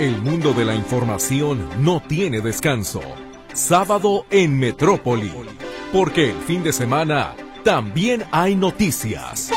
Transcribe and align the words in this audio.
El 0.00 0.22
mundo 0.22 0.54
de 0.54 0.64
la 0.64 0.74
información 0.74 1.68
no 1.84 2.00
tiene 2.00 2.40
descanso. 2.40 3.02
Sábado 3.52 4.24
en 4.30 4.58
Metrópoli. 4.58 5.30
Porque 5.92 6.30
el 6.30 6.38
fin 6.38 6.62
de 6.62 6.72
semana 6.72 7.34
también 7.64 8.24
hay 8.32 8.56
noticias. 8.56 9.50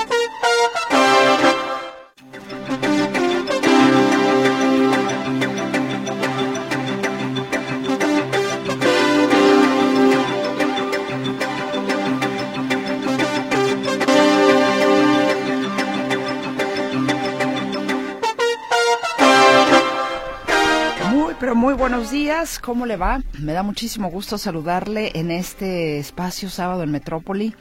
¿Cómo 22.61 22.85
le 22.85 22.97
va? 22.97 23.21
Me 23.39 23.53
da 23.53 23.63
muchísimo 23.63 24.09
gusto 24.09 24.38
saludarle 24.38 25.11
en 25.15 25.31
este 25.31 25.97
espacio 25.97 26.49
sábado 26.49 26.83
en 26.83 26.91
Metrópoli, 26.91 27.55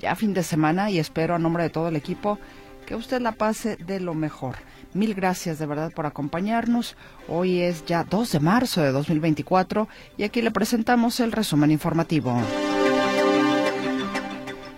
ya 0.00 0.16
fin 0.16 0.34
de 0.34 0.42
semana 0.42 0.90
y 0.90 0.98
espero 0.98 1.36
a 1.36 1.38
nombre 1.38 1.62
de 1.62 1.70
todo 1.70 1.86
el 1.86 1.94
equipo 1.94 2.40
que 2.84 2.96
usted 2.96 3.20
la 3.20 3.32
pase 3.32 3.76
de 3.76 4.00
lo 4.00 4.12
mejor. 4.14 4.56
Mil 4.92 5.14
gracias 5.14 5.60
de 5.60 5.66
verdad 5.66 5.92
por 5.92 6.06
acompañarnos. 6.06 6.96
Hoy 7.28 7.60
es 7.60 7.84
ya 7.86 8.02
2 8.02 8.32
de 8.32 8.40
marzo 8.40 8.82
de 8.82 8.90
2024 8.90 9.86
y 10.16 10.24
aquí 10.24 10.42
le 10.42 10.50
presentamos 10.50 11.20
el 11.20 11.30
resumen 11.30 11.70
informativo. 11.70 12.36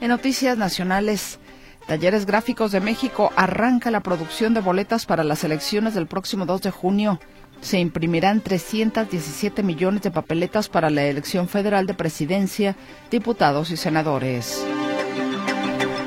En 0.03 0.09
noticias 0.09 0.59
nacionales, 0.59 1.39
Talleres 1.87 2.27
Gráficos 2.27 2.73
de 2.73 2.81
México 2.81 3.33
arranca 3.37 3.91
la 3.91 4.01
producción 4.01 4.53
de 4.53 4.61
boletas 4.61 5.07
para 5.07 5.25
las 5.25 5.45
elecciones 5.45 5.95
del 5.95 6.07
próximo 6.07 6.45
2 6.45 6.61
de 6.61 6.71
junio 6.71 7.21
se 7.61 7.79
imprimirán 7.79 8.41
317 8.41 9.63
millones 9.63 10.03
de 10.03 10.11
papeletas 10.11 10.69
para 10.69 10.91
la 10.91 11.05
elección 11.05 11.49
federal 11.49 11.87
de 11.87 11.95
presidencia, 11.95 12.77
diputados 13.11 13.71
y 13.71 13.77
senadores. 13.77 14.65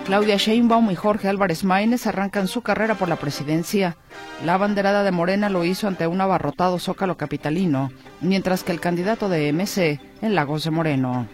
Claudia 0.06 0.38
Sheinbaum 0.38 0.90
y 0.90 0.96
Jorge 0.96 1.28
Álvarez 1.28 1.64
Maínez 1.64 2.08
arrancan 2.08 2.48
su 2.48 2.62
carrera 2.62 2.96
por 2.96 3.10
la 3.10 3.18
presidencia. 3.18 3.96
La 4.44 4.58
banderada 4.58 5.04
de 5.04 5.12
Morena 5.12 5.50
lo 5.50 5.64
hizo 5.66 5.88
ante 5.88 6.08
un 6.08 6.20
abarrotado 6.20 6.80
zócalo 6.80 7.16
capitalino, 7.16 7.92
mientras 8.20 8.64
que 8.64 8.72
el 8.72 8.80
candidato 8.80 9.30
de 9.30 9.54
MC 9.54 10.00
en 10.24 10.34
Lagos 10.34 10.64
de 10.64 10.72
Moreno. 10.72 11.28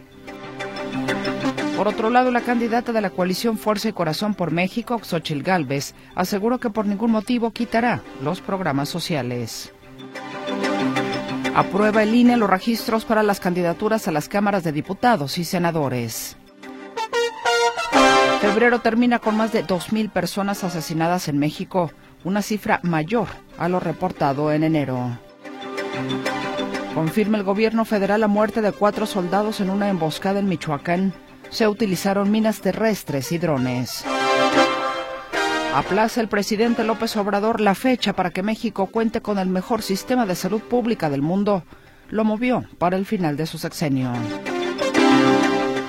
Por 1.78 1.90
otro 1.90 2.10
lado, 2.10 2.32
la 2.32 2.42
candidata 2.42 2.94
de 2.94 3.02
la 3.02 3.10
coalición 3.10 3.58
Fuerza 3.58 3.90
y 3.90 3.94
Corazón 3.94 4.34
por 4.34 4.52
México, 4.52 4.98
Xochil 5.04 5.44
Gálvez, 5.44 5.94
aseguró 6.16 6.58
que 6.58 6.70
por 6.70 6.86
ningún 6.86 7.12
motivo 7.12 7.52
quitará 7.52 8.02
los 8.24 8.40
programas 8.40 8.88
sociales. 8.88 9.74
Aprueba 11.56 12.04
el 12.04 12.14
INE 12.14 12.36
los 12.36 12.50
registros 12.50 13.06
para 13.06 13.24
las 13.24 13.40
candidaturas 13.40 14.08
a 14.08 14.12
las 14.12 14.28
cámaras 14.28 14.64
de 14.64 14.74
diputados 14.74 15.38
y 15.38 15.46
senadores. 15.46 16.36
Febrero 18.42 18.80
termina 18.80 19.20
con 19.20 19.38
más 19.38 19.52
de 19.54 19.66
2.000 19.66 20.12
personas 20.12 20.64
asesinadas 20.64 21.28
en 21.30 21.38
México, 21.40 21.92
una 22.24 22.42
cifra 22.42 22.80
mayor 22.84 23.28
a 23.58 23.70
lo 23.70 23.80
reportado 23.80 24.52
en 24.52 24.64
enero. 24.64 25.18
Confirma 26.94 27.38
el 27.38 27.44
gobierno 27.44 27.86
federal 27.86 28.22
la 28.22 28.28
muerte 28.28 28.62
de 28.62 28.72
cuatro 28.72 29.06
soldados 29.06 29.60
en 29.60 29.70
una 29.70 29.90
emboscada 29.90 30.40
en 30.40 30.48
Michoacán. 30.48 31.14
Se 31.50 31.68
utilizaron 31.68 32.32
minas 32.32 32.62
terrestres 32.62 33.32
y 33.32 33.38
drones. 33.38 34.06
Aplaza 35.76 36.22
el 36.22 36.30
presidente 36.30 36.86
López 36.86 37.18
Obrador 37.18 37.60
la 37.60 37.76
fecha 37.76 38.14
para 38.14 38.30
que 38.30 38.44
México 38.44 38.86
cuente 38.86 39.20
con 39.20 39.38
el 39.38 39.50
mejor 39.50 39.82
sistema 39.82 40.26
de 40.26 40.34
salud 40.34 40.62
pública 40.62 41.10
del 41.10 41.22
mundo. 41.22 41.64
Lo 42.10 42.24
movió 42.24 42.64
para 42.78 42.96
el 42.96 43.06
final 43.06 43.36
de 43.36 43.46
su 43.46 43.58
sexenio. 43.58 44.14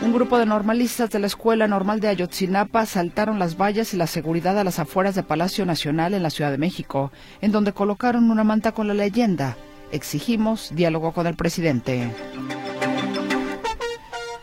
Un 0.02 0.12
grupo 0.12 0.38
de 0.38 0.46
normalistas 0.46 1.10
de 1.10 1.20
la 1.20 1.28
Escuela 1.28 1.68
Normal 1.68 2.00
de 2.00 2.08
Ayotzinapa 2.08 2.84
saltaron 2.84 3.38
las 3.38 3.56
vallas 3.56 3.94
y 3.94 3.96
la 3.96 4.08
seguridad 4.08 4.58
a 4.58 4.64
las 4.64 4.80
afueras 4.80 5.14
de 5.14 5.22
Palacio 5.22 5.64
Nacional 5.64 6.14
en 6.14 6.24
la 6.24 6.30
Ciudad 6.30 6.50
de 6.50 6.58
México, 6.58 7.12
en 7.40 7.52
donde 7.52 7.72
colocaron 7.72 8.28
una 8.32 8.42
manta 8.42 8.72
con 8.72 8.88
la 8.88 8.94
leyenda 8.94 9.56
Exigimos 9.92 10.74
diálogo 10.74 11.12
con 11.12 11.28
el 11.28 11.36
presidente. 11.36 12.10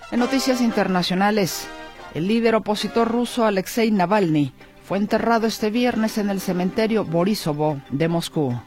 En 0.10 0.20
noticias 0.20 0.62
internacionales, 0.62 1.68
el 2.14 2.30
líder 2.30 2.56
opositor 2.56 3.12
ruso 3.12 3.46
Alexei 3.46 3.92
Navalny 3.92 4.54
fue 4.84 4.98
enterrado 4.98 5.48
este 5.48 5.70
viernes 5.70 6.18
en 6.18 6.30
el 6.30 6.42
cementerio 6.42 7.06
Borisovo 7.06 7.82
de 7.90 8.08
Moscú. 8.08 8.60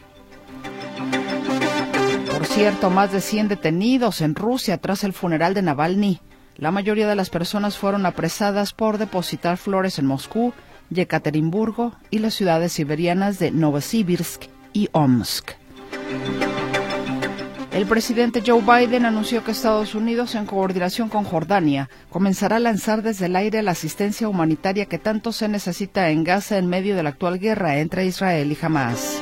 Por 2.33 2.47
cierto, 2.47 2.91
más 2.91 3.13
de 3.13 3.21
100 3.21 3.49
detenidos 3.49 4.21
en 4.21 4.35
Rusia 4.35 4.79
tras 4.79 5.05
el 5.05 5.13
funeral 5.13 5.55
de 5.55 5.63
Navalny. 5.63 6.21
La 6.57 6.71
mayoría 6.71 7.07
de 7.07 7.17
las 7.17 7.29
personas 7.29 7.77
fueron 7.77 8.07
apresadas 8.07 8.73
por 8.73 8.97
depositar 8.97 9.59
flores 9.59 9.99
en 9.99 10.07
Moscú, 10.07 10.55
Yekaterinburgo 10.91 11.93
y 12.11 12.21
las 12.21 12.35
ciudades 12.35 12.73
siberianas 12.73 13.39
de 13.39 13.51
Novosibirsk 13.51 14.45
y 14.73 14.89
Omsk. 14.93 15.53
El 17.77 17.85
presidente 17.85 18.43
Joe 18.45 18.63
Biden 18.63 19.05
anunció 19.05 19.45
que 19.45 19.51
Estados 19.51 19.95
Unidos, 19.95 20.35
en 20.35 20.47
coordinación 20.47 21.11
con 21.11 21.25
Jordania, 21.25 21.91
comenzará 22.09 22.57
a 22.57 22.59
lanzar 22.59 23.03
desde 23.03 23.27
el 23.27 23.37
aire 23.37 23.61
la 23.63 23.73
asistencia 23.73 24.31
humanitaria 24.31 24.87
que 24.87 24.99
tanto 24.99 25.31
se 25.31 25.47
necesita 25.47 26.09
en 26.09 26.25
Gaza 26.25 26.57
en 26.57 26.69
medio 26.69 26.97
de 26.97 27.03
la 27.03 27.11
actual 27.11 27.39
guerra 27.39 27.77
entre 27.77 28.07
Israel 28.07 28.51
y 28.51 28.57
Hamas. 28.65 29.21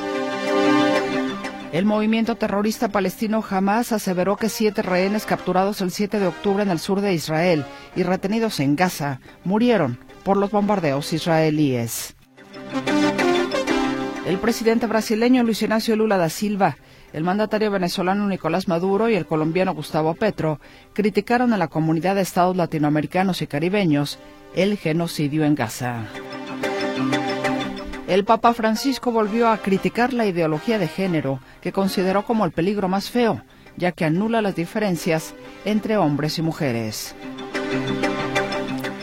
El 1.73 1.85
movimiento 1.85 2.37
terrorista 2.37 2.91
palestino 2.91 3.45
Hamas 3.51 3.91
aseveró 3.91 4.37
que 4.37 4.49
siete 4.49 4.83
rehenes 4.83 5.27
capturados 5.27 5.81
el 5.81 5.91
7 5.91 6.21
de 6.21 6.29
octubre 6.29 6.63
en 6.63 6.71
el 6.71 6.79
sur 6.79 7.01
de 7.01 7.13
Israel 7.13 7.65
y 7.97 8.05
retenidos 8.05 8.61
en 8.61 8.77
Gaza 8.77 9.19
murieron 9.43 9.99
por 10.23 10.37
los 10.37 10.53
bombardeos 10.53 11.13
israelíes. 11.13 12.15
El 14.27 14.39
presidente 14.39 14.87
brasileño 14.87 15.43
Luis 15.43 15.61
Ignacio 15.61 15.97
Lula 15.97 16.17
da 16.17 16.29
Silva 16.29 16.77
el 17.15 17.23
mandatario 17.23 17.71
venezolano 17.71 18.27
Nicolás 18.27 18.67
Maduro 18.67 19.09
y 19.09 19.15
el 19.15 19.25
colombiano 19.25 19.73
Gustavo 19.73 20.15
Petro 20.15 20.59
criticaron 20.95 21.53
a 21.53 21.57
la 21.57 21.69
comunidad 21.69 22.17
de 22.17 22.23
estados 22.23 22.57
latinoamericanos 22.57 23.41
y 23.41 23.47
caribeños 23.47 24.19
el 24.57 24.77
genocidio 24.77 25.45
en 25.45 25.55
Gaza. 25.55 26.07
El 28.09 28.25
Papa 28.25 28.53
Francisco 28.53 29.13
volvió 29.13 29.49
a 29.49 29.59
criticar 29.59 30.13
la 30.13 30.27
ideología 30.27 30.79
de 30.79 30.89
género, 30.89 31.39
que 31.63 31.73
consideró 31.73 32.25
como 32.25 32.45
el 32.45 32.51
peligro 32.51 32.89
más 32.89 33.09
feo, 33.09 33.43
ya 33.77 33.93
que 33.93 34.05
anula 34.05 34.43
las 34.43 34.57
diferencias 34.57 35.35
entre 35.65 35.97
hombres 35.97 36.39
y 36.39 36.43
mujeres. 36.43 37.15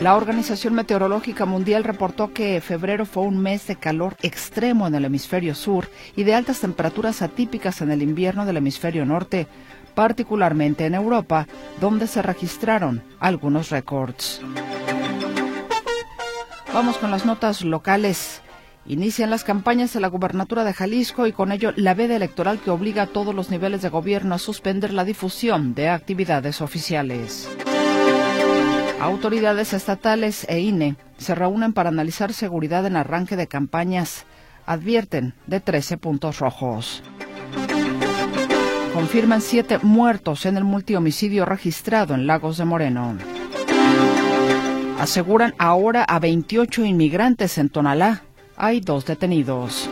La 0.02 0.16
Organización 0.16 0.74
Meteorológica 0.74 1.46
Mundial 1.46 1.84
reportó 1.84 2.32
que 2.32 2.60
febrero 2.60 3.06
fue 3.06 3.22
un 3.22 3.38
mes 3.38 3.68
de 3.68 3.76
calor 3.76 4.16
extremo 4.20 4.88
en 4.88 4.96
el 4.96 5.04
hemisferio 5.04 5.54
sur 5.54 5.88
y 6.16 6.24
de 6.24 6.34
altas 6.34 6.58
temperaturas 6.58 7.22
atípicas 7.22 7.80
en 7.82 7.92
el 7.92 8.02
invierno 8.02 8.44
del 8.44 8.56
hemisferio 8.56 9.06
norte, 9.06 9.46
particularmente 9.94 10.86
en 10.86 10.96
Europa, 10.96 11.46
donde 11.80 12.08
se 12.08 12.20
registraron 12.20 13.00
algunos 13.20 13.70
récords. 13.70 14.40
Vamos 16.74 16.98
con 16.98 17.12
las 17.12 17.24
notas 17.24 17.62
locales. 17.62 18.42
Inician 18.86 19.30
las 19.30 19.44
campañas 19.44 19.92
de 19.92 20.00
la 20.00 20.08
gubernatura 20.08 20.64
de 20.64 20.72
Jalisco 20.72 21.28
y 21.28 21.32
con 21.32 21.52
ello 21.52 21.72
la 21.76 21.94
veda 21.94 22.16
electoral 22.16 22.58
que 22.58 22.70
obliga 22.70 23.04
a 23.04 23.06
todos 23.06 23.36
los 23.36 23.50
niveles 23.50 23.82
de 23.82 23.88
gobierno 23.88 24.34
a 24.34 24.40
suspender 24.40 24.92
la 24.92 25.04
difusión 25.04 25.74
de 25.74 25.90
actividades 25.90 26.60
oficiales. 26.60 27.48
Autoridades 29.02 29.72
estatales 29.72 30.46
e 30.48 30.60
INE 30.60 30.94
se 31.18 31.34
reúnen 31.34 31.72
para 31.72 31.88
analizar 31.88 32.32
seguridad 32.32 32.86
en 32.86 32.94
arranque 32.94 33.34
de 33.34 33.48
campañas. 33.48 34.26
Advierten 34.64 35.34
de 35.48 35.58
13 35.58 35.96
puntos 35.98 36.38
rojos. 36.38 37.02
Confirman 38.94 39.40
siete 39.40 39.80
muertos 39.82 40.46
en 40.46 40.56
el 40.56 40.62
multihomicidio 40.62 41.44
registrado 41.44 42.14
en 42.14 42.28
Lagos 42.28 42.58
de 42.58 42.64
Moreno. 42.64 43.16
Aseguran 45.00 45.52
ahora 45.58 46.04
a 46.04 46.20
28 46.20 46.84
inmigrantes 46.84 47.58
en 47.58 47.70
Tonalá. 47.70 48.22
Hay 48.56 48.80
dos 48.80 49.04
detenidos. 49.04 49.90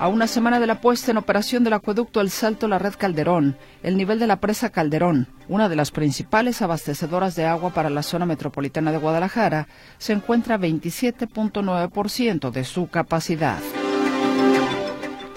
A 0.00 0.08
una 0.08 0.26
semana 0.26 0.58
de 0.60 0.66
la 0.66 0.80
puesta 0.80 1.10
en 1.10 1.18
operación 1.18 1.62
del 1.62 1.74
acueducto 1.74 2.22
El 2.22 2.30
Salto 2.30 2.66
La 2.68 2.78
Red 2.78 2.94
Calderón, 2.96 3.58
el 3.82 3.98
nivel 3.98 4.18
de 4.18 4.26
la 4.26 4.40
presa 4.40 4.70
Calderón, 4.70 5.28
una 5.46 5.68
de 5.68 5.76
las 5.76 5.90
principales 5.90 6.62
abastecedoras 6.62 7.36
de 7.36 7.44
agua 7.44 7.68
para 7.74 7.90
la 7.90 8.02
zona 8.02 8.24
metropolitana 8.24 8.92
de 8.92 8.96
Guadalajara, 8.96 9.68
se 9.98 10.14
encuentra 10.14 10.54
a 10.54 10.58
27.9% 10.58 12.50
de 12.50 12.64
su 12.64 12.88
capacidad. 12.88 13.58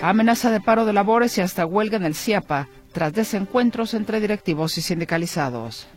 Amenaza 0.02 0.50
de 0.50 0.62
paro 0.62 0.86
de 0.86 0.94
labores 0.94 1.38
y 1.38 1.42
hasta 1.42 1.66
huelga 1.66 1.98
en 1.98 2.06
el 2.06 2.16
CIAPA 2.16 2.70
tras 2.94 3.12
desencuentros 3.12 3.94
entre 3.94 4.22
directivos 4.22 4.78
y 4.78 4.82
sindicalizados. 4.82 5.90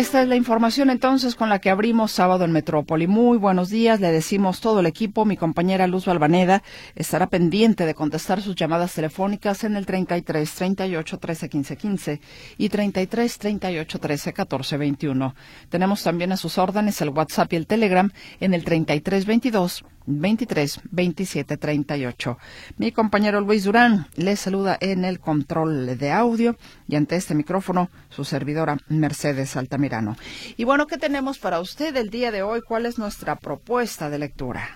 Esta 0.00 0.22
es 0.22 0.28
la 0.28 0.36
información 0.36 0.88
entonces 0.88 1.34
con 1.34 1.50
la 1.50 1.58
que 1.58 1.68
abrimos 1.68 2.10
sábado 2.10 2.46
en 2.46 2.52
Metrópoli. 2.52 3.06
Muy 3.06 3.36
buenos 3.36 3.68
días, 3.68 4.00
le 4.00 4.10
decimos 4.10 4.62
todo 4.62 4.80
el 4.80 4.86
equipo. 4.86 5.26
Mi 5.26 5.36
compañera 5.36 5.86
Luz 5.86 6.06
Balvaneda 6.06 6.62
estará 6.94 7.26
pendiente 7.26 7.84
de 7.84 7.94
contestar 7.94 8.40
sus 8.40 8.56
llamadas 8.56 8.94
telefónicas 8.94 9.62
en 9.62 9.76
el 9.76 9.84
33 9.84 10.50
38 10.50 11.18
13 11.18 11.48
15 11.50 11.76
15 11.76 12.20
y 12.56 12.68
33 12.70 13.38
38 13.38 13.98
13 13.98 14.32
14 14.32 14.76
21. 14.78 15.34
Tenemos 15.68 16.02
también 16.02 16.32
a 16.32 16.38
sus 16.38 16.56
órdenes 16.56 16.98
el 17.02 17.10
WhatsApp 17.10 17.52
y 17.52 17.56
el 17.56 17.66
Telegram 17.66 18.10
en 18.40 18.54
el 18.54 18.64
33 18.64 19.26
22 19.26 19.84
23 20.06 20.80
27 20.90 21.56
38. 21.56 22.38
Mi 22.78 22.92
compañero 22.92 23.40
Luis 23.40 23.64
Durán 23.64 24.06
le 24.16 24.36
saluda 24.36 24.76
en 24.80 25.04
el 25.04 25.20
control 25.20 25.98
de 25.98 26.10
audio 26.12 26.56
y 26.88 26.96
ante 26.96 27.16
este 27.16 27.34
micrófono 27.34 27.90
su 28.08 28.24
servidora 28.24 28.78
Mercedes 28.88 29.56
Altamirano. 29.56 30.16
Y 30.56 30.64
bueno, 30.64 30.86
¿qué 30.86 30.98
tenemos 30.98 31.38
para 31.38 31.60
usted 31.60 31.96
el 31.96 32.10
día 32.10 32.30
de 32.30 32.42
hoy? 32.42 32.60
¿Cuál 32.62 32.86
es 32.86 32.98
nuestra 32.98 33.36
propuesta 33.36 34.10
de 34.10 34.18
lectura? 34.18 34.68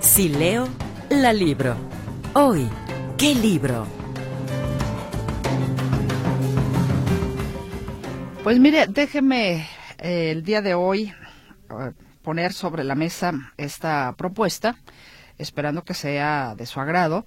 Si 0.00 0.28
leo, 0.28 0.68
la 1.10 1.32
libro. 1.32 1.76
Hoy, 2.34 2.68
¿qué 3.16 3.34
libro? 3.34 3.86
Pues 8.42 8.58
mire, 8.58 8.86
déjeme 8.88 9.68
eh, 9.98 10.32
el 10.32 10.42
día 10.42 10.62
de 10.62 10.74
hoy 10.74 11.12
poner 12.22 12.52
sobre 12.52 12.84
la 12.84 12.94
mesa 12.94 13.32
esta 13.56 14.14
propuesta, 14.16 14.76
esperando 15.38 15.84
que 15.84 15.94
sea 15.94 16.54
de 16.56 16.66
su 16.66 16.80
agrado. 16.80 17.26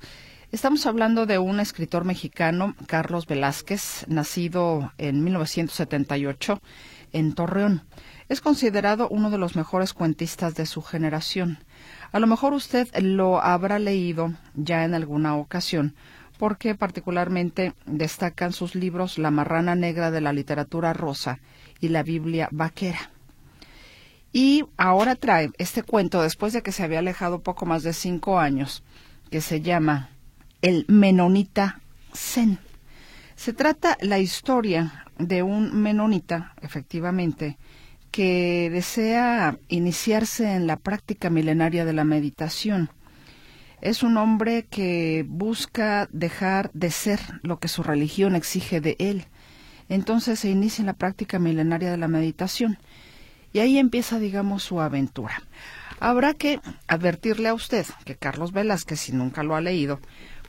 Estamos 0.52 0.86
hablando 0.86 1.26
de 1.26 1.38
un 1.38 1.60
escritor 1.60 2.06
mexicano, 2.06 2.76
Carlos 2.88 3.28
Velázquez, 3.28 4.06
nacido 4.08 4.94
en 4.98 5.24
1978 5.24 6.62
en 7.12 7.34
Torreón. 7.34 7.84
Es 8.30 8.42
considerado 8.42 9.08
uno 9.10 9.30
de 9.30 9.38
los 9.38 9.56
mejores 9.56 9.94
cuentistas 9.94 10.56
de 10.56 10.66
su 10.66 10.82
generación. 10.82 11.60
A 12.12 12.20
lo 12.20 12.28
mejor 12.28 12.54
usted 12.54 12.88
lo 12.98 13.42
habrá 13.42 13.80
leído 13.80 14.34
ya 14.54 14.84
en 14.84 14.94
alguna 14.94 15.36
ocasión, 15.36 15.96
porque 16.38 16.76
particularmente 16.76 17.74
destacan 17.86 18.52
sus 18.52 18.76
libros 18.76 19.18
La 19.18 19.32
marrana 19.32 19.76
negra 19.76 20.12
de 20.12 20.22
la 20.22 20.34
literatura 20.34 20.94
rosa 20.94 21.40
y 21.80 21.90
la 21.90 22.04
Biblia 22.04 22.50
vaquera. 22.52 23.12
Y 24.38 24.66
ahora 24.76 25.16
trae 25.16 25.52
este 25.60 25.82
cuento 25.82 26.22
después 26.22 26.52
de 26.52 26.62
que 26.62 26.74
se 26.74 26.84
había 26.84 27.00
alejado 27.00 27.40
poco 27.40 27.66
más 27.66 27.84
de 27.84 27.94
cinco 27.94 28.38
años, 28.38 28.84
que 29.32 29.40
se 29.40 29.62
llama 29.62 30.10
El 30.62 30.84
Menonita 30.90 31.80
Zen. 32.14 32.60
Se 33.38 33.54
trata 33.54 33.98
la 34.02 34.20
historia 34.20 35.06
de 35.18 35.42
un 35.42 35.82
menonita, 35.82 36.54
efectivamente, 36.62 37.58
que 38.12 38.70
desea 38.70 39.58
iniciarse 39.70 40.54
en 40.54 40.68
la 40.68 40.76
práctica 40.76 41.30
milenaria 41.30 41.86
de 41.86 41.94
la 41.94 42.04
meditación. 42.04 42.90
Es 43.80 44.04
un 44.04 44.18
hombre 44.18 44.66
que 44.70 45.26
busca 45.30 46.10
dejar 46.12 46.72
de 46.74 46.92
ser 46.92 47.22
lo 47.42 47.60
que 47.60 47.70
su 47.70 47.84
religión 47.84 48.36
exige 48.36 48.82
de 48.82 48.98
él. 49.00 49.28
Entonces 49.88 50.42
se 50.42 50.50
inicia 50.50 50.82
en 50.82 50.88
la 50.88 50.94
práctica 50.94 51.40
milenaria 51.40 51.90
de 51.90 51.98
la 51.98 52.10
meditación. 52.10 52.78
Y 53.56 53.60
ahí 53.60 53.78
empieza, 53.78 54.20
digamos, 54.20 54.64
su 54.64 54.82
aventura. 54.82 55.42
Habrá 56.02 56.34
que 56.34 56.60
advertirle 56.88 57.48
a 57.48 57.54
usted 57.54 57.86
que 58.04 58.18
Carlos 58.18 58.52
Velázquez, 58.52 59.00
si 59.00 59.14
nunca 59.14 59.44
lo 59.44 59.56
ha 59.56 59.62
leído, 59.62 60.02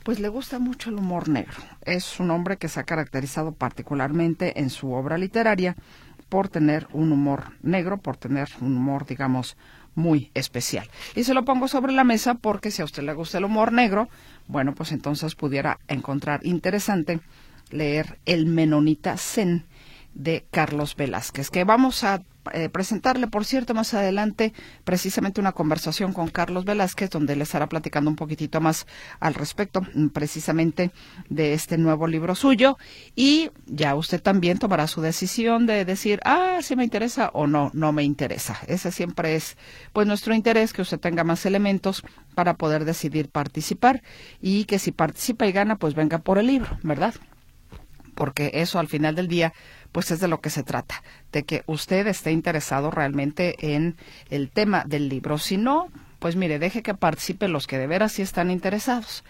pues 0.03 0.19
le 0.19 0.27
gusta 0.27 0.59
mucho 0.59 0.89
el 0.89 0.97
humor 0.97 1.29
negro. 1.29 1.55
Es 1.85 2.19
un 2.19 2.31
hombre 2.31 2.57
que 2.57 2.67
se 2.67 2.81
ha 2.81 2.83
caracterizado 2.83 3.53
particularmente 3.53 4.59
en 4.59 4.69
su 4.69 4.91
obra 4.91 5.17
literaria 5.17 5.77
por 6.27 6.49
tener 6.49 6.85
un 6.91 7.13
humor 7.13 7.53
negro, 7.61 7.97
por 7.97 8.17
tener 8.17 8.49
un 8.59 8.75
humor, 8.75 9.05
digamos, 9.05 9.55
muy 9.95 10.29
especial. 10.33 10.89
Y 11.15 11.23
se 11.23 11.33
lo 11.33 11.45
pongo 11.45 11.69
sobre 11.69 11.93
la 11.93 12.03
mesa 12.03 12.33
porque 12.33 12.71
si 12.71 12.81
a 12.81 12.85
usted 12.85 13.03
le 13.03 13.13
gusta 13.13 13.37
el 13.37 13.45
humor 13.45 13.71
negro, 13.71 14.09
bueno, 14.47 14.75
pues 14.75 14.91
entonces 14.91 15.33
pudiera 15.33 15.79
encontrar 15.87 16.45
interesante 16.45 17.21
leer 17.69 18.19
El 18.25 18.47
Menonita 18.47 19.15
Zen 19.15 19.65
de 20.13 20.45
Carlos 20.51 20.97
Velázquez, 20.97 21.49
que 21.49 21.63
vamos 21.63 22.03
a 22.03 22.21
eh, 22.53 22.69
presentarle, 22.69 23.27
por 23.27 23.45
cierto, 23.45 23.73
más 23.73 23.93
adelante 23.93 24.53
precisamente 24.83 25.41
una 25.41 25.51
conversación 25.51 26.13
con 26.13 26.27
Carlos 26.29 26.65
Velázquez, 26.65 27.09
donde 27.09 27.35
le 27.35 27.43
estará 27.43 27.67
platicando 27.67 28.09
un 28.09 28.15
poquitito 28.15 28.61
más 28.61 28.87
al 29.19 29.33
respecto 29.33 29.81
mm, 29.81 30.07
precisamente 30.09 30.91
de 31.29 31.53
este 31.53 31.77
nuevo 31.77 32.07
libro 32.07 32.35
suyo. 32.35 32.77
Y 33.15 33.51
ya 33.65 33.95
usted 33.95 34.21
también 34.21 34.59
tomará 34.59 34.87
su 34.87 35.01
decisión 35.01 35.65
de 35.65 35.85
decir, 35.85 36.19
ah, 36.25 36.59
si 36.61 36.75
me 36.75 36.83
interesa 36.83 37.29
o 37.33 37.47
no, 37.47 37.71
no 37.73 37.91
me 37.91 38.03
interesa. 38.03 38.57
Ese 38.67 38.91
siempre 38.91 39.35
es, 39.35 39.57
pues, 39.93 40.07
nuestro 40.07 40.33
interés, 40.33 40.73
que 40.73 40.81
usted 40.81 40.99
tenga 40.99 41.23
más 41.23 41.45
elementos 41.45 42.03
para 42.35 42.55
poder 42.55 42.85
decidir 42.85 43.29
participar 43.29 44.03
y 44.41 44.65
que 44.65 44.79
si 44.79 44.91
participa 44.91 45.47
y 45.47 45.51
gana, 45.51 45.77
pues 45.77 45.95
venga 45.95 46.19
por 46.19 46.37
el 46.37 46.47
libro, 46.47 46.77
¿verdad? 46.83 47.15
Porque 48.15 48.51
eso 48.53 48.79
al 48.79 48.87
final 48.87 49.15
del 49.15 49.27
día 49.27 49.53
pues 49.97 50.11
es 50.11 50.19
de 50.19 50.27
lo 50.27 50.41
que 50.41 50.51
se 50.51 50.61
trata, 50.61 51.01
de 51.31 51.41
que 51.41 51.63
usted 51.65 52.05
esté 52.05 52.31
interesado 52.31 52.91
realmente 52.91 53.73
en 53.75 53.95
el 54.29 54.51
tema 54.51 54.83
del 54.85 55.09
libro. 55.09 55.39
Si 55.39 55.57
no, 55.57 55.87
pues 56.19 56.35
mire, 56.35 56.59
deje 56.59 56.83
que 56.83 56.93
participen 56.93 57.51
los 57.51 57.65
que 57.65 57.79
de 57.79 57.87
veras 57.87 58.11
sí 58.11 58.21
están 58.21 58.51
interesados. 58.51 59.23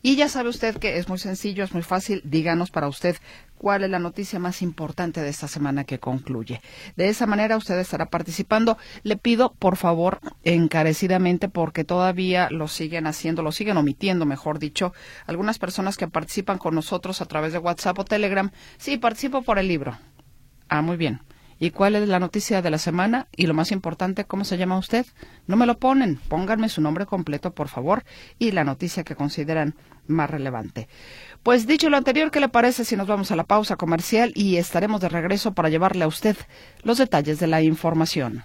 Y 0.00 0.16
ya 0.16 0.30
sabe 0.30 0.48
usted 0.48 0.78
que 0.78 0.96
es 0.96 1.10
muy 1.10 1.18
sencillo, 1.18 1.62
es 1.62 1.74
muy 1.74 1.82
fácil. 1.82 2.22
Díganos 2.24 2.70
para 2.70 2.88
usted 2.88 3.16
cuál 3.58 3.84
es 3.84 3.90
la 3.90 3.98
noticia 3.98 4.38
más 4.38 4.62
importante 4.62 5.20
de 5.20 5.28
esta 5.28 5.46
semana 5.46 5.84
que 5.84 5.98
concluye. 5.98 6.62
De 6.96 7.10
esa 7.10 7.26
manera 7.26 7.58
usted 7.58 7.78
estará 7.78 8.06
participando. 8.06 8.78
Le 9.02 9.18
pido, 9.18 9.52
por 9.52 9.76
favor, 9.76 10.20
encarecidamente, 10.42 11.50
porque 11.50 11.84
todavía 11.84 12.48
lo 12.48 12.66
siguen 12.68 13.06
haciendo, 13.06 13.42
lo 13.42 13.52
siguen 13.52 13.76
omitiendo, 13.76 14.24
mejor 14.24 14.58
dicho, 14.58 14.94
algunas 15.26 15.58
personas 15.58 15.98
que 15.98 16.08
participan 16.08 16.56
con 16.56 16.74
nosotros 16.74 17.20
a 17.20 17.26
través 17.26 17.52
de 17.52 17.58
WhatsApp 17.58 17.98
o 17.98 18.04
Telegram. 18.06 18.50
Sí, 18.78 18.96
participo 18.96 19.42
por 19.42 19.58
el 19.58 19.68
libro. 19.68 19.98
Ah, 20.74 20.82
muy 20.82 20.96
bien. 20.96 21.20
¿Y 21.60 21.70
cuál 21.70 21.94
es 21.94 22.08
la 22.08 22.18
noticia 22.18 22.60
de 22.60 22.68
la 22.68 22.78
semana? 22.78 23.28
Y 23.36 23.46
lo 23.46 23.54
más 23.54 23.70
importante, 23.70 24.24
¿cómo 24.24 24.44
se 24.44 24.58
llama 24.58 24.76
usted? 24.76 25.06
No 25.46 25.54
me 25.54 25.66
lo 25.66 25.78
ponen. 25.78 26.16
Pónganme 26.16 26.68
su 26.68 26.80
nombre 26.80 27.06
completo, 27.06 27.54
por 27.54 27.68
favor, 27.68 28.02
y 28.40 28.50
la 28.50 28.64
noticia 28.64 29.04
que 29.04 29.14
consideran 29.14 29.76
más 30.08 30.28
relevante. 30.28 30.88
Pues 31.44 31.68
dicho 31.68 31.90
lo 31.90 31.96
anterior, 31.96 32.32
¿qué 32.32 32.40
le 32.40 32.48
parece 32.48 32.84
si 32.84 32.96
nos 32.96 33.06
vamos 33.06 33.30
a 33.30 33.36
la 33.36 33.44
pausa 33.44 33.76
comercial 33.76 34.32
y 34.34 34.56
estaremos 34.56 35.00
de 35.00 35.10
regreso 35.10 35.54
para 35.54 35.68
llevarle 35.68 36.02
a 36.02 36.08
usted 36.08 36.36
los 36.82 36.98
detalles 36.98 37.38
de 37.38 37.46
la 37.46 37.62
información? 37.62 38.42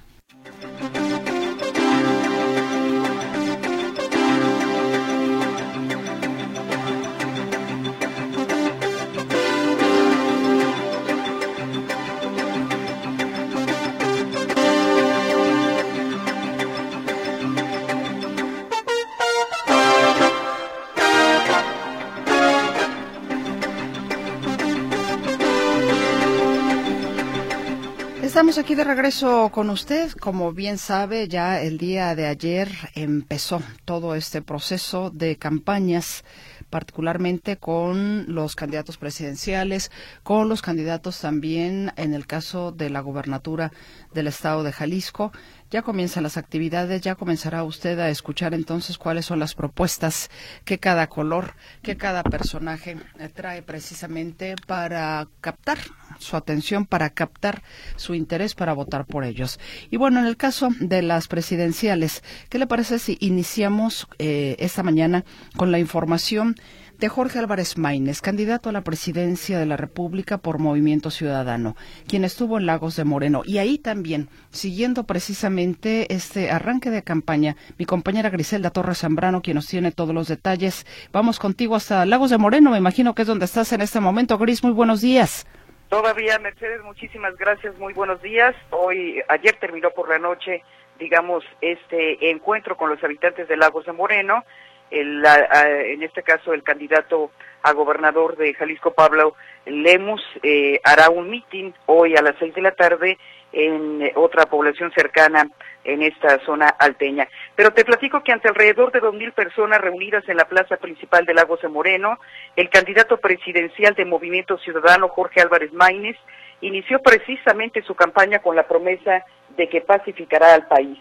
Aquí 28.69 28.75
de 28.75 28.83
regreso 28.83 29.49
con 29.51 29.71
usted. 29.71 30.11
Como 30.11 30.53
bien 30.53 30.77
sabe, 30.77 31.27
ya 31.27 31.59
el 31.59 31.79
día 31.79 32.13
de 32.13 32.27
ayer 32.27 32.69
empezó 32.93 33.63
todo 33.83 34.13
este 34.13 34.43
proceso 34.43 35.09
de 35.09 35.37
campañas 35.37 36.23
particularmente 36.69 37.57
con 37.57 38.31
los 38.31 38.55
candidatos 38.55 38.97
presidenciales, 38.97 39.89
con 40.21 40.49
los 40.49 40.61
candidatos 40.61 41.19
también 41.19 41.93
en 41.95 42.13
el 42.13 42.27
caso 42.27 42.71
de 42.71 42.91
la 42.91 42.99
gubernatura 42.99 43.71
del 44.13 44.27
estado 44.27 44.61
de 44.61 44.71
Jalisco. 44.71 45.31
Ya 45.71 45.83
comienzan 45.83 46.23
las 46.23 46.37
actividades, 46.37 47.01
ya 47.01 47.13
comenzará 47.13 47.63
usted 47.63 47.99
a 47.99 48.09
escuchar 48.09 48.55
entonces 48.55 48.97
cuáles 48.97 49.27
son 49.27 49.37
las 49.37 49.53
propuestas 49.53 50.31
que 50.65 50.79
cada 50.79 51.07
color, 51.07 51.53
que 51.83 51.95
cada 51.95 52.23
personaje 52.23 52.97
eh, 53.19 53.29
trae 53.29 53.61
precisamente 53.61 54.55
para 54.65 55.27
captar 55.41 55.77
su 56.17 56.35
atención, 56.35 56.87
para 56.87 57.11
captar 57.11 57.61
su 57.97 58.15
interés 58.15 58.55
para 58.55 58.73
votar 58.73 59.05
por 59.05 59.23
ellos. 59.23 59.59
Y 59.91 59.97
bueno, 59.97 60.19
en 60.19 60.25
el 60.25 60.37
caso 60.37 60.69
de 60.79 61.03
las 61.03 61.27
presidenciales, 61.27 62.23
¿qué 62.49 62.57
le 62.57 62.65
parece 62.65 62.97
si 62.97 63.17
iniciamos 63.19 64.07
eh, 64.17 64.55
esta 64.57 64.81
mañana 64.81 65.23
con 65.55 65.71
la 65.71 65.77
información 65.77 66.55
de 66.99 67.07
Jorge 67.07 67.39
Álvarez 67.39 67.77
Maínez, 67.77 68.21
candidato 68.21 68.69
a 68.69 68.73
la 68.73 68.81
presidencia 68.81 69.57
de 69.57 69.65
la 69.65 69.77
República 69.77 70.37
por 70.37 70.59
Movimiento 70.59 71.11
Ciudadano, 71.11 71.75
quien 72.07 72.25
estuvo 72.25 72.57
en 72.57 72.65
Lagos 72.65 72.97
de 72.97 73.05
Moreno. 73.05 73.41
Y 73.45 73.57
ahí 73.57 73.77
también, 73.77 74.27
siguiendo 74.51 75.05
precisamente 75.05 76.13
este 76.13 76.51
arranque 76.51 76.89
de 76.89 77.01
campaña, 77.01 77.55
mi 77.77 77.85
compañera 77.85 78.29
Griselda 78.29 78.71
Torres 78.71 78.99
Zambrano, 78.99 79.41
quien 79.41 79.55
nos 79.55 79.67
tiene 79.67 79.93
todos 79.93 80.13
los 80.13 80.27
detalles. 80.27 80.85
Vamos 81.13 81.39
contigo 81.39 81.75
hasta 81.75 82.05
Lagos 82.05 82.31
de 82.31 82.37
Moreno, 82.37 82.71
me 82.71 82.77
imagino 82.77 83.15
que 83.15 83.21
es 83.21 83.27
donde 83.27 83.45
estás 83.45 83.71
en 83.71 83.81
este 83.81 84.01
momento. 84.01 84.37
Gris, 84.37 84.61
muy 84.61 84.73
buenos 84.73 84.99
días. 84.99 85.47
Todavía, 85.87 86.37
Mercedes, 86.37 86.83
muchísimas 86.83 87.35
gracias, 87.37 87.77
muy 87.79 87.93
buenos 87.93 88.21
días. 88.21 88.53
Hoy, 88.71 89.21
ayer 89.29 89.55
terminó 89.59 89.89
por 89.91 90.09
la 90.09 90.19
noche, 90.19 90.63
digamos, 90.99 91.45
este 91.61 92.29
encuentro 92.29 92.75
con 92.75 92.89
los 92.89 93.01
habitantes 93.03 93.47
de 93.47 93.55
Lagos 93.55 93.85
de 93.85 93.93
Moreno. 93.93 94.43
El, 94.91 95.23
en 95.25 96.03
este 96.03 96.23
caso, 96.23 96.53
el 96.53 96.63
candidato 96.63 97.31
a 97.61 97.73
gobernador 97.73 98.37
de 98.37 98.53
Jalisco, 98.53 98.91
Pablo 98.91 99.35
Lemus, 99.65 100.21
eh, 100.43 100.79
hará 100.83 101.09
un 101.09 101.29
mitin 101.29 101.73
hoy 101.85 102.15
a 102.15 102.21
las 102.21 102.35
seis 102.39 102.53
de 102.55 102.61
la 102.61 102.71
tarde 102.71 103.17
en 103.51 104.01
eh, 104.01 104.13
otra 104.15 104.45
población 104.45 104.91
cercana 104.93 105.49
en 105.83 106.03
esta 106.03 106.39
zona 106.45 106.67
alteña. 106.67 107.27
Pero 107.55 107.71
te 107.71 107.85
platico 107.85 108.23
que 108.23 108.31
ante 108.31 108.47
alrededor 108.47 108.91
de 108.91 108.99
dos 108.99 109.13
mil 109.13 109.31
personas 109.31 109.81
reunidas 109.81 110.27
en 110.27 110.37
la 110.37 110.45
plaza 110.45 110.77
principal 110.77 111.25
de 111.25 111.33
Lagos 111.33 111.61
de 111.61 111.67
Moreno, 111.67 112.19
el 112.55 112.69
candidato 112.69 113.17
presidencial 113.17 113.95
de 113.95 114.05
Movimiento 114.05 114.57
Ciudadano, 114.59 115.09
Jorge 115.09 115.41
Álvarez 115.41 115.73
Maínez, 115.73 116.17
inició 116.61 116.99
precisamente 117.01 117.81
su 117.83 117.95
campaña 117.95 118.39
con 118.39 118.55
la 118.55 118.67
promesa 118.67 119.25
de 119.55 119.69
que 119.69 119.81
pacificará 119.81 120.53
al 120.53 120.67
país. 120.67 120.99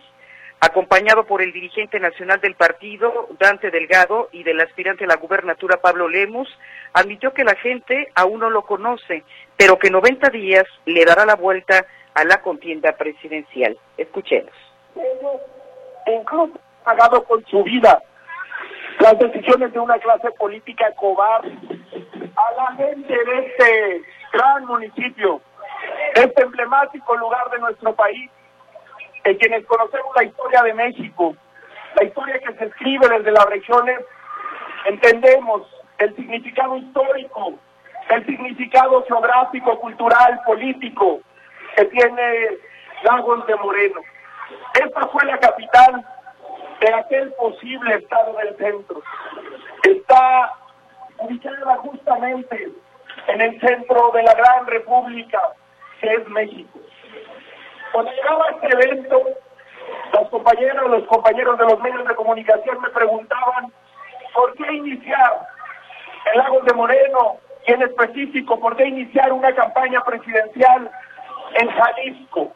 Acompañado 0.61 1.25
por 1.25 1.41
el 1.41 1.53
dirigente 1.53 2.01
nacional 2.01 2.41
del 2.41 2.57
partido, 2.57 3.29
Dante 3.39 3.71
Delgado, 3.71 4.29
y 4.33 4.43
del 4.43 4.61
aspirante 4.61 5.05
a 5.05 5.07
la 5.07 5.17
gubernatura, 5.17 5.77
Pablo 5.77 6.09
Lemus, 6.09 6.49
admitió 6.93 7.33
que 7.33 7.45
la 7.45 7.55
gente 7.55 8.09
aún 8.17 8.41
no 8.41 8.51
lo 8.51 8.63
conoce, 8.63 9.23
pero 9.57 9.79
que 9.79 9.91
90 9.91 10.31
días 10.31 10.65
le 10.85 11.05
dará 11.05 11.25
la 11.25 11.37
vuelta 11.37 11.87
a 12.15 12.25
la 12.25 12.41
contienda 12.43 12.93
presidencial. 12.93 13.79
Escuchemos. 13.97 14.53
Incluso 16.07 16.45
han 16.45 16.61
pagado 16.85 17.23
con 17.25 17.45
su 17.47 17.63
vida 17.63 18.03
las 18.99 19.17
decisiones 19.19 19.73
de 19.73 19.79
una 19.79 19.99
clase 19.99 20.31
política 20.33 20.93
cobarde. 20.97 21.57
A 22.37 22.53
la 22.57 22.77
gente 22.77 23.13
de 23.13 23.47
este 23.47 24.03
gran 24.33 24.65
municipio, 24.67 25.41
este 26.15 26.43
emblemático 26.43 27.17
lugar 27.17 27.49
de 27.51 27.59
nuestro 27.59 27.95
país, 27.95 28.31
en 29.29 29.37
quienes 29.37 29.67
conocemos 29.67 30.15
la 30.17 30.25
historia 30.25 30.63
de 30.63 30.75
México, 30.75 31.37
la 31.97 32.05
historia 32.05 32.39
que 32.39 32.55
se 32.55 32.65
escribe 32.65 33.09
desde 33.09 33.31
las 33.31 33.45
regiones, 33.47 34.01
entendemos 34.87 35.63
el 35.99 36.15
significado 36.17 36.77
histórico, 36.77 37.55
el 38.09 38.25
significado 38.25 39.05
geográfico, 39.05 39.79
cultural, 39.81 40.41
político 40.47 41.21
que 41.77 41.85
tiene 41.87 42.59
Lagos 43.03 43.47
de 43.47 43.57
Moreno. 43.57 44.01
Esta 44.83 45.07
fue 45.09 45.25
la 45.27 45.39
capital 45.39 46.05
de 46.81 46.95
aquel 46.95 47.33
posible 47.35 47.97
estado 47.97 48.33
del 48.35 48.57
centro. 48.57 49.03
Está 49.83 50.55
ubicada 51.19 51.77
justamente 51.77 52.69
en 53.27 53.41
el 53.43 53.61
centro 53.61 54.11
de 54.13 54.23
la 54.23 54.33
gran 54.33 54.67
república 54.67 55.41
que 56.01 56.15
es 56.15 56.29
México. 56.29 56.79
Cuando 57.93 58.13
llegaba 58.13 58.47
este 58.51 58.67
evento, 58.69 59.23
los 60.13 60.29
compañeros, 60.31 60.91
los 60.91 61.05
compañeros 61.05 61.59
de 61.59 61.65
los 61.65 61.81
medios 61.81 62.07
de 62.07 62.15
comunicación 62.15 62.81
me 62.81 62.91
preguntaban 62.91 63.73
por 64.35 64.55
qué 64.55 64.73
iniciar 64.73 65.49
el 66.33 66.39
Lagos 66.39 66.65
de 66.65 66.75
Moreno 66.75 67.37
y 67.67 67.73
en 67.73 67.83
específico 67.83 68.59
por 68.61 68.77
qué 68.77 68.87
iniciar 68.87 69.33
una 69.33 69.55
campaña 69.55 70.03
presidencial 70.05 70.91
en 71.55 71.69
Jalisco. 71.71 72.53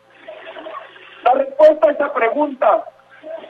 La 1.25 1.35
respuesta 1.35 1.89
a 1.89 1.93
esa 1.93 2.13
pregunta 2.13 2.85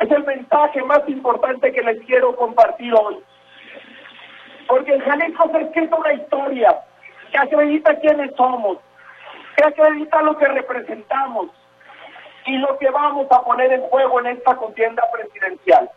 es 0.00 0.10
el 0.10 0.24
mensaje 0.24 0.82
más 0.82 1.00
importante 1.08 1.72
que 1.72 1.82
les 1.82 2.00
quiero 2.06 2.36
compartir 2.36 2.94
hoy. 2.94 3.18
Porque 4.68 4.94
en 4.94 5.00
Jalisco 5.00 5.48
se 5.50 5.56
ha 5.56 5.60
escrito 5.60 5.96
una 5.96 6.12
historia 6.12 6.78
que 7.30 7.38
acredita 7.38 7.98
quiénes 8.00 8.34
somos, 8.36 8.78
que 9.56 9.64
acredita 9.64 10.22
lo 10.22 10.36
que 10.36 10.46
representamos 10.46 11.50
y 12.46 12.58
lo 12.58 12.76
que 12.78 12.90
vamos 12.90 13.26
a 13.30 13.42
poner 13.42 13.72
en 13.72 13.82
juego 13.82 14.20
en 14.20 14.26
esta 14.26 14.56
contienda 14.56 15.02
presidencial. 15.12 15.90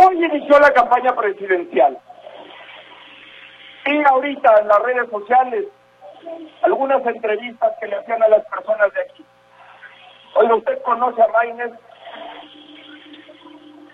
Hoy 0.00 0.24
inició 0.24 0.58
la 0.58 0.70
campaña 0.72 1.14
presidencial. 1.14 1.98
Y 3.86 4.02
ahorita 4.04 4.58
en 4.60 4.68
las 4.68 4.82
redes 4.82 5.08
sociales 5.10 5.64
algunas 6.62 7.06
entrevistas 7.06 7.72
que 7.80 7.86
le 7.86 7.96
hacían 7.96 8.22
a 8.22 8.28
las 8.28 8.44
personas 8.46 8.92
de 8.92 9.00
aquí. 9.00 9.24
Oiga, 10.34 10.54
¿usted 10.56 10.82
conoce 10.82 11.22
a 11.22 11.28
Maynard? 11.28 11.72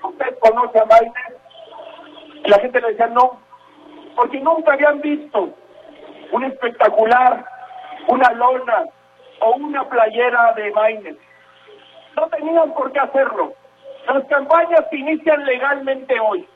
¿Usted 0.02 0.38
conoce 0.38 0.78
a 0.78 0.84
Maynard? 0.86 1.34
Y 2.44 2.48
la 2.48 2.58
gente 2.58 2.80
le 2.80 2.88
decía 2.88 3.06
no, 3.08 3.38
porque 4.16 4.40
nunca 4.40 4.72
habían 4.72 5.00
visto 5.00 5.50
un 6.32 6.44
espectacular, 6.44 7.44
una 8.08 8.32
lona 8.32 8.84
o 9.40 9.50
una 9.52 9.88
playera 9.88 10.52
de 10.54 10.70
Maynard. 10.72 11.16
No 12.16 12.28
tenían 12.28 12.72
por 12.74 12.92
qué 12.92 13.00
hacerlo. 13.00 13.54
Las 14.06 14.24
campañas 14.24 14.84
se 14.90 14.96
inician 14.96 15.44
legalmente 15.44 16.18
hoy. 16.20 16.48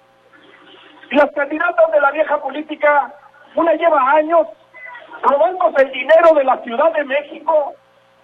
Las 1.10 1.30
candidatas 1.32 1.92
de 1.92 2.00
la 2.00 2.10
vieja 2.10 2.40
política, 2.40 3.14
una 3.54 3.72
lleva 3.74 4.10
años 4.12 4.48
robándose 5.22 5.82
el 5.82 5.92
dinero 5.92 6.34
de 6.34 6.44
la 6.44 6.58
Ciudad 6.58 6.92
de 6.92 7.04
México 7.04 7.74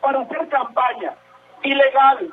para 0.01 0.21
hacer 0.21 0.49
campaña 0.49 1.15
ilegal, 1.63 2.29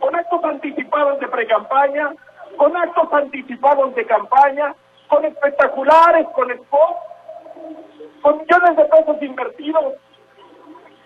con 0.00 0.16
actos 0.16 0.42
anticipados 0.42 1.20
de 1.20 1.28
precampaña, 1.28 2.14
con 2.56 2.76
actos 2.76 3.12
anticipados 3.12 3.94
de 3.94 4.06
campaña, 4.06 4.74
con 5.08 5.24
espectaculares, 5.24 6.26
con 6.34 6.50
spots, 6.50 6.98
con 8.22 8.38
millones 8.38 8.76
de 8.76 8.84
pesos 8.86 9.22
invertidos 9.22 9.94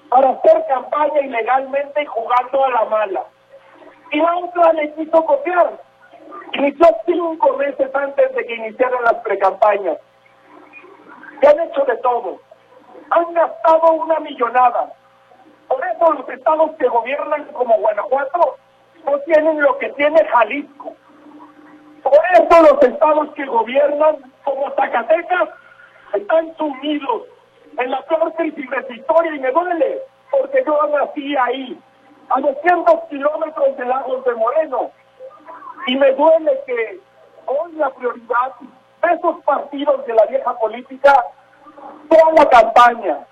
para 0.08 0.30
hacer 0.30 0.64
campaña 0.68 1.20
ilegalmente 1.20 2.02
y 2.02 2.06
jugando 2.06 2.64
a 2.64 2.70
la 2.70 2.84
mala. 2.84 3.24
Y 4.12 4.20
otra 4.20 4.72
le 4.74 4.94
quiso 4.94 5.24
copiar. 5.24 5.72
Inició 6.52 6.86
cinco 7.06 7.56
meses 7.56 7.94
antes 7.94 8.34
de 8.34 8.46
que 8.46 8.54
iniciaran 8.54 9.02
las 9.04 9.14
precampañas. 9.14 9.98
Se 11.40 11.48
han 11.48 11.60
hecho 11.60 11.84
de 11.84 11.96
todo 11.98 12.40
han 13.10 13.34
gastado 13.34 13.92
una 13.92 14.20
millonada. 14.20 14.92
Por 15.68 15.80
eso 15.84 16.12
los 16.12 16.28
estados 16.28 16.70
que 16.78 16.88
gobiernan 16.88 17.44
como 17.52 17.76
Guanajuato 17.78 18.56
no 19.06 19.18
tienen 19.20 19.60
lo 19.60 19.78
que 19.78 19.90
tiene 19.90 20.24
Jalisco. 20.24 20.94
Por 22.02 22.20
eso 22.32 22.62
los 22.62 22.82
estados 22.82 23.32
que 23.34 23.46
gobiernan 23.46 24.16
como 24.44 24.70
Zacatecas 24.74 25.48
están 26.12 26.56
sumidos 26.56 27.22
en 27.78 27.90
la 27.90 28.02
peor 28.02 28.32
crisis 28.34 28.66
y 28.66 29.38
me 29.38 29.50
duele 29.50 30.00
porque 30.30 30.62
yo 30.66 30.78
nací 30.88 31.36
ahí, 31.36 31.80
a 32.30 32.40
200 32.40 33.08
kilómetros 33.10 33.76
de 33.76 33.84
Lagos 33.84 34.24
de 34.24 34.34
Moreno. 34.34 34.90
Y 35.86 35.96
me 35.96 36.12
duele 36.12 36.60
que 36.66 37.00
hoy 37.46 37.72
la 37.72 37.90
prioridad 37.90 38.54
de 38.60 39.14
esos 39.14 39.42
partidos 39.44 40.06
de 40.06 40.14
la 40.14 40.26
vieja 40.26 40.58
política 40.58 41.24
sea 42.10 42.32
la 42.32 42.48
campaña, 42.48 43.26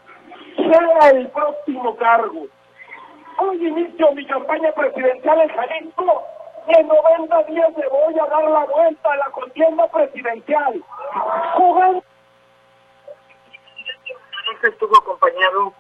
sea 0.57 1.11
el 1.11 1.29
próximo 1.29 1.97
cargo. 1.97 2.47
Hoy 3.39 3.67
inicio 3.67 4.13
mi 4.13 4.27
campaña 4.27 4.73
presidencial 4.73 5.41
en 5.41 5.49
Jalisco 5.49 6.25
y 6.69 6.79
en 6.79 6.87
90 6.87 7.43
días 7.45 7.77
le 7.77 7.89
voy 7.89 8.19
a 8.19 8.27
dar 8.27 8.45
la 8.45 8.65
vuelta 8.67 9.13
a 9.13 9.17
la 9.17 9.31
contienda 9.31 9.89
presidencial. 9.89 10.83
Jugando. 11.55 12.03
estuvo 14.63 14.97
acompañado 14.97 15.73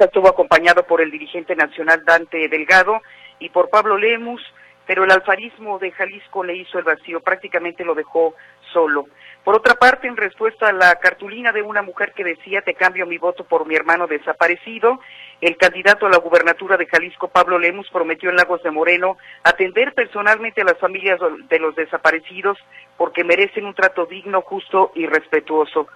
estuvo 0.00 0.28
acompañado 0.28 0.84
por 0.84 1.00
el 1.00 1.10
dirigente 1.10 1.54
nacional 1.54 2.04
Dante 2.04 2.48
Delgado 2.48 3.00
y 3.38 3.50
por 3.50 3.70
Pablo 3.70 3.96
Lemus, 3.96 4.42
pero 4.86 5.04
el 5.04 5.10
alfarismo 5.10 5.78
de 5.78 5.92
Jalisco 5.92 6.42
le 6.42 6.56
hizo 6.56 6.78
el 6.78 6.84
vacío, 6.84 7.20
prácticamente 7.20 7.84
lo 7.84 7.94
dejó 7.94 8.34
solo. 8.72 9.06
Por 9.44 9.54
otra 9.54 9.74
parte, 9.74 10.08
en 10.08 10.16
respuesta 10.16 10.68
a 10.68 10.72
la 10.72 10.94
cartulina 10.96 11.52
de 11.52 11.62
una 11.62 11.82
mujer 11.82 12.12
que 12.12 12.24
decía 12.24 12.62
te 12.62 12.74
cambio 12.74 13.06
mi 13.06 13.18
voto 13.18 13.44
por 13.44 13.66
mi 13.66 13.74
hermano 13.74 14.06
desaparecido, 14.06 14.98
el 15.40 15.56
candidato 15.56 16.06
a 16.06 16.10
la 16.10 16.18
gubernatura 16.18 16.76
de 16.76 16.86
Jalisco, 16.86 17.28
Pablo 17.28 17.58
Lemus, 17.58 17.88
prometió 17.90 18.30
en 18.30 18.36
Lagos 18.36 18.62
de 18.62 18.70
Moreno 18.70 19.18
atender 19.44 19.94
personalmente 19.94 20.62
a 20.62 20.64
las 20.64 20.78
familias 20.78 21.20
de 21.48 21.58
los 21.58 21.76
desaparecidos 21.76 22.58
porque 22.96 23.24
merecen 23.24 23.66
un 23.66 23.74
trato 23.74 24.06
digno, 24.06 24.42
justo 24.42 24.92
y 24.94 25.06
respetuoso. 25.06 25.86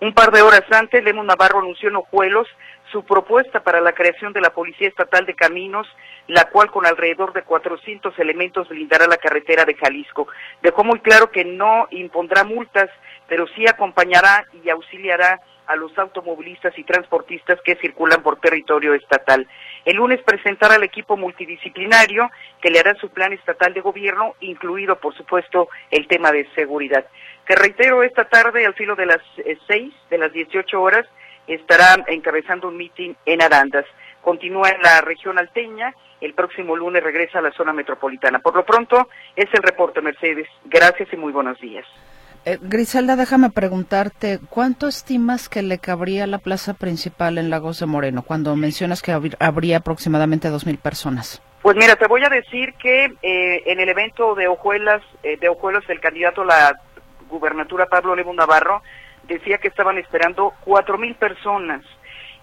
Un 0.00 0.14
par 0.14 0.30
de 0.30 0.42
horas 0.42 0.64
antes, 0.70 1.04
Lemus 1.04 1.26
Navarro 1.26 1.58
anunció 1.58 1.88
en 1.88 1.96
Ojuelos 1.96 2.48
su 2.90 3.04
propuesta 3.04 3.62
para 3.62 3.80
la 3.80 3.92
creación 3.92 4.32
de 4.32 4.40
la 4.40 4.50
Policía 4.50 4.88
Estatal 4.88 5.26
de 5.26 5.34
Caminos, 5.34 5.86
la 6.26 6.44
cual 6.50 6.70
con 6.70 6.86
alrededor 6.86 7.32
de 7.32 7.42
400 7.42 8.18
elementos 8.18 8.68
blindará 8.68 9.06
la 9.06 9.16
carretera 9.16 9.64
de 9.64 9.74
Jalisco. 9.74 10.28
Dejó 10.62 10.84
muy 10.84 11.00
claro 11.00 11.30
que 11.30 11.44
no 11.44 11.86
impondrá 11.90 12.44
multas, 12.44 12.90
pero 13.28 13.46
sí 13.48 13.66
acompañará 13.66 14.46
y 14.64 14.70
auxiliará 14.70 15.40
a 15.66 15.76
los 15.76 15.96
automovilistas 15.96 16.76
y 16.76 16.82
transportistas 16.82 17.60
que 17.64 17.76
circulan 17.76 18.22
por 18.22 18.40
territorio 18.40 18.92
estatal. 18.92 19.46
El 19.84 19.96
lunes 19.96 20.20
presentará 20.22 20.74
al 20.74 20.82
equipo 20.82 21.16
multidisciplinario 21.16 22.28
que 22.60 22.70
le 22.70 22.80
hará 22.80 22.94
su 22.96 23.08
plan 23.10 23.32
estatal 23.32 23.72
de 23.72 23.80
gobierno, 23.80 24.34
incluido, 24.40 24.98
por 24.98 25.14
supuesto, 25.16 25.68
el 25.92 26.08
tema 26.08 26.32
de 26.32 26.48
seguridad. 26.56 27.06
Te 27.46 27.54
reitero, 27.54 28.02
esta 28.02 28.24
tarde, 28.24 28.66
al 28.66 28.74
filo 28.74 28.96
de 28.96 29.06
las 29.06 29.22
eh, 29.38 29.56
seis, 29.68 29.94
de 30.10 30.18
las 30.18 30.32
18 30.32 30.80
horas, 30.80 31.06
estará 31.54 32.04
encabezando 32.08 32.68
un 32.68 32.76
mitin 32.76 33.16
en 33.26 33.42
Arandas. 33.42 33.84
Continúa 34.22 34.70
en 34.70 34.82
la 34.82 35.00
región 35.00 35.38
alteña, 35.38 35.94
el 36.20 36.34
próximo 36.34 36.76
lunes 36.76 37.02
regresa 37.02 37.38
a 37.38 37.42
la 37.42 37.52
zona 37.52 37.72
metropolitana. 37.72 38.38
Por 38.38 38.54
lo 38.54 38.64
pronto, 38.64 39.08
es 39.34 39.48
el 39.52 39.62
reporte, 39.62 40.00
Mercedes. 40.00 40.48
Gracias 40.66 41.08
y 41.12 41.16
muy 41.16 41.32
buenos 41.32 41.58
días. 41.60 41.86
Eh, 42.46 42.58
Griselda, 42.60 43.16
déjame 43.16 43.50
preguntarte, 43.50 44.38
¿cuánto 44.48 44.88
estimas 44.88 45.48
que 45.50 45.62
le 45.62 45.78
cabría 45.78 46.26
la 46.26 46.38
plaza 46.38 46.72
principal 46.72 47.36
en 47.36 47.50
Lagos 47.50 47.80
de 47.80 47.86
Moreno 47.86 48.22
cuando 48.22 48.56
mencionas 48.56 49.02
que 49.02 49.12
habría 49.12 49.76
aproximadamente 49.78 50.48
dos 50.48 50.64
mil 50.66 50.78
personas? 50.78 51.42
Pues 51.60 51.76
mira, 51.76 51.96
te 51.96 52.06
voy 52.06 52.24
a 52.24 52.30
decir 52.30 52.72
que 52.74 53.12
eh, 53.22 53.62
en 53.66 53.80
el 53.80 53.90
evento 53.90 54.34
de 54.34 54.48
Ojuelas, 54.48 55.02
eh, 55.22 55.36
de 55.36 55.50
Ojuelas, 55.50 55.84
el 55.90 56.00
candidato 56.00 56.40
a 56.40 56.46
la 56.46 56.80
gubernatura 57.28 57.86
Pablo 57.86 58.16
Levo 58.16 58.32
Navarro 58.32 58.82
decía 59.34 59.58
que 59.58 59.68
estaban 59.68 59.98
esperando 59.98 60.52
cuatro 60.60 60.98
mil 60.98 61.14
personas. 61.14 61.82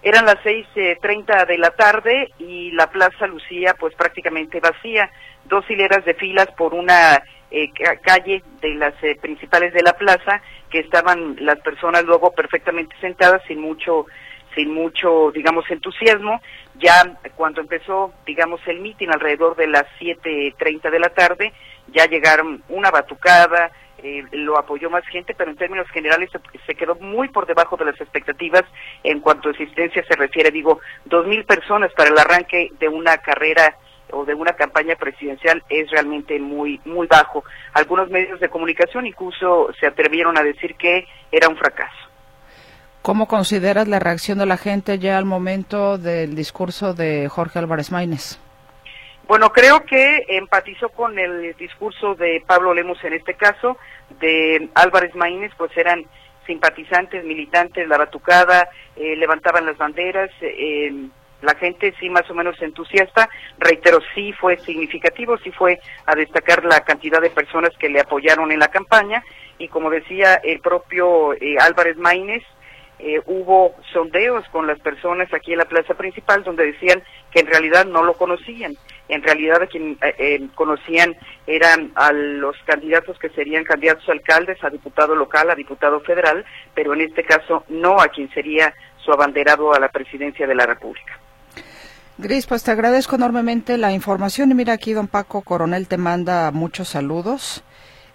Eran 0.02 0.24
las 0.24 0.36
seis 0.42 0.66
eh, 0.76 0.96
treinta 1.00 1.44
de 1.44 1.58
la 1.58 1.70
tarde 1.70 2.30
y 2.38 2.70
la 2.72 2.88
plaza 2.88 3.26
lucía 3.26 3.74
pues 3.78 3.94
prácticamente 3.94 4.60
vacía, 4.60 5.10
dos 5.44 5.68
hileras 5.68 6.04
de 6.04 6.14
filas 6.14 6.48
por 6.56 6.72
una 6.72 7.22
eh, 7.50 7.70
calle 8.02 8.42
de 8.60 8.74
las 8.74 8.94
eh, 9.02 9.16
principales 9.20 9.72
de 9.72 9.82
la 9.82 9.94
plaza 9.94 10.40
que 10.70 10.80
estaban 10.80 11.36
las 11.40 11.58
personas 11.60 12.04
luego 12.04 12.30
perfectamente 12.32 12.94
sentadas 13.00 13.42
sin 13.48 13.60
mucho 13.60 14.06
sin 14.54 14.72
mucho 14.72 15.30
digamos 15.32 15.64
entusiasmo 15.70 16.40
ya 16.74 17.18
cuando 17.36 17.62
empezó 17.62 18.12
digamos 18.26 18.60
el 18.66 18.80
mitin 18.80 19.10
alrededor 19.10 19.56
de 19.56 19.66
las 19.66 19.86
siete 19.98 20.54
treinta 20.58 20.90
de 20.90 21.00
la 21.00 21.08
tarde 21.08 21.52
ya 21.92 22.06
llegaron 22.06 22.62
una 22.68 22.90
batucada 22.90 23.70
eh, 24.00 24.22
lo 24.30 24.56
apoyó 24.56 24.90
más 24.90 25.04
gente, 25.08 25.34
pero 25.34 25.50
en 25.50 25.56
términos 25.56 25.88
generales 25.90 26.30
se, 26.66 26.74
quedó 26.76 26.94
muy 26.96 27.28
por 27.28 27.46
debajo 27.46 27.76
de 27.76 27.86
las 27.86 28.00
expectativas 28.00 28.62
en 29.02 29.18
cuanto 29.18 29.48
a 29.48 29.52
asistencia 29.52 30.04
se 30.08 30.14
refiere. 30.14 30.52
Digo, 30.52 30.80
dos 31.06 31.26
mil 31.26 31.44
personas 31.44 31.92
para 31.94 32.10
el 32.10 32.18
arranque 32.18 32.70
de 32.78 32.88
una 32.88 33.18
carrera 33.18 33.76
o 34.12 34.24
de 34.24 34.34
una 34.34 34.52
campaña 34.52 34.94
presidencial 34.94 35.64
es 35.68 35.90
realmente 35.90 36.38
muy 36.38 36.80
muy 36.84 37.08
bajo. 37.08 37.42
Algunos 37.72 38.08
medios 38.08 38.38
de 38.38 38.48
comunicación 38.48 39.04
incluso 39.04 39.68
se 39.80 39.88
atrevieron 39.88 40.38
a 40.38 40.44
decir 40.44 40.76
que 40.76 41.06
era 41.32 41.48
un 41.48 41.56
fracaso. 41.56 41.96
¿Cómo 43.02 43.26
consideras 43.26 43.88
la 43.88 43.98
reacción 43.98 44.38
de 44.38 44.46
la 44.46 44.58
gente 44.58 45.00
ya 45.00 45.18
al 45.18 45.24
momento 45.24 45.98
del 45.98 46.36
discurso 46.36 46.94
de 46.94 47.28
Jorge 47.28 47.58
Álvarez 47.58 47.90
Maínez? 47.90 48.38
Bueno, 49.28 49.52
creo 49.52 49.84
que 49.84 50.24
empatizó 50.26 50.88
con 50.88 51.18
el 51.18 51.54
discurso 51.58 52.14
de 52.14 52.42
Pablo 52.46 52.72
Lemos 52.72 52.96
en 53.04 53.12
este 53.12 53.34
caso, 53.34 53.76
de 54.20 54.70
Álvarez 54.74 55.14
Maínez, 55.14 55.52
pues 55.58 55.70
eran 55.76 56.06
simpatizantes, 56.46 57.22
militantes, 57.26 57.86
la 57.86 57.98
batucada, 57.98 58.70
eh, 58.96 59.16
levantaban 59.16 59.66
las 59.66 59.76
banderas, 59.76 60.30
eh, 60.40 61.10
la 61.42 61.54
gente 61.56 61.92
sí 62.00 62.08
más 62.08 62.28
o 62.30 62.34
menos 62.34 62.56
entusiasta, 62.62 63.28
reitero, 63.58 63.98
sí 64.14 64.32
fue 64.32 64.56
significativo, 64.60 65.36
sí 65.36 65.52
fue 65.52 65.78
a 66.06 66.14
destacar 66.14 66.64
la 66.64 66.80
cantidad 66.80 67.20
de 67.20 67.28
personas 67.28 67.76
que 67.78 67.90
le 67.90 68.00
apoyaron 68.00 68.50
en 68.50 68.60
la 68.60 68.68
campaña 68.68 69.22
y 69.58 69.68
como 69.68 69.90
decía 69.90 70.36
el 70.36 70.60
propio 70.60 71.34
eh, 71.34 71.56
Álvarez 71.60 71.98
Maínez, 71.98 72.44
eh, 73.00 73.20
hubo 73.26 73.76
sondeos 73.92 74.44
con 74.48 74.66
las 74.66 74.80
personas 74.80 75.32
aquí 75.32 75.52
en 75.52 75.58
la 75.58 75.66
plaza 75.66 75.94
principal 75.94 76.42
donde 76.42 76.72
decían 76.72 77.02
que 77.30 77.40
en 77.40 77.46
realidad 77.46 77.84
no 77.84 78.02
lo 78.02 78.14
conocían. 78.14 78.74
En 79.08 79.22
realidad 79.22 79.62
a 79.62 79.66
quien 79.66 79.98
eh, 80.02 80.14
eh, 80.18 80.48
conocían 80.54 81.16
eran 81.46 81.92
a 81.94 82.12
los 82.12 82.56
candidatos 82.64 83.18
que 83.18 83.30
serían 83.30 83.64
candidatos 83.64 84.08
a 84.08 84.12
alcaldes, 84.12 84.62
a 84.62 84.70
diputado 84.70 85.14
local, 85.14 85.50
a 85.50 85.54
diputado 85.54 86.00
federal, 86.00 86.44
pero 86.74 86.92
en 86.94 87.00
este 87.02 87.24
caso 87.24 87.64
no 87.68 88.00
a 88.00 88.08
quien 88.08 88.30
sería 88.30 88.74
su 88.98 89.12
abanderado 89.12 89.72
a 89.72 89.80
la 89.80 89.88
presidencia 89.88 90.46
de 90.46 90.54
la 90.54 90.66
República. 90.66 91.18
Gris, 92.18 92.46
pues 92.46 92.64
te 92.64 92.72
agradezco 92.72 93.14
enormemente 93.16 93.78
la 93.78 93.92
información 93.92 94.50
y 94.50 94.54
mira 94.54 94.72
aquí 94.72 94.92
don 94.92 95.06
Paco 95.06 95.42
Coronel 95.42 95.86
te 95.86 95.98
manda 95.98 96.50
muchos 96.50 96.88
saludos 96.88 97.62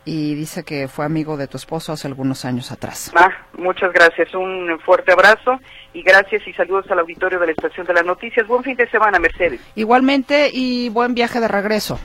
y 0.06 0.36
dice 0.36 0.64
que 0.64 0.90
fue 0.90 1.06
amigo 1.06 1.38
de 1.38 1.48
tu 1.48 1.56
esposo 1.56 1.94
hace 1.94 2.08
algunos 2.08 2.44
años 2.44 2.72
atrás. 2.72 3.12
Ah, 3.16 3.32
muchas 3.54 3.94
gracias, 3.94 4.34
un 4.34 4.78
fuerte 4.86 5.14
abrazo 5.14 5.58
y 5.94 6.02
gracias 6.02 6.48
y 6.48 6.54
saludos 6.54 6.86
al 6.90 7.00
auditorio 7.00 7.40
de 7.40 7.48
la 7.48 7.52
Estación 7.52 7.86
de 7.86 7.94
las 7.94 8.06
Noticias. 8.06 8.48
Buen 8.48 8.64
fin 8.64 8.76
de 8.76 8.90
semana, 8.90 9.20
Mercedes. 9.20 9.62
Igualmente 9.76 10.50
y 10.52 10.90
buen 10.90 11.14
viaje 11.14 11.40
de 11.40 11.48
regreso. 11.48 12.00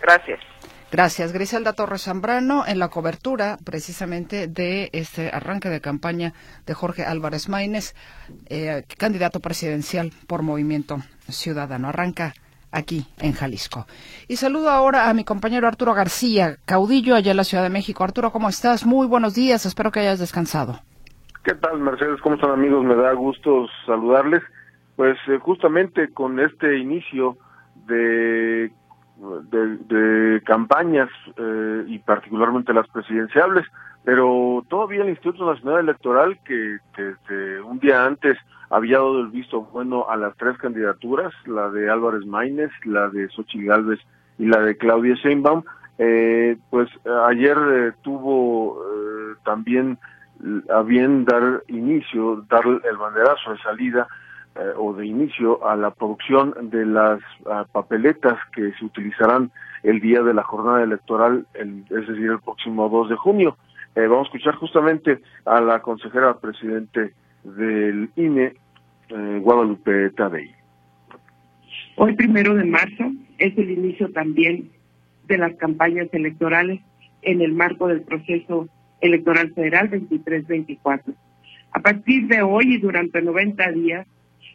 Gracias. 0.00 0.40
Gracias, 0.90 1.32
Griselda 1.32 1.72
Torres 1.72 2.02
Zambrano, 2.04 2.64
en 2.66 2.78
la 2.78 2.88
cobertura 2.88 3.58
precisamente 3.64 4.46
de 4.46 4.90
este 4.92 5.28
arranque 5.32 5.68
de 5.68 5.80
campaña 5.80 6.34
de 6.66 6.74
Jorge 6.74 7.04
Álvarez 7.04 7.48
Maínez, 7.48 7.94
eh, 8.46 8.84
candidato 8.96 9.40
presidencial 9.40 10.12
por 10.28 10.42
Movimiento 10.42 10.98
Ciudadano. 11.28 11.88
Arranca 11.88 12.34
aquí 12.70 13.06
en 13.18 13.32
Jalisco. 13.32 13.88
Y 14.28 14.36
saludo 14.36 14.70
ahora 14.70 15.08
a 15.08 15.14
mi 15.14 15.24
compañero 15.24 15.66
Arturo 15.66 15.94
García, 15.94 16.58
caudillo 16.64 17.16
allá 17.16 17.32
en 17.32 17.38
la 17.38 17.44
Ciudad 17.44 17.64
de 17.64 17.70
México. 17.70 18.04
Arturo, 18.04 18.30
¿cómo 18.30 18.48
estás? 18.48 18.86
Muy 18.86 19.08
buenos 19.08 19.34
días, 19.34 19.66
espero 19.66 19.90
que 19.90 19.98
hayas 20.00 20.20
descansado. 20.20 20.80
¿Qué 21.44 21.54
tal, 21.54 21.78
Mercedes? 21.78 22.22
¿Cómo 22.22 22.36
están, 22.36 22.52
amigos? 22.52 22.82
Me 22.84 22.94
da 22.96 23.12
gusto 23.12 23.66
saludarles. 23.84 24.42
Pues 24.96 25.18
eh, 25.28 25.38
justamente 25.38 26.08
con 26.12 26.40
este 26.40 26.78
inicio 26.78 27.36
de 27.86 28.72
de, 29.50 30.42
campañas 30.44 31.08
eh, 31.36 31.84
y 31.86 31.98
particularmente 31.98 32.72
las 32.72 32.88
presidenciales, 32.88 33.66
pero 34.04 34.64
todavía 34.68 35.02
el 35.02 35.10
Instituto 35.10 35.52
Nacional 35.52 35.80
Electoral, 35.80 36.38
que 36.44 36.78
desde 36.96 37.60
un 37.60 37.78
día 37.78 38.04
antes 38.04 38.36
había 38.70 38.96
dado 38.96 39.20
el 39.20 39.28
visto 39.28 39.62
bueno 39.62 40.08
a 40.08 40.16
las 40.16 40.36
tres 40.36 40.56
candidaturas, 40.58 41.32
la 41.46 41.70
de 41.70 41.90
Álvarez 41.90 42.26
Maínez, 42.26 42.70
la 42.84 43.08
de 43.08 43.28
Xochitl 43.28 43.66
Gálvez 43.66 44.00
y 44.38 44.46
la 44.46 44.60
de 44.60 44.76
Claudia 44.76 45.14
Sheinbaum, 45.14 45.62
eh, 45.98 46.56
pues 46.70 46.88
ayer 47.28 47.56
eh, 47.56 47.92
tuvo 48.02 48.82
eh, 48.82 49.36
también 49.44 49.98
a 50.70 50.82
bien 50.82 51.24
dar 51.24 51.62
inicio, 51.68 52.44
dar 52.48 52.64
el 52.66 52.96
banderazo 52.96 53.52
de 53.52 53.58
salida 53.58 54.06
eh, 54.56 54.72
o 54.76 54.92
de 54.92 55.06
inicio 55.06 55.66
a 55.66 55.74
la 55.76 55.90
producción 55.90 56.54
de 56.70 56.86
las 56.86 57.20
uh, 57.40 57.64
papeletas 57.72 58.38
que 58.54 58.72
se 58.78 58.84
utilizarán 58.84 59.50
el 59.82 60.00
día 60.00 60.22
de 60.22 60.32
la 60.32 60.42
jornada 60.42 60.82
electoral, 60.82 61.46
el, 61.54 61.84
es 61.90 62.06
decir, 62.06 62.30
el 62.30 62.40
próximo 62.40 62.88
2 62.88 63.10
de 63.10 63.16
junio. 63.16 63.56
Eh, 63.96 64.06
vamos 64.06 64.26
a 64.26 64.28
escuchar 64.28 64.54
justamente 64.56 65.20
a 65.44 65.60
la 65.60 65.80
consejera 65.80 66.38
presidente 66.38 67.14
del 67.42 68.10
INE, 68.16 68.54
eh, 69.08 69.40
Guadalupe 69.42 70.10
Tadei. 70.10 70.50
Hoy, 71.96 72.14
primero 72.14 72.54
de 72.54 72.64
marzo, 72.64 73.12
es 73.38 73.56
el 73.58 73.70
inicio 73.70 74.10
también 74.12 74.70
de 75.26 75.38
las 75.38 75.54
campañas 75.56 76.08
electorales 76.12 76.80
en 77.22 77.40
el 77.40 77.54
marco 77.54 77.88
del 77.88 78.02
proceso 78.02 78.68
electoral 79.04 79.52
federal 79.52 79.90
23-24. 79.90 81.14
A 81.72 81.80
partir 81.80 82.26
de 82.26 82.42
hoy 82.42 82.74
y 82.74 82.78
durante 82.78 83.20
90 83.20 83.72
días, 83.72 84.06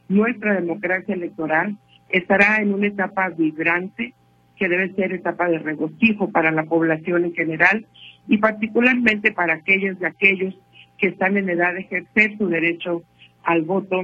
nuestra 0.07 0.55
democracia 0.55 1.13
electoral 1.13 1.77
estará 2.09 2.57
en 2.57 2.73
una 2.73 2.87
etapa 2.87 3.29
vibrante 3.29 4.13
que 4.57 4.67
debe 4.67 4.93
ser 4.93 5.13
etapa 5.13 5.47
de 5.47 5.59
regocijo 5.59 6.31
para 6.31 6.51
la 6.51 6.63
población 6.63 7.25
en 7.25 7.33
general 7.33 7.85
y 8.27 8.37
particularmente 8.39 9.31
para 9.31 9.53
aquellos 9.53 9.99
de 9.99 10.07
aquellos 10.07 10.55
que 10.97 11.07
están 11.07 11.37
en 11.37 11.49
edad 11.49 11.73
de 11.73 11.81
ejercer 11.81 12.37
su 12.37 12.47
derecho 12.47 13.03
al 13.43 13.61
voto, 13.61 14.03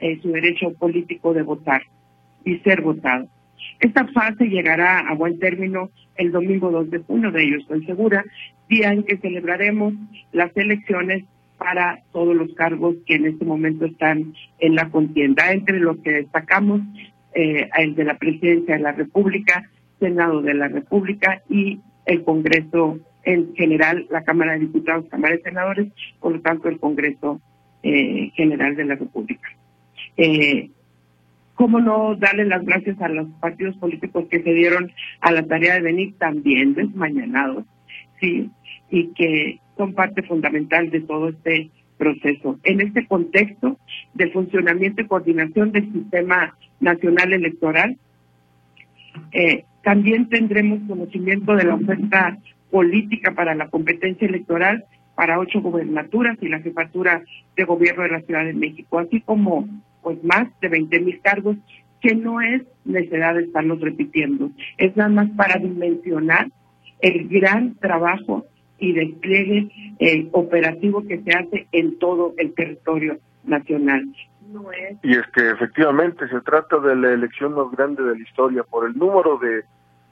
eh, 0.00 0.18
su 0.22 0.32
derecho 0.32 0.72
político 0.72 1.34
de 1.34 1.42
votar 1.42 1.82
y 2.44 2.58
ser 2.58 2.80
votado. 2.80 3.28
Esta 3.80 4.06
fase 4.08 4.46
llegará 4.46 5.00
a 5.00 5.14
buen 5.14 5.38
término 5.38 5.90
el 6.16 6.32
domingo 6.32 6.70
2 6.70 6.90
de 6.90 6.98
junio, 7.00 7.30
de 7.30 7.42
ello 7.42 7.58
estoy 7.58 7.84
segura, 7.84 8.24
día 8.68 8.92
en 8.92 9.02
que 9.02 9.16
celebraremos 9.18 9.94
las 10.32 10.56
elecciones 10.56 11.24
para 11.58 12.00
todos 12.12 12.34
los 12.34 12.52
cargos 12.54 12.96
que 13.06 13.16
en 13.16 13.26
este 13.26 13.44
momento 13.44 13.86
están 13.86 14.34
en 14.58 14.74
la 14.74 14.90
contienda, 14.90 15.52
entre 15.52 15.78
los 15.80 15.98
que 15.98 16.12
destacamos 16.12 16.80
eh, 17.34 17.68
el 17.76 17.94
de 17.94 18.04
la 18.04 18.18
Presidencia 18.18 18.76
de 18.76 18.82
la 18.82 18.92
República, 18.92 19.68
Senado 19.98 20.42
de 20.42 20.54
la 20.54 20.68
República 20.68 21.42
y 21.48 21.80
el 22.06 22.22
Congreso 22.24 22.98
en 23.24 23.54
general, 23.54 24.06
la 24.10 24.22
Cámara 24.22 24.52
de 24.52 24.60
Diputados, 24.60 25.06
Cámara 25.10 25.36
de 25.36 25.42
Senadores, 25.42 25.92
por 26.20 26.32
lo 26.32 26.40
tanto 26.40 26.68
el 26.68 26.78
Congreso 26.78 27.40
eh, 27.82 28.30
General 28.34 28.76
de 28.76 28.84
la 28.84 28.94
República. 28.96 29.48
Eh, 30.16 30.70
¿Cómo 31.54 31.80
no 31.80 32.16
darle 32.16 32.44
las 32.46 32.64
gracias 32.64 33.00
a 33.00 33.08
los 33.08 33.28
partidos 33.40 33.76
políticos 33.76 34.26
que 34.30 34.42
se 34.42 34.52
dieron 34.52 34.92
a 35.20 35.32
la 35.32 35.42
tarea 35.46 35.74
de 35.74 35.82
venir 35.82 36.14
también 36.18 36.74
desmañanados, 36.74 37.64
sí, 38.20 38.50
y 38.90 39.08
que 39.14 39.60
son 39.76 39.94
parte 39.94 40.22
fundamental 40.22 40.90
de 40.90 41.00
todo 41.00 41.28
este 41.28 41.70
proceso. 41.96 42.58
En 42.64 42.80
este 42.80 43.06
contexto 43.06 43.78
de 44.14 44.30
funcionamiento 44.30 45.02
y 45.02 45.06
coordinación 45.06 45.72
del 45.72 45.92
sistema 45.92 46.56
nacional 46.80 47.32
electoral, 47.32 47.96
eh, 49.32 49.64
también 49.82 50.28
tendremos 50.28 50.80
conocimiento 50.88 51.54
de 51.54 51.64
la 51.64 51.74
oferta 51.74 52.38
política 52.70 53.32
para 53.34 53.54
la 53.54 53.68
competencia 53.68 54.26
electoral 54.26 54.84
para 55.14 55.38
ocho 55.38 55.60
gobernaturas 55.60 56.36
y 56.40 56.48
la 56.48 56.60
jefatura 56.60 57.22
de 57.56 57.64
gobierno 57.64 58.02
de 58.02 58.10
la 58.10 58.20
Ciudad 58.22 58.44
de 58.44 58.54
México, 58.54 58.98
así 58.98 59.20
como 59.20 59.68
pues 60.04 60.22
más 60.22 60.48
de 60.60 60.68
20 60.68 61.00
mil 61.00 61.20
cargos 61.22 61.56
que 62.00 62.14
no 62.14 62.40
es 62.40 62.62
necesidad 62.84 63.34
de 63.34 63.44
estarlos 63.44 63.80
repitiendo, 63.80 64.50
es 64.76 64.94
nada 64.94 65.08
más 65.08 65.30
para 65.30 65.58
dimensionar 65.58 66.48
el 67.00 67.28
gran 67.28 67.74
trabajo 67.76 68.44
y 68.78 68.92
despliegue 68.92 69.68
eh, 69.98 70.28
operativo 70.32 71.02
que 71.06 71.22
se 71.22 71.30
hace 71.30 71.66
en 71.72 71.98
todo 71.98 72.34
el 72.36 72.52
territorio 72.54 73.18
nacional. 73.44 74.04
Y 75.02 75.12
es 75.16 75.26
que 75.34 75.50
efectivamente 75.50 76.28
se 76.28 76.40
trata 76.42 76.78
de 76.78 76.94
la 76.94 77.12
elección 77.12 77.54
más 77.54 77.70
grande 77.72 78.02
de 78.02 78.16
la 78.16 78.22
historia 78.22 78.62
por 78.62 78.86
el 78.86 78.96
número 78.96 79.38
de 79.38 79.64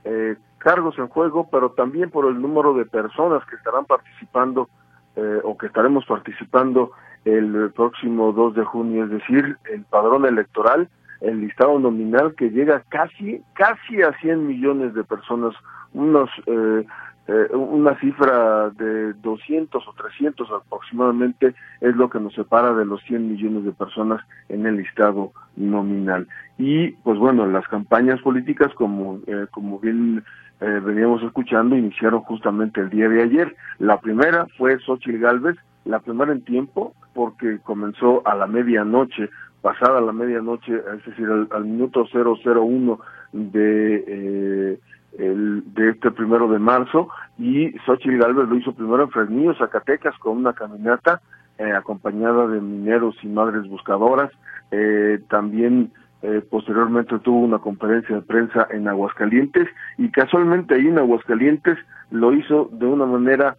eh, 0.05 0.37
cargos 0.59 0.99
en 0.99 1.09
juego, 1.09 1.49
pero 1.51 1.73
también 1.73 2.11
por 2.11 2.27
el 2.27 2.41
número 2.41 2.75
de 2.75 2.87
personas 2.87 3.45
que 3.47 3.57
estarán 3.57 3.85
participando 3.85 4.69
eh, 5.15 5.41
o 5.45 5.57
que 5.59 5.67
estaremos 5.67 6.07
participando 6.07 6.93
el 7.25 7.71
próximo 7.75 8.33
2 8.33 8.55
de 8.55 8.65
junio, 8.65 9.05
es 9.05 9.11
decir, 9.11 9.57
el 9.73 9.83
padrón 9.85 10.27
electoral, 10.27 10.89
el 11.21 11.41
listado 11.41 11.79
nominal 11.79 12.35
que 12.35 12.51
llega 12.51 12.83
casi, 12.89 13.43
casi 13.55 14.03
a 14.03 14.13
100 14.21 14.47
millones 14.47 14.95
de 14.95 15.05
personas, 15.05 15.55
unos 15.93 16.31
eh, 16.47 16.85
eh, 17.29 17.55
una 17.55 17.97
cifra 18.01 18.71
de 18.71 19.13
200 19.13 19.87
o 19.87 19.93
300 19.93 20.51
aproximadamente 20.51 21.55
es 21.81 21.95
lo 21.95 22.11
que 22.11 22.19
nos 22.19 22.35
separa 22.35 22.75
de 22.75 22.85
los 22.85 23.01
100 23.05 23.31
millones 23.31 23.65
de 23.65 23.71
personas 23.71 24.21
en 24.49 24.67
el 24.67 24.79
listado 24.79 25.33
nominal. 25.55 26.27
Y 26.59 26.91
pues 27.05 27.19
bueno, 27.19 27.47
las 27.47 27.67
campañas 27.69 28.21
políticas, 28.23 28.75
como, 28.75 29.21
eh, 29.29 29.47
como 29.53 29.79
bien 29.79 30.25
eh, 30.61 30.81
veníamos 30.85 31.23
escuchando, 31.23 31.77
iniciaron 31.77 32.23
justamente 32.23 32.81
el 32.81 32.91
día 32.91 33.09
de 33.09 33.23
ayer. 33.23 33.55
La 33.79 34.01
primera 34.01 34.47
fue 34.59 34.81
Xochitl 34.81 35.19
Galvez, 35.19 35.57
la 35.85 36.01
primera 36.01 36.33
en 36.33 36.43
tiempo, 36.43 36.95
porque 37.15 37.59
comenzó 37.63 38.27
a 38.27 38.35
la 38.35 38.47
medianoche, 38.47 39.29
pasada 39.61 40.01
la 40.01 40.13
medianoche, 40.13 40.75
es 40.75 41.05
decir, 41.05 41.29
al, 41.51 41.65
minuto 41.65 42.07
001 42.13 43.01
de... 43.33 44.05
Eh, 44.07 44.81
el, 45.19 45.63
de 45.75 45.91
este 45.91 46.11
primero 46.11 46.49
de 46.49 46.59
marzo 46.59 47.09
y 47.39 47.73
Xochitl 47.85 48.19
Galvez 48.19 48.49
lo 48.49 48.57
hizo 48.57 48.73
primero 48.73 49.05
en 49.05 49.11
Fresnillo, 49.11 49.55
Zacatecas, 49.55 50.17
con 50.19 50.39
una 50.39 50.53
caminata 50.55 51.21
eh, 51.59 51.73
acompañada 51.73 52.47
de 52.47 52.61
mineros 52.61 53.15
y 53.23 53.29
madres 53.29 53.69
buscadoras. 53.69 54.31
Eh, 54.71 55.21
también 55.29 55.93
eh, 56.23 56.43
posteriormente 56.49 57.19
tuvo 57.19 57.41
una 57.41 57.59
conferencia 57.59 58.17
de 58.17 58.23
prensa 58.23 58.67
en 58.71 58.89
Aguascalientes 58.89 59.69
y 59.99 60.11
casualmente 60.11 60.75
ahí 60.75 60.87
en 60.87 60.99
Aguascalientes 60.99 61.79
lo 62.11 62.33
hizo 62.33 62.71
de 62.73 62.87
una 62.87 63.07
manera 63.07 63.57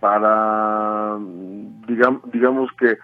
para, 0.00 1.18
digamos, 1.86 2.22
digamos 2.32 2.70
que 2.78 2.96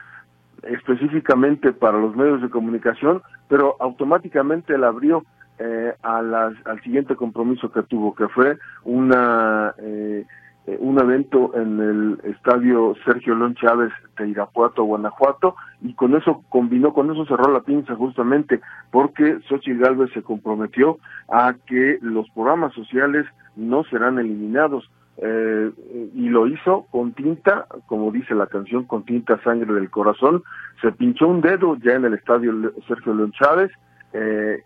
específicamente 0.62 1.72
para 1.72 1.98
los 1.98 2.16
medios 2.16 2.40
de 2.40 2.50
comunicación, 2.50 3.22
pero 3.48 3.76
automáticamente 3.80 4.78
la 4.78 4.88
abrió 4.88 5.24
eh, 5.58 5.92
al 6.02 6.82
siguiente 6.82 7.16
compromiso 7.16 7.70
que 7.70 7.82
tuvo, 7.82 8.14
que 8.14 8.28
fue 8.28 8.58
una 8.84 9.74
eh, 9.78 10.24
eh, 10.64 10.76
un 10.78 10.96
evento 11.00 11.50
en 11.56 11.80
el 11.80 12.20
estadio 12.34 12.94
Sergio 13.04 13.34
León 13.34 13.56
Chávez 13.56 13.92
de 14.16 14.28
Irapuato, 14.28 14.84
Guanajuato, 14.84 15.56
y 15.80 15.92
con 15.94 16.14
eso 16.14 16.44
combinó, 16.50 16.94
con 16.94 17.10
eso 17.10 17.26
cerró 17.26 17.52
la 17.52 17.62
pinza 17.62 17.96
justamente, 17.96 18.60
porque 18.92 19.40
Xochitl 19.48 19.80
Galvez 19.80 20.12
se 20.12 20.22
comprometió 20.22 20.98
a 21.28 21.54
que 21.66 21.98
los 22.00 22.30
programas 22.30 22.72
sociales 22.74 23.26
no 23.56 23.82
serán 23.84 24.20
eliminados. 24.20 24.88
Eh, 25.18 25.70
y 26.14 26.28
lo 26.28 26.46
hizo 26.46 26.86
con 26.90 27.12
tinta, 27.12 27.66
como 27.86 28.10
dice 28.10 28.34
la 28.34 28.46
canción, 28.46 28.84
con 28.84 29.04
tinta 29.04 29.40
sangre 29.42 29.72
del 29.74 29.90
corazón. 29.90 30.42
Se 30.80 30.90
pinchó 30.92 31.28
un 31.28 31.40
dedo 31.40 31.76
ya 31.76 31.92
en 31.92 32.04
el 32.06 32.14
estadio 32.14 32.72
Sergio 32.88 33.14
León 33.14 33.32
Chávez, 33.32 33.70
eh, 34.14 34.62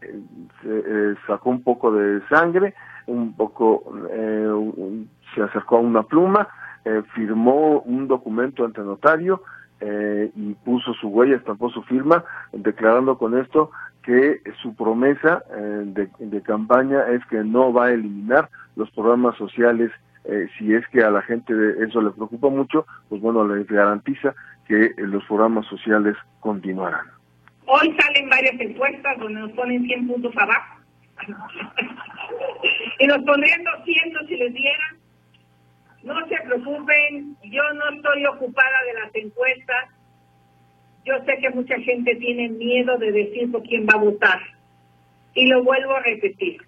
eh, 0.64 1.14
sacó 1.26 1.50
un 1.50 1.62
poco 1.62 1.92
de 1.92 2.20
sangre, 2.28 2.74
un 3.06 3.34
poco 3.34 3.84
eh, 4.10 5.04
se 5.34 5.42
acercó 5.42 5.76
a 5.76 5.80
una 5.80 6.02
pluma, 6.02 6.48
eh, 6.84 7.02
firmó 7.14 7.80
un 7.80 8.08
documento 8.08 8.64
ante 8.64 8.80
notario 8.80 9.42
eh, 9.80 10.30
y 10.34 10.54
puso 10.54 10.92
su 10.94 11.08
huella, 11.08 11.36
estampó 11.36 11.70
su 11.70 11.82
firma, 11.82 12.24
declarando 12.52 13.18
con 13.18 13.38
esto 13.38 13.70
que 14.02 14.40
su 14.62 14.74
promesa 14.76 15.42
de, 15.50 16.42
campaña 16.42 17.08
es 17.08 17.26
que 17.26 17.42
no 17.42 17.72
va 17.72 17.86
a 17.86 17.92
eliminar 17.92 18.48
los 18.76 18.88
programas 18.92 19.36
sociales. 19.36 19.90
Si 20.58 20.74
es 20.74 20.86
que 20.88 21.02
a 21.02 21.10
la 21.10 21.22
gente 21.22 21.52
eso 21.86 22.00
le 22.00 22.10
preocupa 22.10 22.48
mucho, 22.48 22.86
pues 23.08 23.20
bueno, 23.20 23.46
le 23.46 23.64
garantiza 23.64 24.34
que 24.66 24.90
los 24.96 25.24
programas 25.24 25.66
sociales 25.66 26.16
continuarán. 26.40 27.06
Hoy 27.66 27.96
salen 27.98 28.28
varias 28.28 28.60
encuestas 28.60 29.18
donde 29.18 29.40
nos 29.40 29.52
ponen 29.52 29.84
100 29.84 30.06
puntos 30.06 30.36
abajo. 30.36 30.80
y 32.98 33.06
nos 33.06 33.18
pondrían 33.24 33.64
200 33.64 34.26
si 34.26 34.36
les 34.36 34.54
dieran. 34.54 34.96
No 36.02 36.14
se 36.28 36.36
preocupen, 36.44 37.36
yo 37.44 37.62
no 37.74 37.88
estoy 37.90 38.26
ocupada 38.26 38.82
de 38.86 39.00
las 39.00 39.14
encuestas. 39.14 39.90
Yo 41.04 41.14
sé 41.24 41.38
que 41.40 41.50
mucha 41.50 41.78
gente 41.80 42.14
tiene 42.16 42.48
miedo 42.50 42.96
de 42.98 43.12
decir 43.12 43.50
por 43.50 43.62
quién 43.62 43.86
va 43.86 43.94
a 43.94 44.04
votar. 44.04 44.40
Y 45.34 45.46
lo 45.46 45.62
vuelvo 45.64 45.96
a 45.96 46.00
repetir. 46.00 46.60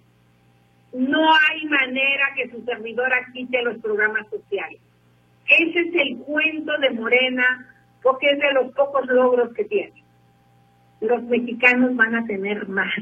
No 0.93 1.31
hay 1.33 1.65
manera 1.65 2.29
que 2.35 2.49
su 2.49 2.63
servidora 2.65 3.17
quite 3.33 3.61
los 3.63 3.77
programas 3.77 4.27
sociales. 4.29 4.79
Ese 5.47 5.79
es 5.79 5.95
el 5.95 6.17
cuento 6.19 6.77
de 6.77 6.91
Morena, 6.91 7.67
porque 8.01 8.29
es 8.31 8.39
de 8.39 8.53
los 8.53 8.73
pocos 8.73 9.05
logros 9.07 9.53
que 9.53 9.65
tiene 9.65 9.99
los 11.01 11.23
mexicanos 11.23 11.95
van 11.95 12.15
a 12.15 12.25
tener 12.25 12.67
más. 12.67 12.93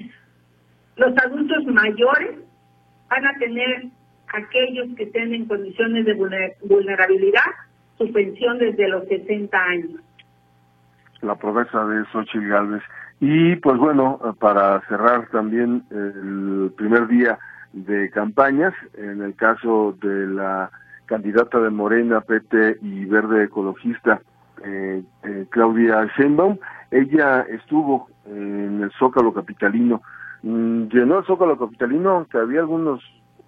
Los 0.95 1.13
adultos 1.17 1.65
mayores 1.65 2.37
van 3.09 3.25
a 3.25 3.33
tener 3.39 3.85
aquellos 4.33 4.87
que 4.95 5.03
estén 5.03 5.33
en 5.33 5.45
condiciones 5.45 6.05
de 6.05 6.13
vulnerabilidad 6.13 7.45
su 7.97 8.11
pensión 8.11 8.59
desde 8.59 8.87
los 8.87 9.07
60 9.07 9.57
años. 9.57 10.01
La 11.21 11.35
promesa 11.35 11.85
de 11.85 12.05
Xochitl 12.11 12.47
Galvez. 12.47 12.83
Y 13.19 13.55
pues 13.55 13.77
bueno, 13.77 14.19
para 14.39 14.79
cerrar 14.87 15.27
también 15.29 15.83
el 15.89 16.71
primer 16.77 17.07
día 17.07 17.39
de 17.73 18.09
campañas, 18.09 18.73
en 18.95 19.21
el 19.21 19.35
caso 19.35 19.95
de 20.01 20.27
la 20.27 20.71
candidata 21.05 21.59
de 21.59 21.69
Morena, 21.69 22.21
PT 22.21 22.77
y 22.81 23.05
Verde 23.05 23.45
Ecologista, 23.45 24.21
eh, 24.63 25.03
eh, 25.23 25.45
Claudia 25.49 26.09
Sheinbaum, 26.17 26.57
ella 26.91 27.41
estuvo 27.41 28.09
en 28.25 28.81
el 28.83 28.91
Zócalo 28.99 29.33
Capitalino, 29.33 30.01
mm, 30.43 30.87
llenó 30.87 31.19
el 31.19 31.25
Zócalo 31.25 31.57
Capitalino, 31.57 32.11
aunque 32.11 32.37
había 32.37 32.59
algunos 32.59 33.01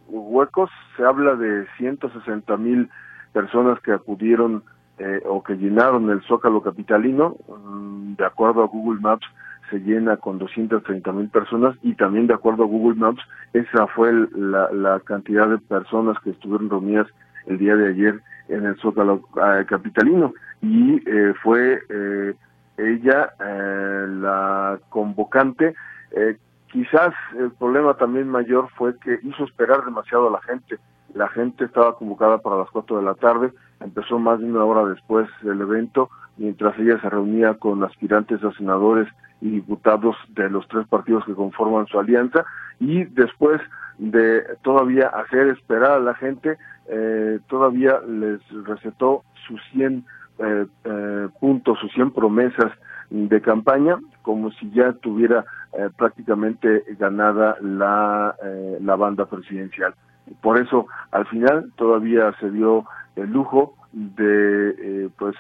huecos, 0.08 0.70
se 0.96 1.04
habla 1.04 1.36
de 1.36 1.68
160 1.78 2.58
mil 2.58 2.90
personas 3.34 3.80
que 3.82 3.92
acudieron 3.92 4.64
eh, 4.98 5.22
o 5.26 5.42
que 5.44 5.56
llenaron 5.56 6.10
el 6.10 6.22
Zócalo 6.24 6.62
Capitalino, 6.62 7.36
mm, 7.48 8.16
de 8.16 8.26
acuerdo 8.26 8.64
a 8.64 8.68
Google 8.68 9.00
Maps 9.00 9.26
se 9.70 9.80
llena 9.80 10.18
con 10.18 10.40
230 10.40 11.12
mil 11.12 11.30
personas 11.30 11.76
y 11.82 11.96
también 11.96 12.28
de 12.28 12.34
acuerdo 12.34 12.64
a 12.64 12.68
Google 12.68 13.00
Maps 13.00 13.22
esa 13.54 13.88
fue 13.88 14.12
la, 14.36 15.00
cantidad 15.06 15.48
de 15.48 15.58
personas 15.58 16.18
que 16.24 16.32
estuvieron 16.32 16.70
reunidas 16.70 17.08
el 17.48 17.58
día 17.58 17.76
de 17.76 17.90
ayer 17.90 18.20
en 18.48 18.66
el 18.66 18.76
Zócalo 18.78 19.22
eh, 19.38 19.66
Capitalino 19.68 20.34
y 20.62 21.02
eh, 21.10 21.34
fue 21.42 21.82
eh, 21.90 22.34
ella 22.80 23.34
eh, 23.40 24.08
la 24.10 24.80
convocante. 24.90 25.76
Eh, 26.12 26.38
quizás 26.72 27.14
el 27.38 27.52
problema 27.52 27.96
también 27.96 28.30
mayor 28.30 28.70
fue 28.76 28.98
que 29.00 29.20
hizo 29.24 29.44
esperar 29.44 29.84
demasiado 29.84 30.28
a 30.28 30.32
la 30.32 30.42
gente. 30.42 30.80
La 31.14 31.28
gente 31.30 31.66
estaba 31.66 31.96
convocada 31.96 32.38
para 32.38 32.58
las 32.58 32.70
cuatro 32.70 32.98
de 32.98 33.04
la 33.04 33.16
tarde, 33.16 33.52
empezó 33.80 34.20
más 34.20 34.40
de 34.40 34.46
una 34.46 34.64
hora 34.64 34.86
después 34.86 35.28
del 35.42 35.62
evento, 35.62 36.10
mientras 36.38 36.78
ella 36.78 37.02
se 37.02 37.10
reunía 37.10 37.56
con 37.56 37.84
aspirantes 37.84 38.44
a 38.44 38.52
senadores 38.54 39.08
y 39.42 39.50
diputados 39.50 40.16
de 40.30 40.50
los 40.50 40.68
tres 40.68 40.88
partidos 40.88 41.26
que 41.26 41.34
conforman 41.34 41.88
su 41.88 42.00
alianza, 42.00 42.46
y 42.80 43.06
después 43.06 43.62
de 43.98 44.44
todavía 44.62 45.08
hacer 45.08 45.48
esperar 45.48 45.92
a 45.92 46.00
la 46.00 46.16
gente, 46.16 46.58
eh, 46.88 47.40
todavía 47.48 48.00
les 48.08 48.40
recetó 48.66 49.24
sus 49.48 49.62
100 49.72 50.06
eh, 50.40 50.66
eh, 50.86 51.28
puntos, 51.42 51.78
sus 51.80 51.92
100 51.92 52.12
promesas 52.12 52.72
de 53.10 53.42
campaña, 53.42 54.00
como 54.22 54.52
si 54.52 54.72
ya 54.72 54.94
tuviera 54.94 55.44
eh, 55.74 55.90
prácticamente 55.98 56.84
ganada 56.98 57.58
la, 57.62 58.36
la 58.80 58.96
banda 58.96 59.26
presidencial. 59.26 59.94
Por 60.42 60.60
eso, 60.60 60.88
al 61.12 61.26
final, 61.28 61.72
todavía 61.76 62.34
se 62.40 62.50
dio 62.52 62.86
el 63.16 63.32
lujo 63.32 63.74
de, 63.92 65.10
pues, 65.18 65.36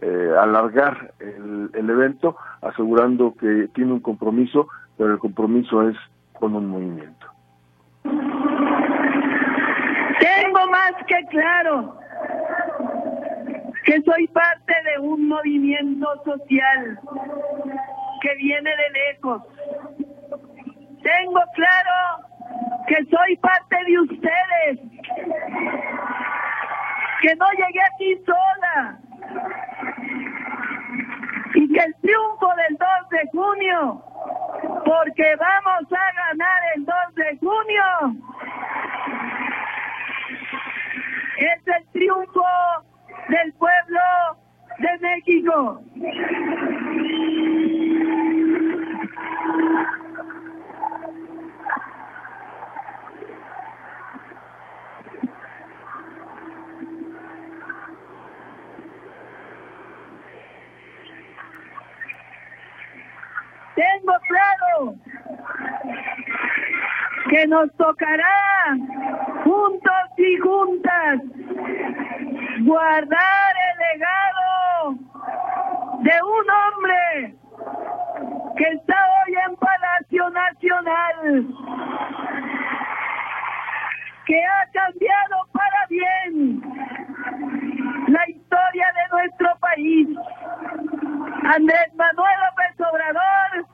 eh, 0.00 0.34
alargar 0.40 1.12
el, 1.18 1.70
el 1.74 1.90
evento, 1.90 2.36
asegurando 2.62 3.34
que 3.38 3.68
tiene 3.74 3.92
un 3.92 4.00
compromiso, 4.00 4.68
pero 4.96 5.12
el 5.12 5.18
compromiso 5.18 5.88
es 5.88 5.96
con 6.32 6.54
un 6.54 6.68
movimiento. 6.68 7.26
Tengo 10.20 10.66
más 10.70 10.92
que 11.06 11.26
claro 11.30 11.96
que 13.84 14.00
soy 14.02 14.26
parte 14.28 14.72
de 14.84 15.00
un 15.00 15.28
movimiento 15.28 16.06
social 16.24 16.98
que 18.22 18.34
viene 18.36 18.70
de 18.70 18.90
lejos. 18.90 19.42
Tengo 21.02 21.40
claro 21.54 22.26
que 22.86 22.96
soy 23.04 23.36
parte 23.36 23.76
de 23.86 24.00
ustedes, 24.00 24.80
que 27.22 27.36
no 27.36 27.46
llegué 27.52 27.80
aquí 27.94 28.22
sola 28.24 28.98
y 31.54 31.72
que 31.72 31.80
el 31.80 31.94
triunfo 32.00 32.48
del 32.56 32.76
2 32.76 32.88
de 33.10 33.28
junio, 33.32 34.02
porque 34.84 35.36
vamos 35.36 35.92
a 35.92 36.12
ganar 36.28 36.62
el 36.76 36.84
2 36.84 36.94
de 37.14 37.38
junio, 37.38 37.84
es 41.38 41.68
el 41.68 41.86
triunfo 41.92 42.44
del 43.28 43.52
pueblo 43.54 44.00
de 44.78 44.98
México. 45.00 45.80
Tengo 63.80 64.12
claro 64.28 64.94
que 67.30 67.46
nos 67.46 67.74
tocará 67.76 68.76
juntos 69.42 70.04
y 70.18 70.36
juntas 70.36 71.20
guardar 72.60 73.54
el 73.68 73.78
legado 73.88 74.94
de 76.02 76.12
un 76.22 76.46
hombre 76.60 77.34
que 78.58 78.68
está 78.68 78.96
hoy 79.16 79.34
en 79.48 79.56
Palacio 79.56 80.28
Nacional, 80.28 81.46
que 84.26 84.44
ha 84.44 84.70
cambiado 84.72 85.36
para 85.52 85.86
bien 85.88 86.60
la 88.08 88.28
historia 88.28 88.92
de 88.92 89.16
nuestro 89.16 89.56
país. 89.58 90.08
Andrés 91.44 91.94
Manuel 91.96 92.36
López 92.46 92.80
Obrador 92.86 93.69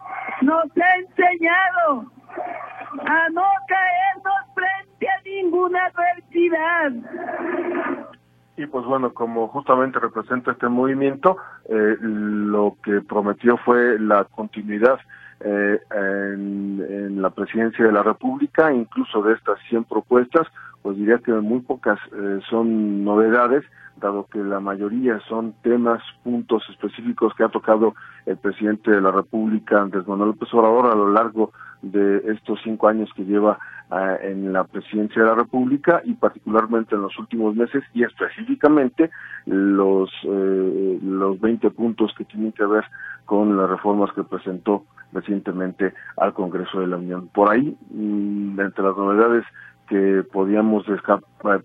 bueno, 8.96 9.12
como 9.12 9.48
justamente 9.48 9.98
representa 9.98 10.52
este 10.52 10.70
movimiento, 10.70 11.36
eh, 11.68 11.96
lo 12.00 12.78
que 12.82 13.02
prometió 13.02 13.58
fue 13.58 13.98
la 13.98 14.24
continuidad 14.24 14.98
eh, 15.40 15.78
en, 15.94 17.20
la 17.20 17.28
presidencia 17.28 17.84
de 17.84 17.92
la 17.92 18.02
República, 18.02 18.72
incluso 18.72 19.20
de 19.20 19.34
estas 19.34 19.58
100 19.68 19.84
propuestas, 19.84 20.46
pues 20.80 20.96
diría 20.96 21.18
que 21.18 21.32
muy 21.32 21.60
pocas 21.60 21.98
eh, 22.14 22.40
son 22.48 23.04
novedades, 23.04 23.64
dado 23.96 24.26
que 24.32 24.38
la 24.38 24.60
mayoría 24.60 25.20
son 25.28 25.52
temas, 25.62 26.02
puntos 26.24 26.62
específicos 26.70 27.34
que 27.34 27.44
ha 27.44 27.48
tocado 27.48 27.94
el 28.24 28.38
presidente 28.38 28.90
de 28.90 29.02
la 29.02 29.10
República, 29.10 29.82
Andrés 29.82 30.08
Manuel 30.08 30.30
López 30.30 30.54
Obrador, 30.54 30.86
a 30.86 30.94
lo 30.94 31.12
largo 31.12 31.52
de 31.82 32.22
estos 32.32 32.60
cinco 32.64 32.88
años 32.88 33.10
que 33.14 33.26
lleva 33.26 33.58
en 34.22 34.52
la 34.52 34.64
presidencia 34.64 35.22
de 35.22 35.28
la 35.28 35.34
República 35.34 36.00
y 36.04 36.14
particularmente 36.14 36.94
en 36.94 37.02
los 37.02 37.16
últimos 37.18 37.54
meses 37.54 37.84
y 37.94 38.02
específicamente 38.02 39.10
los 39.44 40.10
eh, 40.24 40.98
los 41.02 41.40
20 41.40 41.70
puntos 41.70 42.12
que 42.18 42.24
tienen 42.24 42.52
que 42.52 42.66
ver 42.66 42.84
con 43.24 43.56
las 43.56 43.70
reformas 43.70 44.12
que 44.12 44.24
presentó 44.24 44.84
recientemente 45.12 45.94
al 46.16 46.34
Congreso 46.34 46.80
de 46.80 46.88
la 46.88 46.96
Unión. 46.96 47.28
Por 47.28 47.50
ahí, 47.50 47.76
mmm, 47.90 48.58
entre 48.60 48.84
las 48.84 48.96
novedades 48.96 49.44
que 49.88 50.24
podíamos 50.32 50.84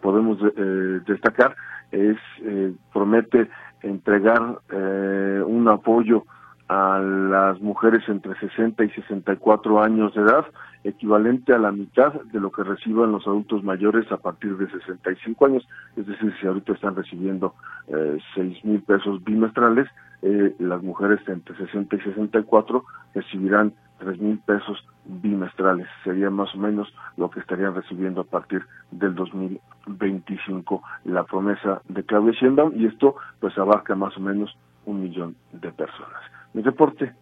podemos 0.01 0.37
eh, 0.55 0.99
destacar 1.07 1.55
es 1.91 2.17
eh, 2.43 2.71
promete 2.93 3.49
entregar 3.81 4.59
eh, 4.69 5.43
un 5.45 5.67
apoyo 5.67 6.25
a 6.71 6.99
las 6.99 7.59
mujeres 7.59 8.01
entre 8.07 8.33
60 8.39 8.85
y 8.85 8.89
64 8.91 9.83
años 9.83 10.13
de 10.13 10.21
edad, 10.21 10.45
equivalente 10.85 11.53
a 11.53 11.57
la 11.57 11.73
mitad 11.73 12.13
de 12.13 12.39
lo 12.39 12.49
que 12.49 12.63
reciban 12.63 13.11
los 13.11 13.27
adultos 13.27 13.61
mayores 13.61 14.09
a 14.09 14.15
partir 14.15 14.55
de 14.55 14.71
65 14.71 15.45
años. 15.47 15.67
Es 15.97 16.07
decir, 16.07 16.33
si 16.39 16.47
ahorita 16.47 16.71
están 16.71 16.95
recibiendo 16.95 17.55
eh, 17.89 18.17
6 18.35 18.63
mil 18.63 18.81
pesos 18.83 19.21
bimestrales, 19.25 19.89
eh, 20.21 20.55
las 20.59 20.81
mujeres 20.81 21.19
entre 21.27 21.57
60 21.57 21.93
y 21.93 21.99
64 21.99 22.85
recibirán 23.15 23.73
tres 23.99 24.17
mil 24.21 24.39
pesos 24.39 24.81
bimestrales. 25.05 25.87
Sería 26.05 26.29
más 26.29 26.55
o 26.55 26.57
menos 26.57 26.87
lo 27.17 27.29
que 27.29 27.41
estarían 27.41 27.75
recibiendo 27.75 28.21
a 28.21 28.23
partir 28.23 28.65
del 28.91 29.13
2025 29.15 30.81
la 31.03 31.25
promesa 31.25 31.81
de 31.89 32.03
Claudia 32.03 32.31
Sheinbaum 32.31 32.71
y 32.79 32.85
esto 32.85 33.17
pues 33.41 33.57
abarca 33.57 33.93
más 33.93 34.15
o 34.15 34.21
menos 34.21 34.55
un 34.85 35.03
millón 35.03 35.35
de 35.51 35.69
personas. 35.73 36.21
Mi 36.53 36.61
reporte. 36.61 37.13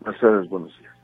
Gracias, 0.00 0.48
buenos 0.48 0.76
días. 0.78 0.98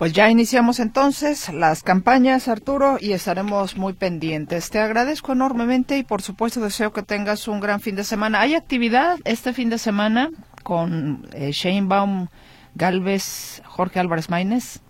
Pues 0.00 0.14
ya 0.14 0.30
iniciamos 0.30 0.80
entonces 0.80 1.52
las 1.52 1.82
campañas, 1.82 2.48
Arturo, 2.48 2.96
y 2.98 3.12
estaremos 3.12 3.76
muy 3.76 3.92
pendientes. 3.92 4.70
Te 4.70 4.78
agradezco 4.80 5.32
enormemente 5.32 5.98
y 5.98 6.04
por 6.04 6.22
supuesto 6.22 6.58
deseo 6.60 6.94
que 6.94 7.02
tengas 7.02 7.48
un 7.48 7.60
gran 7.60 7.80
fin 7.80 7.96
de 7.96 8.04
semana. 8.04 8.40
¿Hay 8.40 8.54
actividad 8.54 9.18
este 9.26 9.52
fin 9.52 9.68
de 9.68 9.76
semana 9.76 10.30
con 10.62 11.26
eh, 11.34 11.50
Sheinbaum, 11.50 12.28
Galvez, 12.74 13.62
Jorge 13.66 14.00
Álvarez 14.00 14.30
Maínez? 14.30 14.80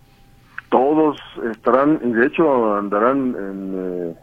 Todos 0.69 1.17
estarán, 1.51 1.99
y 2.05 2.13
de 2.13 2.27
hecho 2.27 2.77
andarán 2.77 3.35
en, 3.35 3.73
eh, 3.75 4.15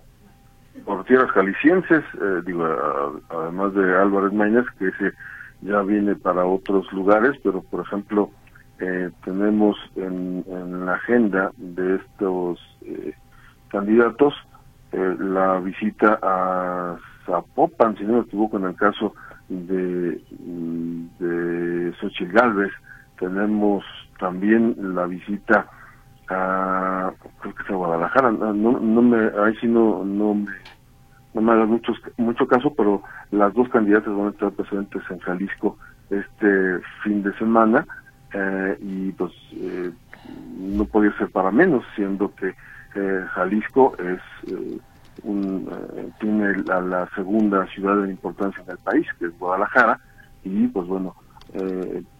por 0.86 1.04
tierras 1.04 1.30
jaliscienses, 1.32 2.02
eh, 2.14 2.40
digo, 2.46 2.64
a, 2.64 3.12
además 3.28 3.74
de 3.74 3.94
Álvarez 3.94 4.32
Maínez, 4.32 4.64
que 4.78 4.88
ese 4.88 5.12
ya 5.62 5.82
viene 5.82 6.14
para 6.14 6.46
otros 6.46 6.90
lugares, 6.92 7.32
pero 7.42 7.62
por 7.62 7.80
ejemplo, 7.80 8.30
eh, 8.80 9.10
tenemos 9.24 9.76
en, 9.96 10.44
en, 10.46 10.86
la 10.86 10.94
agenda 10.94 11.50
de 11.56 11.96
estos 11.96 12.60
eh, 12.82 13.12
candidatos 13.68 14.34
eh, 14.92 15.16
la 15.18 15.58
visita 15.60 16.18
a 16.22 16.96
Zapopan, 17.26 17.96
si 17.96 18.04
no 18.04 18.14
me 18.14 18.20
equivoco, 18.20 18.56
en 18.56 18.64
el 18.64 18.76
caso 18.76 19.14
de, 19.48 20.22
de 21.18 21.92
Xochitl 22.00 22.32
Galvez. 22.32 22.72
Tenemos 23.18 23.84
también 24.18 24.76
la 24.78 25.06
visita 25.06 25.66
a, 26.30 27.12
creo 27.40 27.54
que 27.54 27.62
es 27.62 27.70
a 27.70 27.74
Guadalajara, 27.74 28.30
no, 28.30 28.52
no 28.52 29.02
me, 29.02 29.18
ahí 29.42 29.54
sí 29.60 29.66
no, 29.66 30.04
no 30.04 30.34
me, 30.34 30.52
no 31.38 31.42
me 31.42 31.53
haga 31.53 31.66
mucho, 32.16 32.46
caso, 32.48 32.74
pero 32.74 33.03
las 33.31 33.55
dos 33.55 33.68
candidatas 33.68 34.14
van 34.14 34.27
a 34.27 34.31
estar 34.31 34.51
presentes 34.53 35.03
en 35.09 35.18
Jalisco 35.20 35.79
este 36.11 36.81
fin 37.05 37.22
de 37.22 37.33
semana 37.35 37.87
eh, 38.33 38.77
y 38.81 39.12
pues 39.12 39.33
eh, 39.53 39.92
no 40.59 40.85
podía 40.85 41.16
ser 41.16 41.31
para 41.31 41.53
menos, 41.53 41.85
siendo 41.94 42.35
que 42.35 42.55
eh, 42.94 43.24
Jalisco 43.35 43.94
es 43.98 44.51
eh, 44.51 44.79
un, 45.22 45.70
tiene 46.20 46.57
la, 46.64 47.09
segunda 47.14 47.66
ciudad 47.66 47.96
de 48.03 48.11
importancia 48.11 48.62
en 48.64 48.70
el 48.72 48.79
país, 48.79 49.07
que 49.18 49.27
es 49.27 49.38
Guadalajara, 49.38 50.01
y 50.42 50.66
pues 50.68 50.87
bueno, 50.87 51.14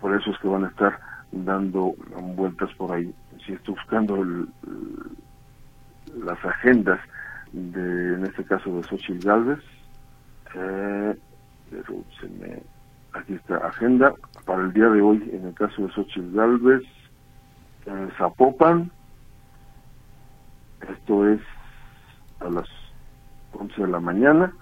por 0.01 0.15
eso 0.15 0.31
es 0.31 0.39
que 0.39 0.49
van 0.49 0.65
a 0.65 0.69
estar 0.69 0.99
dando 1.31 1.95
vueltas 2.35 2.71
por 2.75 2.93
ahí. 2.93 3.13
Si 3.45 3.53
estoy 3.53 3.75
buscando 3.75 4.17
el, 4.23 4.49
las 6.25 6.45
agendas 6.45 6.99
de, 7.53 8.15
en 8.15 8.25
este 8.25 8.45
caso 8.45 8.75
de 8.77 8.83
Xochitl 8.85 9.27
Galvez, 9.27 9.61
pero 10.53 12.05
se 12.21 12.29
me 12.29 12.63
aquí 13.15 13.35
está 13.35 13.57
agenda. 13.59 14.15
Para 14.45 14.63
el 14.63 14.73
día 14.73 14.89
de 14.89 15.01
hoy 15.01 15.29
en 15.33 15.47
el 15.47 15.55
caso 15.55 15.83
de 15.83 15.93
Xochitl 15.93 16.35
Galvez 16.35 16.83
en 17.87 18.11
Zapopan. 18.13 18.91
Esto 20.89 21.29
es 21.29 21.41
a 22.41 22.49
las 22.49 22.69
11 23.53 23.83
de 23.83 23.89
la 23.89 24.01
mañana. 24.01 24.53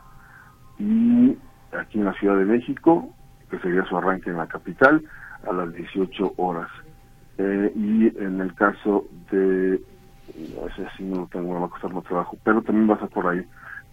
Y 0.79 1.37
aquí 1.73 1.99
en 1.99 2.07
la 2.07 2.15
Ciudad 2.15 2.37
de 2.37 2.45
México 2.45 3.13
que 3.51 3.59
sería 3.61 3.85
su 3.85 3.97
arranque 3.97 4.31
en 4.31 4.39
la 4.39 4.47
capital 4.47 5.03
a 5.49 5.53
las 5.53 5.73
18 5.73 6.35
horas. 6.37 6.69
Eh, 7.39 7.73
y 7.75 8.07
en 8.19 8.41
el 8.41 8.55
caso 8.55 9.07
de 9.31 9.81
no 10.55 10.75
sé 10.75 10.87
si 10.97 11.03
no 11.05 11.21
lo 11.23 11.27
tengo, 11.27 11.61
va 11.61 11.67
a 11.67 11.71
costar 11.71 11.93
más 11.93 12.05
trabajo 12.05 12.37
pero 12.45 12.63
también 12.63 12.89
va 12.89 12.93
a 12.93 12.97
estar 12.97 13.11
por 13.11 13.27
ahí 13.27 13.45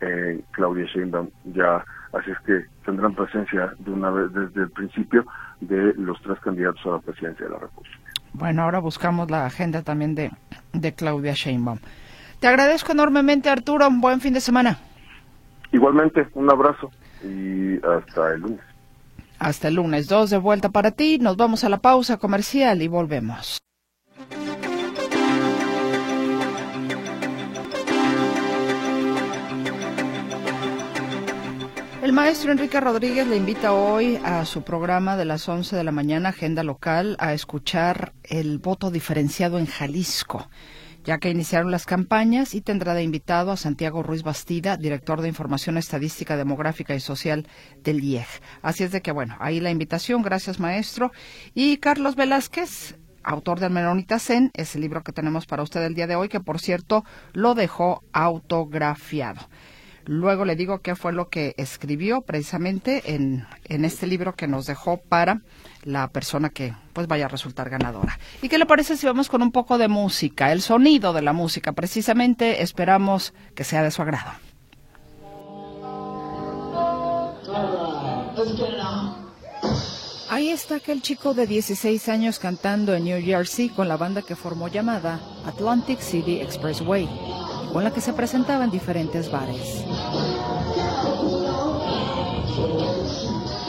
eh, 0.01 0.41
Claudia 0.51 0.85
Sheinbaum 0.85 1.29
ya 1.45 1.83
así 2.13 2.31
es 2.31 2.39
que 2.45 2.65
tendrán 2.85 3.15
presencia 3.15 3.73
de 3.79 3.91
una 3.91 4.09
vez 4.09 4.33
desde 4.33 4.61
el 4.61 4.69
principio 4.71 5.25
de 5.61 5.93
los 5.95 6.21
tres 6.21 6.39
candidatos 6.39 6.85
a 6.85 6.89
la 6.89 6.99
presidencia 6.99 7.45
de 7.45 7.51
la 7.51 7.59
República. 7.59 7.97
Bueno, 8.33 8.63
ahora 8.63 8.79
buscamos 8.79 9.29
la 9.29 9.45
agenda 9.45 9.83
también 9.83 10.15
de, 10.15 10.31
de 10.73 10.93
Claudia 10.93 11.33
Sheinbaum. 11.33 11.79
Te 12.39 12.47
agradezco 12.47 12.91
enormemente, 12.91 13.49
Arturo. 13.49 13.87
Un 13.87 14.01
buen 14.01 14.19
fin 14.19 14.33
de 14.33 14.41
semana. 14.41 14.77
Igualmente, 15.71 16.27
un 16.33 16.49
abrazo. 16.49 16.91
y 17.23 17.77
hasta 17.77 18.33
el 18.33 18.41
lunes. 18.41 18.59
Hasta 19.39 19.67
el 19.67 19.75
lunes, 19.75 20.07
dos 20.07 20.29
de 20.29 20.37
vuelta 20.37 20.69
para 20.69 20.91
ti. 20.91 21.19
Nos 21.19 21.37
vamos 21.37 21.63
a 21.63 21.69
la 21.69 21.77
pausa 21.77 22.17
comercial 22.17 22.81
y 22.81 22.87
volvemos. 22.87 23.59
El 32.03 32.11
maestro 32.11 32.51
Enrique 32.51 32.81
Rodríguez 32.81 33.25
le 33.27 33.37
invita 33.37 33.71
hoy 33.71 34.19
a 34.25 34.43
su 34.43 34.63
programa 34.63 35.15
de 35.15 35.23
las 35.23 35.47
11 35.47 35.77
de 35.77 35.85
la 35.85 35.93
mañana, 35.93 36.29
Agenda 36.29 36.61
Local, 36.61 37.15
a 37.17 37.31
escuchar 37.31 38.11
el 38.23 38.59
voto 38.59 38.91
diferenciado 38.91 39.57
en 39.57 39.67
Jalisco, 39.67 40.49
ya 41.05 41.17
que 41.19 41.29
iniciaron 41.29 41.71
las 41.71 41.85
campañas 41.85 42.55
y 42.55 42.61
tendrá 42.61 42.93
de 42.93 43.03
invitado 43.03 43.51
a 43.51 43.57
Santiago 43.57 44.03
Ruiz 44.03 44.21
Bastida, 44.21 44.75
director 44.75 45.21
de 45.21 45.29
Información 45.29 45.77
Estadística 45.77 46.35
Demográfica 46.35 46.93
y 46.93 46.99
Social 46.99 47.47
del 47.83 48.03
IEG. 48.03 48.27
Así 48.61 48.83
es 48.83 48.91
de 48.91 49.01
que, 49.01 49.13
bueno, 49.13 49.37
ahí 49.39 49.61
la 49.61 49.71
invitación. 49.71 50.23
Gracias, 50.23 50.59
maestro. 50.59 51.13
Y 51.53 51.77
Carlos 51.77 52.17
Velázquez, 52.17 52.97
autor 53.23 53.61
del 53.61 53.71
Menonita 53.71 54.19
Zen, 54.19 54.51
es 54.55 54.75
el 54.75 54.81
libro 54.81 55.03
que 55.03 55.13
tenemos 55.13 55.45
para 55.45 55.63
usted 55.63 55.81
el 55.81 55.95
día 55.95 56.07
de 56.07 56.17
hoy, 56.17 56.27
que 56.27 56.41
por 56.41 56.59
cierto 56.59 57.05
lo 57.31 57.55
dejó 57.55 58.03
autografiado. 58.11 59.47
Luego 60.05 60.43
le 60.43 60.55
digo 60.55 60.79
qué 60.79 60.95
fue 60.95 61.13
lo 61.13 61.29
que 61.29 61.55
escribió 61.57 62.21
precisamente 62.21 63.15
en, 63.15 63.45
en 63.65 63.85
este 63.85 64.05
libro 64.05 64.35
que 64.35 64.47
nos 64.47 64.65
dejó 64.65 64.97
para 64.97 65.41
la 65.83 66.09
persona 66.09 66.49
que 66.49 66.73
pues 66.91 67.07
vaya 67.07 67.25
a 67.25 67.29
resultar 67.29 67.69
ganadora. 67.69 68.19
¿Y 68.41 68.49
qué 68.49 68.57
le 68.57 68.65
parece 68.65 68.97
si 68.97 69.05
vamos 69.05 69.29
con 69.29 69.41
un 69.41 69.51
poco 69.51 69.77
de 69.77 69.87
música? 69.87 70.51
El 70.51 70.61
sonido 70.61 71.13
de 71.13 71.21
la 71.21 71.33
música, 71.33 71.71
precisamente 71.71 72.61
esperamos 72.61 73.33
que 73.55 73.63
sea 73.63 73.83
de 73.83 73.91
su 73.91 74.01
agrado. 74.01 74.31
Ahí 80.29 80.49
está 80.49 80.75
aquel 80.77 81.01
chico 81.01 81.33
de 81.33 81.45
16 81.45 82.09
años 82.09 82.39
cantando 82.39 82.95
en 82.95 83.03
New 83.05 83.21
Jersey 83.21 83.69
con 83.69 83.87
la 83.87 83.97
banda 83.97 84.23
que 84.23 84.35
formó 84.35 84.67
llamada 84.67 85.19
Atlantic 85.45 85.99
City 85.99 86.41
Expressway 86.41 87.07
con 87.73 87.83
la 87.83 87.91
que 87.91 88.01
se 88.01 88.13
presentaba 88.13 88.63
en 88.63 88.71
diferentes 88.71 89.31
bares. 89.31 89.83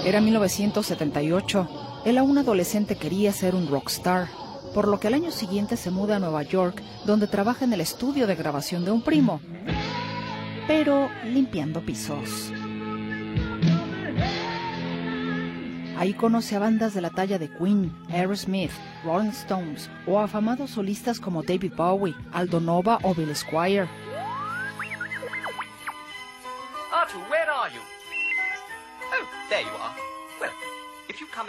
Era 0.05 0.21
1978. 0.21 1.69
Él 2.05 2.19
aún 2.19 2.37
adolescente 2.37 2.97
quería 2.97 3.33
ser 3.33 3.55
un 3.55 3.67
rockstar, 3.67 4.29
por 4.75 4.87
lo 4.87 5.01
que 5.01 5.09
al 5.09 5.15
año 5.15 5.31
siguiente 5.31 5.79
se 5.79 5.91
muda 5.91 6.17
a 6.17 6.19
Nueva 6.19 6.43
York, 6.43 6.83
donde 7.07 7.27
trabaja 7.27 7.65
en 7.65 7.73
el 7.73 7.81
estudio 7.81 8.27
de 8.27 8.35
grabación 8.35 8.85
de 8.85 8.91
un 8.91 9.01
primo, 9.01 9.41
pero 10.69 11.09
limpiando 11.25 11.81
pisos. 11.81 12.54
Ahí 16.05 16.13
conoce 16.13 16.55
a 16.55 16.59
bandas 16.59 16.93
de 16.93 17.01
la 17.01 17.09
talla 17.09 17.39
de 17.39 17.49
Queen, 17.49 17.91
Aerosmith, 18.11 18.71
Rolling 19.07 19.31
Stones 19.31 19.89
o 20.07 20.21
afamados 20.21 20.73
solistas 20.73 21.19
como 21.19 21.43
David 21.43 21.73
Bowie, 21.75 22.15
Aldo 22.31 22.61
Nova 22.61 22.99
o 23.05 23.15
Bill 23.15 23.35
Squire. 23.35 23.89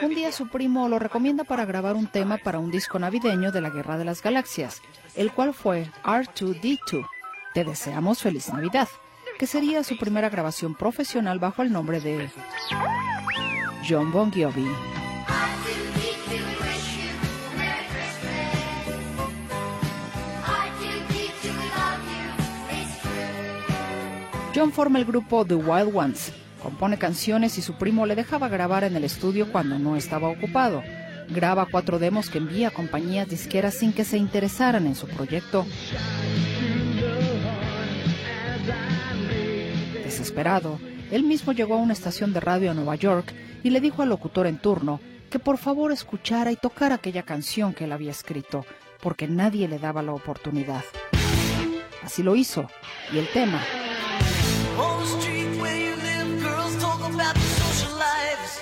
Un 0.02 0.16
día 0.16 0.32
su 0.32 0.48
primo 0.48 0.88
lo 0.88 1.00
recomienda 1.00 1.44
para 1.44 1.66
grabar 1.66 1.98
un 1.98 2.08
tema 2.08 2.38
para 2.38 2.60
un 2.60 2.72
disco 2.72 2.98
navideño 2.98 3.52
de 3.52 3.60
la 3.60 3.70
Guerra 3.70 3.98
de 3.98 4.06
las 4.06 4.24
Galaxias, 4.24 4.82
el 5.16 5.34
cual 5.34 5.54
fue 5.54 5.92
R2D2. 6.06 7.06
Te 7.54 7.66
deseamos 7.66 8.22
feliz 8.22 8.48
Navidad, 8.54 8.88
que 9.38 9.48
sería 9.48 9.84
su 9.84 9.98
primera 9.98 10.30
grabación 10.30 10.76
profesional 10.76 11.40
bajo 11.40 11.62
el 11.62 11.74
nombre 11.74 12.00
de 12.00 12.30
John 13.88 14.12
Bon 14.12 14.32
Jovi. 14.32 14.66
John 24.56 24.72
forma 24.72 24.98
el 24.98 25.06
grupo 25.06 25.46
The 25.46 25.54
Wild 25.54 25.96
Ones, 25.96 26.32
compone 26.64 26.98
canciones 26.98 27.58
y 27.60 27.62
su 27.62 27.74
primo 27.78 28.06
le 28.08 28.16
dejaba 28.16 28.48
grabar 28.48 28.86
en 28.86 28.96
el 28.96 29.04
estudio 29.04 29.52
cuando 29.52 29.78
no 29.78 29.96
estaba 29.96 30.30
ocupado. 30.30 30.82
Graba 31.30 31.68
cuatro 31.70 32.00
demos 32.00 32.30
que 32.30 32.40
envía 32.40 32.70
a 32.70 32.72
compañías 32.72 33.30
disqueras 33.30 33.76
sin 33.76 33.94
que 33.94 34.06
se 34.06 34.18
interesaran 34.18 34.88
en 34.88 34.96
su 34.96 35.08
proyecto. 35.08 35.66
Desesperado, 40.04 40.80
él 41.16 41.24
mismo 41.24 41.54
llegó 41.54 41.76
a 41.76 41.78
una 41.78 41.94
estación 41.94 42.34
de 42.34 42.42
radio 42.42 42.72
en 42.72 42.76
Nueva 42.76 42.96
York 42.96 43.34
y 43.64 43.70
le 43.70 43.80
dijo 43.80 44.02
al 44.02 44.10
locutor 44.10 44.48
en 44.48 44.58
turno 44.58 45.00
que 45.30 45.40
por 45.40 45.58
favor 45.58 45.94
escuchara 45.94 46.52
y 46.52 46.58
tocara 46.58 46.96
aquella 46.96 47.24
canción 47.24 47.74
que 47.74 47.86
él 47.86 47.94
había 47.94 48.12
escrito, 48.12 48.66
porque 49.02 49.26
nadie 49.26 49.70
le 49.70 49.80
daba 49.80 50.02
la 50.02 50.12
oportunidad. 50.12 50.84
Así 52.04 52.22
lo 52.22 52.36
hizo, 52.36 52.70
y 53.14 53.18
el 53.18 53.30
tema 53.30 53.62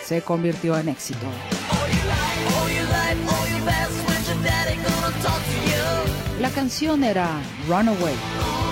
se 0.06 0.22
convirtió 0.22 0.78
en 0.78 0.90
éxito. 0.90 1.26
La 6.40 6.50
canción 6.52 7.04
era 7.04 7.30
Runaway. 7.68 8.63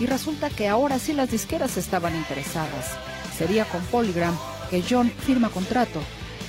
Y 0.00 0.06
resulta 0.06 0.50
que 0.50 0.68
ahora 0.68 0.98
sí 0.98 1.12
las 1.12 1.30
disqueras 1.30 1.76
estaban 1.76 2.14
interesadas. 2.14 2.96
Sería 3.36 3.64
con 3.64 3.82
Polygram 3.86 4.36
que 4.70 4.84
John 4.88 5.10
firma 5.10 5.48
contrato, 5.48 6.00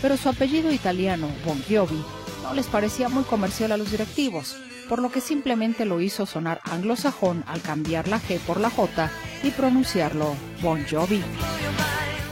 pero 0.01 0.17
su 0.17 0.29
apellido 0.29 0.71
italiano, 0.71 1.27
Bon 1.45 1.61
Jovi, 1.67 2.03
no 2.43 2.53
les 2.53 2.67
parecía 2.67 3.09
muy 3.09 3.23
comercial 3.23 3.71
a 3.71 3.77
los 3.77 3.91
directivos, 3.91 4.55
por 4.87 5.01
lo 5.01 5.11
que 5.11 5.21
simplemente 5.21 5.85
lo 5.85 6.01
hizo 6.01 6.25
sonar 6.25 6.61
anglosajón 6.63 7.43
al 7.47 7.61
cambiar 7.61 8.07
la 8.07 8.19
G 8.19 8.39
por 8.39 8.59
la 8.59 8.69
J 8.69 9.11
y 9.43 9.51
pronunciarlo 9.51 10.35
Bon 10.61 10.83
Jovi. 10.89 11.21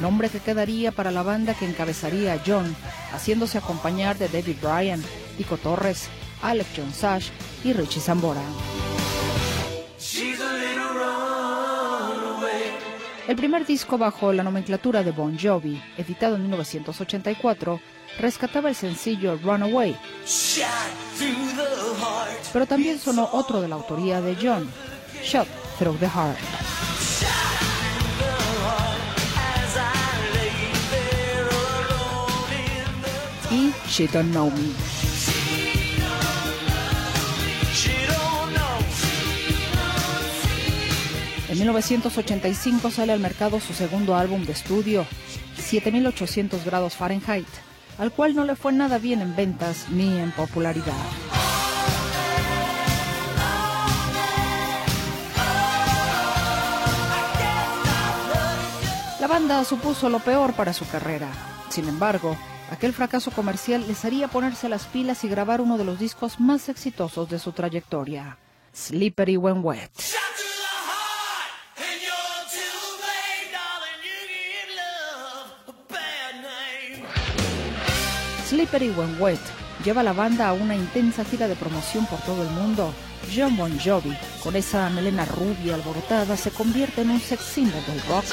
Nombre 0.01 0.29
que 0.29 0.39
quedaría 0.39 0.91
para 0.91 1.11
la 1.11 1.23
banda 1.23 1.53
que 1.53 1.65
encabezaría 1.65 2.33
a 2.33 2.41
John, 2.45 2.75
haciéndose 3.13 3.57
acompañar 3.57 4.17
de 4.17 4.27
David 4.27 4.57
Bryan, 4.61 5.03
Tico 5.37 5.57
Torres, 5.57 6.07
Alex 6.41 6.69
John 6.75 6.93
Sash 6.93 7.29
y 7.63 7.73
Richie 7.73 8.01
Zambora. 8.01 8.41
El 13.27 13.35
primer 13.35 13.65
disco 13.65 13.97
bajo 13.97 14.31
la 14.31 14.41
nomenclatura 14.41 15.03
de 15.03 15.11
Bon 15.11 15.37
Jovi, 15.37 15.81
editado 15.97 16.37
en 16.37 16.43
1984, 16.43 17.81
rescataba 18.19 18.69
el 18.69 18.75
sencillo 18.75 19.37
Runaway. 19.43 19.97
Pero 22.53 22.65
también 22.65 22.97
sonó 22.97 23.27
otro 23.33 23.59
de 23.59 23.67
la 23.67 23.75
autoría 23.75 24.21
de 24.21 24.37
John, 24.41 24.71
Shot 25.21 25.47
Through 25.77 25.99
the 25.99 26.07
Heart. 26.07 26.37
Y 33.51 33.73
She 33.89 34.07
Don't 34.07 34.31
Know 34.31 34.49
Me. 34.51 34.96
En 41.49 41.57
1985 41.57 42.91
sale 42.91 43.13
al 43.13 43.21
mercado 43.21 43.61
su 43.61 43.73
segundo 43.73 44.15
álbum 44.15 44.45
de 44.45 44.51
estudio, 44.51 45.05
7800 45.57 46.65
grados 46.65 46.95
Fahrenheit, 46.95 47.47
al 47.97 48.11
cual 48.11 48.35
no 48.35 48.43
le 48.43 48.57
fue 48.57 48.73
nada 48.73 48.97
bien 48.97 49.21
en 49.21 49.33
ventas 49.33 49.87
ni 49.89 50.17
en 50.19 50.31
popularidad. 50.31 50.93
La 59.21 59.27
banda 59.27 59.63
supuso 59.63 60.09
lo 60.09 60.19
peor 60.19 60.53
para 60.53 60.73
su 60.73 60.85
carrera. 60.87 61.29
Sin 61.69 61.87
embargo, 61.87 62.35
aquel 62.71 62.91
fracaso 62.91 63.31
comercial 63.31 63.85
les 63.87 64.03
haría 64.03 64.27
ponerse 64.27 64.67
las 64.67 64.85
pilas 64.85 65.23
y 65.23 65.29
grabar 65.29 65.61
uno 65.61 65.77
de 65.77 65.85
los 65.85 65.97
discos 65.97 66.41
más 66.41 66.67
exitosos 66.67 67.29
de 67.29 67.39
su 67.39 67.53
trayectoria, 67.53 68.37
Slippery 68.73 69.37
When 69.37 69.63
Wet. 69.63 69.91
Slippery 78.47 78.91
When 78.91 79.21
Wet 79.21 79.41
lleva 79.83 79.99
a 79.99 80.03
la 80.05 80.13
banda 80.13 80.47
a 80.47 80.53
una 80.53 80.73
intensa 80.73 81.25
gira 81.25 81.49
de 81.49 81.55
promoción 81.57 82.05
por 82.05 82.21
todo 82.21 82.43
el 82.43 82.49
mundo. 82.51 82.93
John 83.35 83.57
Bon 83.57 83.77
Jovi, 83.77 84.17
con 84.41 84.55
esa 84.55 84.89
melena 84.89 85.25
rubia 85.25 85.75
alborotada, 85.75 86.37
se 86.37 86.51
convierte 86.51 87.01
en 87.01 87.09
un 87.09 87.19
sex 87.19 87.41
symbol 87.41 87.85
del 87.85 88.01
rock. 88.03 88.23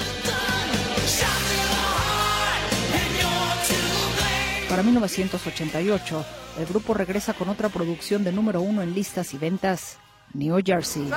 Para 4.69 4.85
1988, 4.85 6.25
el 6.61 6.67
grupo 6.67 6.95
regresa 6.95 7.35
con 7.35 7.49
otra 7.49 7.69
producción 7.69 8.23
de 8.23 8.31
número 8.31 8.61
uno 8.61 8.83
en 8.83 8.95
listas 8.95 9.35
y 9.35 9.39
ventas, 9.39 9.99
New 10.33 10.61
Jersey. 10.65 11.11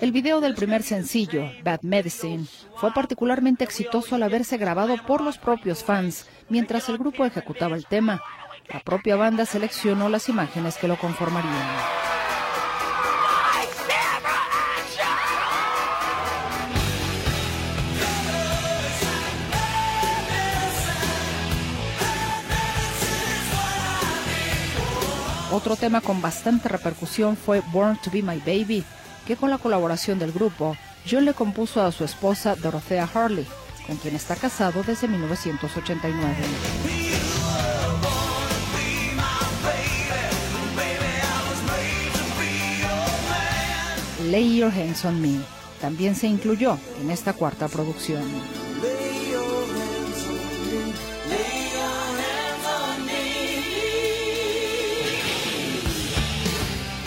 El 0.00 0.12
video 0.12 0.40
del 0.40 0.54
primer 0.54 0.82
sencillo, 0.82 1.50
Bad 1.62 1.82
Medicine, 1.82 2.46
fue 2.76 2.90
particularmente 2.92 3.64
exitoso 3.64 4.14
al 4.14 4.22
haberse 4.22 4.56
grabado 4.56 4.96
por 5.06 5.20
los 5.20 5.36
propios 5.36 5.84
fans 5.84 6.26
mientras 6.48 6.88
el 6.88 6.96
grupo 6.96 7.26
ejecutaba 7.26 7.76
el 7.76 7.86
tema. 7.86 8.22
La 8.72 8.80
propia 8.80 9.16
banda 9.16 9.44
seleccionó 9.44 10.08
las 10.08 10.30
imágenes 10.30 10.76
que 10.76 10.88
lo 10.88 10.96
conformarían. 10.96 11.52
Otro 25.52 25.76
tema 25.76 26.00
con 26.00 26.22
bastante 26.22 26.70
repercusión 26.70 27.36
fue 27.36 27.60
Born 27.72 27.98
to 28.02 28.10
Be 28.10 28.22
My 28.22 28.38
Baby, 28.38 28.82
que 29.26 29.36
con 29.36 29.50
la 29.50 29.58
colaboración 29.58 30.18
del 30.18 30.32
grupo, 30.32 30.76
John 31.08 31.24
le 31.24 31.34
compuso 31.34 31.82
a 31.82 31.92
su 31.92 32.04
esposa 32.04 32.56
Dorothea 32.56 33.08
Harley, 33.12 33.46
con 33.86 33.96
quien 33.96 34.14
está 34.14 34.36
casado 34.36 34.82
desde 34.82 35.08
1989. 35.08 36.34
Lay 44.30 44.56
Your 44.56 44.72
Hands 44.72 45.04
on 45.04 45.20
Me 45.20 45.40
también 45.80 46.14
se 46.14 46.28
incluyó 46.28 46.78
en 47.00 47.10
esta 47.10 47.32
cuarta 47.32 47.68
producción. 47.68 48.22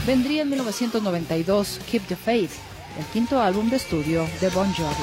Vendría 0.05 0.43
en 0.43 0.49
1992 0.49 1.79
Keep 1.89 2.07
the 2.07 2.15
Faith, 2.15 2.51
el 2.99 3.05
quinto 3.07 3.41
álbum 3.41 3.69
de 3.69 3.77
estudio 3.77 4.27
de 4.39 4.49
Bon 4.49 4.71
Jovi. 4.73 4.95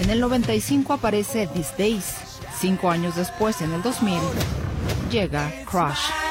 En 0.00 0.10
el 0.10 0.20
95 0.20 0.92
aparece 0.92 1.48
These 1.48 1.74
Days. 1.76 2.14
Cinco 2.60 2.90
años 2.90 3.16
después, 3.16 3.60
en 3.60 3.72
el 3.72 3.82
2000, 3.82 4.18
llega 5.10 5.52
Crush. 5.68 6.25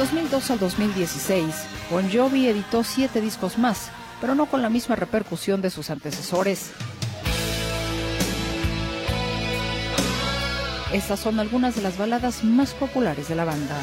2002 0.00 0.50
al 0.50 0.58
2016, 0.58 1.54
Bon 1.90 2.10
Jovi 2.10 2.46
editó 2.46 2.84
siete 2.84 3.20
discos 3.20 3.58
más, 3.58 3.90
pero 4.18 4.34
no 4.34 4.46
con 4.46 4.62
la 4.62 4.70
misma 4.70 4.96
repercusión 4.96 5.60
de 5.60 5.68
sus 5.68 5.90
antecesores. 5.90 6.70
Estas 10.90 11.20
son 11.20 11.38
algunas 11.38 11.76
de 11.76 11.82
las 11.82 11.98
baladas 11.98 12.44
más 12.44 12.72
populares 12.72 13.28
de 13.28 13.34
la 13.34 13.44
banda. 13.44 13.76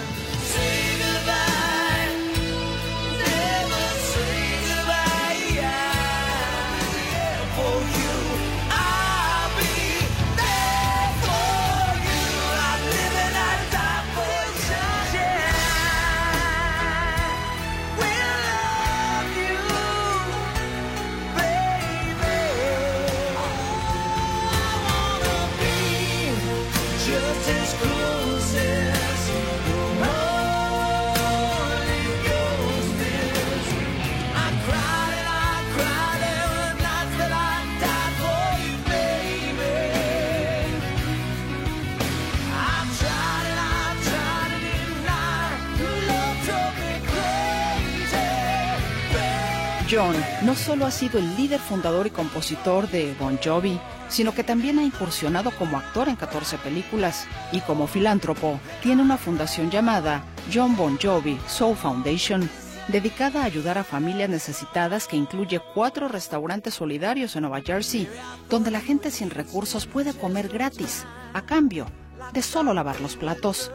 No 50.43 50.55
solo 50.55 50.85
ha 50.85 50.91
sido 50.91 51.19
el 51.19 51.35
líder 51.35 51.59
fundador 51.59 52.07
y 52.07 52.11
compositor 52.11 52.89
de 52.89 53.13
Bon 53.19 53.37
Jovi, 53.43 53.79
sino 54.07 54.33
que 54.33 54.43
también 54.43 54.79
ha 54.79 54.83
incursionado 54.83 55.51
como 55.51 55.77
actor 55.77 56.07
en 56.07 56.15
14 56.15 56.57
películas 56.59 57.27
y 57.51 57.59
como 57.61 57.87
filántropo 57.87 58.59
tiene 58.81 59.01
una 59.01 59.17
fundación 59.17 59.69
llamada 59.69 60.23
John 60.53 60.75
Bon 60.77 60.97
Jovi 60.97 61.37
Soul 61.47 61.75
Foundation, 61.75 62.49
dedicada 62.87 63.41
a 63.41 63.45
ayudar 63.45 63.77
a 63.77 63.83
familias 63.83 64.29
necesitadas 64.29 65.07
que 65.07 65.17
incluye 65.17 65.59
cuatro 65.73 66.07
restaurantes 66.07 66.75
solidarios 66.75 67.35
en 67.35 67.41
Nueva 67.41 67.61
Jersey, 67.61 68.07
donde 68.49 68.71
la 68.71 68.79
gente 68.79 69.11
sin 69.11 69.29
recursos 69.29 69.87
puede 69.87 70.13
comer 70.13 70.47
gratis, 70.47 71.05
a 71.33 71.41
cambio 71.41 71.87
de 72.33 72.41
solo 72.41 72.73
lavar 72.73 73.01
los 73.01 73.15
platos. 73.17 73.71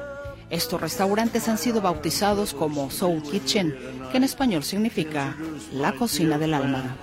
Estos 0.53 0.79
restaurantes 0.83 1.49
han 1.49 1.57
sido 1.57 1.81
bautizados 1.81 2.53
como 2.53 2.91
Soul 2.91 3.23
Kitchen, 3.23 3.75
que 4.11 4.19
en 4.19 4.25
español 4.25 4.63
significa 4.63 5.35
la 5.73 5.93
cocina 5.93 6.37
del 6.37 6.53
alma. 6.53 6.95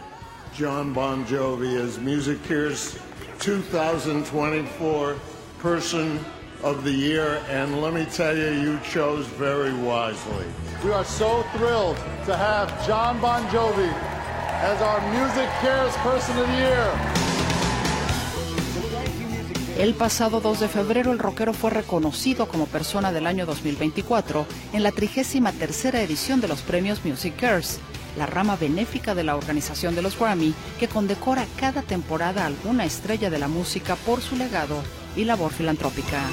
John 0.56 0.94
Bon 0.94 1.26
Jovi 1.26 1.76
is 1.76 1.98
Music 1.98 2.38
Care's 2.48 2.96
2024 3.40 5.16
Person 5.64 6.20
of 6.62 6.84
the 6.84 6.92
Year, 6.92 7.42
and 7.50 7.82
let 7.82 7.92
me 7.92 8.06
tell 8.06 8.38
you, 8.38 8.52
you 8.52 8.80
chose 8.84 9.26
very 9.40 9.74
wisely. 9.74 10.46
We 10.84 10.92
are 10.92 11.04
so 11.04 11.44
thrilled 11.58 11.98
to 12.28 12.38
have 12.38 12.70
John 12.86 13.20
Bon 13.20 13.42
Jovi 13.48 13.92
as 14.62 14.80
our 14.84 15.02
Music 15.12 15.50
Care's 15.60 15.96
Person 16.04 16.38
of 16.38 16.46
the 16.46 16.54
Year. 16.54 17.29
El 19.80 19.94
pasado 19.94 20.42
2 20.42 20.60
de 20.60 20.68
febrero 20.68 21.14
el 21.14 21.20
rockero 21.20 21.54
fue 21.54 21.70
reconocido 21.70 22.50
como 22.50 22.66
persona 22.66 23.14
del 23.14 23.26
año 23.26 23.46
2024 23.46 24.46
en 24.74 24.84
la 24.84 24.92
33 24.92 25.86
edición 25.86 26.42
de 26.42 26.50
los 26.50 26.60
premios 26.60 27.06
Music 27.06 27.34
Cares, 27.40 27.80
la 28.18 28.26
rama 28.26 28.58
benéfica 28.58 29.16
de 29.16 29.24
la 29.24 29.38
organización 29.38 29.96
de 29.96 30.02
los 30.02 30.20
Grammy 30.20 30.54
que 30.82 30.90
condecora 30.90 31.46
cada 31.58 31.82
temporada 31.82 32.44
a 32.44 32.48
alguna 32.48 32.84
estrella 32.84 33.30
de 33.30 33.40
la 33.40 33.48
música 33.48 33.96
por 33.96 34.20
su 34.20 34.36
legado 34.36 34.84
y 35.16 35.24
labor 35.24 35.54
filantrópica. 35.54 36.24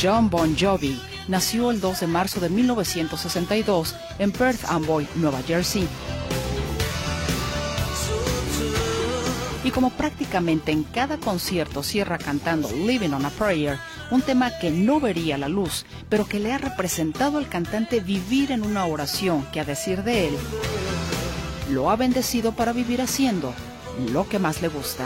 John 0.00 0.30
Bon 0.30 0.56
Jovi 0.58 0.98
nació 1.28 1.70
el 1.70 1.82
2 1.82 2.00
de 2.00 2.06
marzo 2.06 2.40
de 2.40 2.48
1962 2.48 3.94
en 4.18 4.32
Perth 4.32 4.64
Amboy, 4.70 5.06
Nueva 5.16 5.42
Jersey. 5.42 5.86
Y 9.66 9.72
como 9.72 9.90
prácticamente 9.90 10.70
en 10.70 10.84
cada 10.84 11.18
concierto 11.18 11.82
cierra 11.82 12.18
cantando 12.18 12.70
Living 12.70 13.10
on 13.10 13.26
a 13.26 13.30
Prayer, 13.30 13.80
un 14.12 14.22
tema 14.22 14.56
que 14.60 14.70
no 14.70 15.00
vería 15.00 15.36
la 15.38 15.48
luz, 15.48 15.84
pero 16.08 16.24
que 16.24 16.38
le 16.38 16.52
ha 16.52 16.58
representado 16.58 17.36
al 17.38 17.48
cantante 17.48 17.98
vivir 17.98 18.52
en 18.52 18.64
una 18.64 18.86
oración 18.86 19.44
que 19.52 19.58
a 19.58 19.64
decir 19.64 20.04
de 20.04 20.28
él, 20.28 20.36
lo 21.72 21.90
ha 21.90 21.96
bendecido 21.96 22.52
para 22.52 22.72
vivir 22.72 23.02
haciendo 23.02 23.52
lo 24.12 24.28
que 24.28 24.38
más 24.38 24.62
le 24.62 24.68
gusta. 24.68 25.04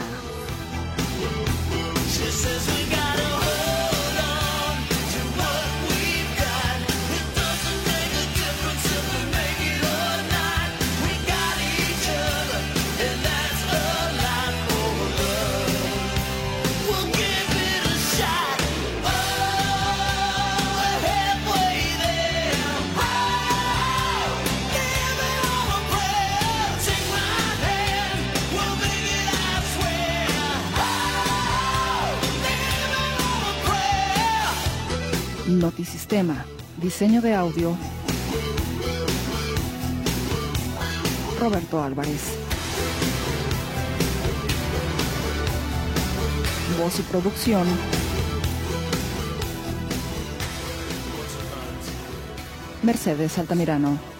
Notisistema, 35.61 36.43
diseño 36.81 37.21
de 37.21 37.35
audio, 37.35 37.77
Roberto 41.39 41.83
Álvarez. 41.83 42.31
Voz 46.79 46.97
y 46.97 47.03
producción, 47.03 47.67
Mercedes 52.81 53.37
Altamirano. 53.37 54.10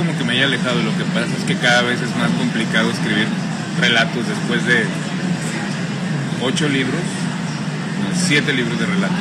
Como 0.00 0.16
que 0.16 0.24
me 0.24 0.32
haya 0.32 0.46
alejado, 0.46 0.80
lo 0.80 0.96
que 0.96 1.04
pasa 1.12 1.28
es 1.36 1.44
que 1.44 1.56
cada 1.56 1.82
vez 1.82 2.00
es 2.00 2.08
más 2.16 2.30
complicado 2.32 2.88
escribir 2.90 3.28
relatos 3.78 4.24
después 4.26 4.64
de 4.64 4.86
ocho 6.40 6.70
libros, 6.70 7.04
siete 8.16 8.54
libros 8.54 8.80
de 8.80 8.86
relatos. 8.86 9.20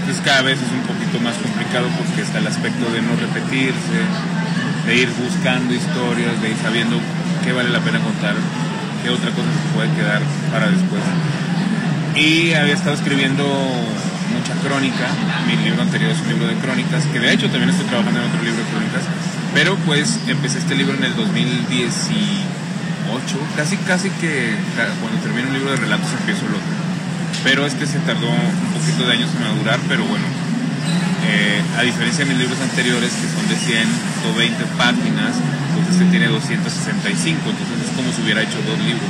Entonces 0.00 0.24
cada 0.24 0.40
vez 0.40 0.56
es 0.56 0.72
un 0.72 0.80
poquito 0.88 1.20
más 1.20 1.36
complicado 1.36 1.88
porque 2.00 2.22
está 2.22 2.38
el 2.38 2.46
aspecto 2.46 2.88
de 2.88 3.02
no 3.02 3.12
repetirse, 3.20 4.00
de 4.86 4.96
ir 4.96 5.12
buscando 5.12 5.74
historias, 5.74 6.40
de 6.40 6.48
ir 6.48 6.56
sabiendo 6.56 6.96
qué 7.44 7.52
vale 7.52 7.68
la 7.68 7.80
pena 7.80 8.00
contar, 8.00 8.32
qué 9.04 9.10
otra 9.10 9.28
cosa 9.28 9.52
se 9.52 9.76
puede 9.76 9.92
quedar 9.92 10.22
para 10.50 10.72
después. 10.72 11.04
Y 12.16 12.54
había 12.54 12.72
estado 12.72 12.96
escribiendo 12.96 13.44
mucha 13.44 14.54
crónica, 14.64 15.04
mi 15.46 15.56
libro 15.60 15.82
anterior 15.82 16.12
es 16.12 16.20
un 16.20 16.28
libro 16.28 16.46
de 16.46 16.54
crónicas, 16.64 17.04
que 17.12 17.20
de 17.20 17.28
hecho 17.30 17.50
también 17.50 17.68
estoy 17.68 17.84
trabajando 17.92 18.20
en 18.20 18.26
otro 18.32 18.40
libro 18.40 18.64
de 18.64 18.70
crónicas, 18.72 19.04
pero 19.54 19.76
pues 19.86 20.18
empecé 20.26 20.58
este 20.58 20.74
libro 20.74 20.94
en 20.96 21.04
el 21.04 21.14
2018 21.16 22.44
casi 23.56 23.76
casi 23.78 24.10
que 24.10 24.54
cuando 25.00 25.20
termino 25.22 25.48
un 25.48 25.54
libro 25.54 25.70
de 25.70 25.76
relatos 25.76 26.10
empiezo 26.18 26.46
el 26.46 26.54
otro. 26.54 26.74
Pero 27.42 27.66
es 27.66 27.74
que 27.74 27.86
se 27.86 27.98
tardó 28.00 28.28
un 28.28 28.72
poquito 28.74 29.06
de 29.06 29.12
años 29.12 29.30
en 29.34 29.42
madurar, 29.42 29.78
pero 29.88 30.04
bueno, 30.04 30.24
eh, 31.26 31.62
a 31.78 31.82
diferencia 31.82 32.24
de 32.24 32.30
mis 32.32 32.40
libros 32.40 32.58
anteriores 32.60 33.12
que 33.12 33.28
son 33.28 33.46
de 33.48 33.56
120 33.56 34.64
páginas, 34.76 35.32
pues 35.74 35.88
este 35.90 36.04
tiene 36.10 36.28
265, 36.28 37.50
entonces 37.50 37.76
es 37.84 37.96
como 37.96 38.12
si 38.12 38.22
hubiera 38.22 38.42
hecho 38.42 38.58
dos 38.66 38.78
libros. 38.78 39.08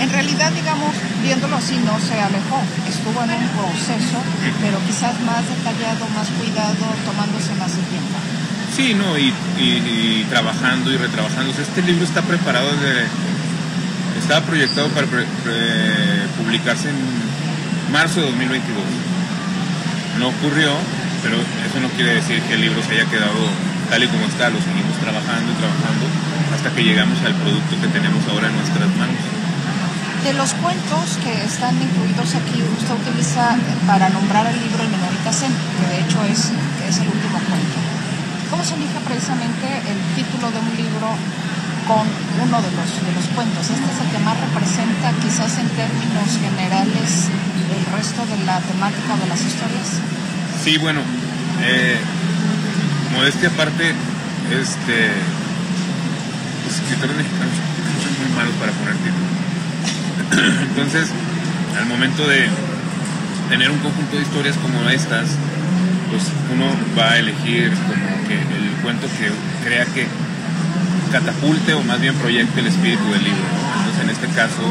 En 0.00 0.08
realidad, 0.08 0.50
digamos, 0.52 0.94
viéndolo 1.22 1.56
así, 1.56 1.76
no 1.84 2.00
se 2.00 2.16
alejó, 2.16 2.64
estuvo 2.88 3.20
en 3.20 3.36
un 3.36 3.48
proceso, 3.52 4.18
pero 4.62 4.80
quizás 4.86 5.20
más 5.28 5.44
detallado, 5.44 6.08
más 6.16 6.28
cuidado, 6.40 6.86
tomándose 7.04 7.52
más 7.60 7.72
tiempo. 7.72 8.16
Sí, 8.80 8.94
no, 8.94 9.12
y, 9.18 10.24
trabajando 10.30 10.90
y 10.90 10.96
retrabajando. 10.96 11.52
este 11.52 11.82
libro 11.82 12.02
está 12.02 12.22
preparado 12.22 12.64
de. 12.80 13.04
Estaba 14.18 14.40
proyectado 14.46 14.88
para 14.88 15.06
publicarse 16.38 16.88
en 16.88 16.96
marzo 17.92 18.20
de 18.20 18.32
2022. 18.32 18.80
No 20.18 20.28
ocurrió, 20.28 20.72
pero 21.22 21.36
eso 21.36 21.76
no 21.82 21.90
quiere 21.92 22.24
decir 22.24 22.40
que 22.48 22.54
el 22.54 22.62
libro 22.62 22.80
se 22.82 22.92
haya 22.96 23.04
quedado 23.04 23.36
tal 23.90 24.02
y 24.02 24.08
como 24.08 24.24
está. 24.24 24.48
Lo 24.48 24.56
seguimos 24.64 24.96
trabajando 24.96 25.52
y 25.52 25.56
trabajando 25.60 26.04
hasta 26.56 26.70
que 26.72 26.80
llegamos 26.80 27.20
al 27.20 27.34
producto 27.36 27.76
que 27.84 27.88
tenemos 27.88 28.24
ahora 28.32 28.48
en 28.48 28.56
nuestras 28.56 28.88
manos. 28.96 29.20
De 30.24 30.32
los 30.32 30.54
cuentos 30.56 31.20
que 31.20 31.44
están 31.44 31.76
incluidos 31.76 32.32
aquí, 32.32 32.64
usted 32.64 32.96
utiliza 32.96 33.60
para 33.86 34.08
nombrar 34.08 34.46
el 34.46 34.56
libro 34.56 34.80
El 34.80 34.88
Menorita 34.88 35.32
Zen, 35.36 35.52
que 35.52 35.84
de 35.84 36.00
hecho 36.00 36.24
es, 36.24 36.48
es 36.88 36.96
el 36.96 37.08
último 37.12 37.36
cuento. 37.44 37.89
¿Cómo 38.50 38.64
se 38.64 38.74
elige 38.74 38.98
precisamente 39.06 39.66
el 39.86 39.98
título 40.18 40.50
de 40.50 40.58
un 40.58 40.74
libro 40.74 41.14
con 41.86 42.02
uno 42.02 42.56
de 42.58 42.70
los, 42.74 42.88
de 42.98 43.12
los 43.14 43.26
cuentos? 43.30 43.62
Este 43.70 43.86
es 43.86 43.98
el 44.02 44.10
que 44.10 44.18
más 44.18 44.34
representa 44.42 45.14
quizás 45.22 45.54
en 45.62 45.68
términos 45.78 46.34
generales 46.34 47.30
el 47.70 47.84
resto 47.94 48.26
de 48.26 48.44
la 48.44 48.58
temática 48.58 49.16
de 49.22 49.26
las 49.30 49.40
historias. 49.40 50.02
Sí, 50.64 50.78
bueno, 50.78 51.00
eh, 51.62 51.96
modestia 53.14 53.48
aparte, 53.48 53.94
este, 54.50 55.14
los 56.66 56.74
escritores 56.74 57.16
mexicanos 57.16 57.54
son 58.02 58.12
muy 58.18 58.30
malos 58.34 58.54
para 58.58 58.72
poner 58.74 58.98
títulos. 58.98 59.30
Entonces, 60.74 61.08
al 61.78 61.86
momento 61.86 62.26
de 62.26 62.48
tener 63.48 63.70
un 63.70 63.78
conjunto 63.78 64.16
de 64.16 64.22
historias 64.22 64.56
como 64.58 64.88
estas, 64.90 65.38
pues 66.10 66.24
uno 66.52 66.66
va 66.98 67.12
a 67.12 67.18
elegir 67.18 67.70
como 67.70 68.28
que 68.28 68.34
el 68.34 68.70
cuento 68.82 69.06
que 69.18 69.30
crea 69.64 69.86
que 69.86 70.06
catapulte 71.12 71.74
o 71.74 71.82
más 71.82 72.00
bien 72.00 72.14
proyecte 72.16 72.60
el 72.60 72.66
espíritu 72.66 73.02
del 73.10 73.24
libro. 73.24 73.46
Entonces 73.78 74.04
en 74.04 74.10
este 74.10 74.28
caso, 74.28 74.62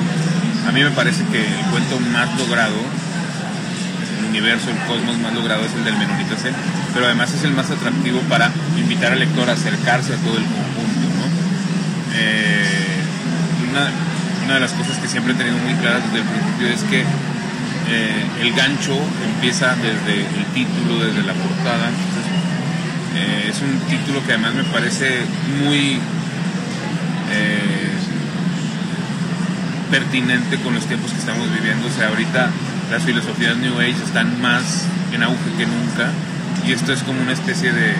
a 0.67 0.71
mí 0.71 0.83
me 0.83 0.91
parece 0.91 1.23
que 1.31 1.39
el 1.39 1.65
cuento 1.71 1.99
más 2.11 2.27
logrado, 2.37 2.75
el 4.19 4.25
universo, 4.29 4.69
el 4.69 4.77
cosmos 4.87 5.17
más 5.19 5.33
logrado 5.33 5.65
es 5.65 5.73
el 5.73 5.83
del 5.83 5.97
Menonita 5.97 6.35
C, 6.35 6.51
pero 6.93 7.05
además 7.05 7.33
es 7.33 7.43
el 7.43 7.53
más 7.53 7.69
atractivo 7.71 8.19
para 8.29 8.51
invitar 8.77 9.11
al 9.11 9.19
lector 9.19 9.49
a 9.49 9.53
acercarse 9.53 10.13
a 10.13 10.17
todo 10.17 10.37
el 10.37 10.43
conjunto. 10.43 11.07
Eh, 12.15 12.99
una, 13.71 13.91
una 14.45 14.53
de 14.55 14.59
las 14.59 14.71
cosas 14.73 14.97
que 14.97 15.07
siempre 15.07 15.33
he 15.33 15.35
tenido 15.35 15.57
muy 15.57 15.73
claras 15.75 16.03
desde 16.03 16.19
el 16.19 16.25
principio 16.25 16.67
es 16.67 16.83
que 16.83 17.05
eh, 17.91 18.25
el 18.41 18.53
gancho 18.53 18.95
empieza 19.33 19.75
desde 19.75 20.21
el 20.21 20.45
título, 20.53 21.03
desde 21.03 21.23
la 21.23 21.33
portada. 21.33 21.89
Eh, 23.15 23.49
es 23.49 23.61
un 23.61 23.79
título 23.89 24.23
que 24.25 24.33
además 24.33 24.53
me 24.53 24.63
parece 24.63 25.21
muy 25.63 25.97
eh, 27.31 27.89
pertinente 29.89 30.57
con 30.57 30.75
los 30.75 30.85
tiempos 30.85 31.11
que 31.11 31.17
estamos 31.17 31.51
viviendo. 31.51 31.87
O 31.87 31.91
sea, 31.91 32.09
ahorita 32.09 32.51
las 32.91 33.03
filosofías 33.03 33.57
New 33.57 33.79
Age 33.79 34.03
están 34.05 34.39
más 34.41 34.85
en 35.11 35.23
auge 35.23 35.51
que 35.57 35.65
nunca 35.65 36.11
y 36.67 36.71
esto 36.73 36.93
es 36.93 37.01
como 37.01 37.21
una 37.21 37.33
especie 37.33 37.71
de, 37.71 37.95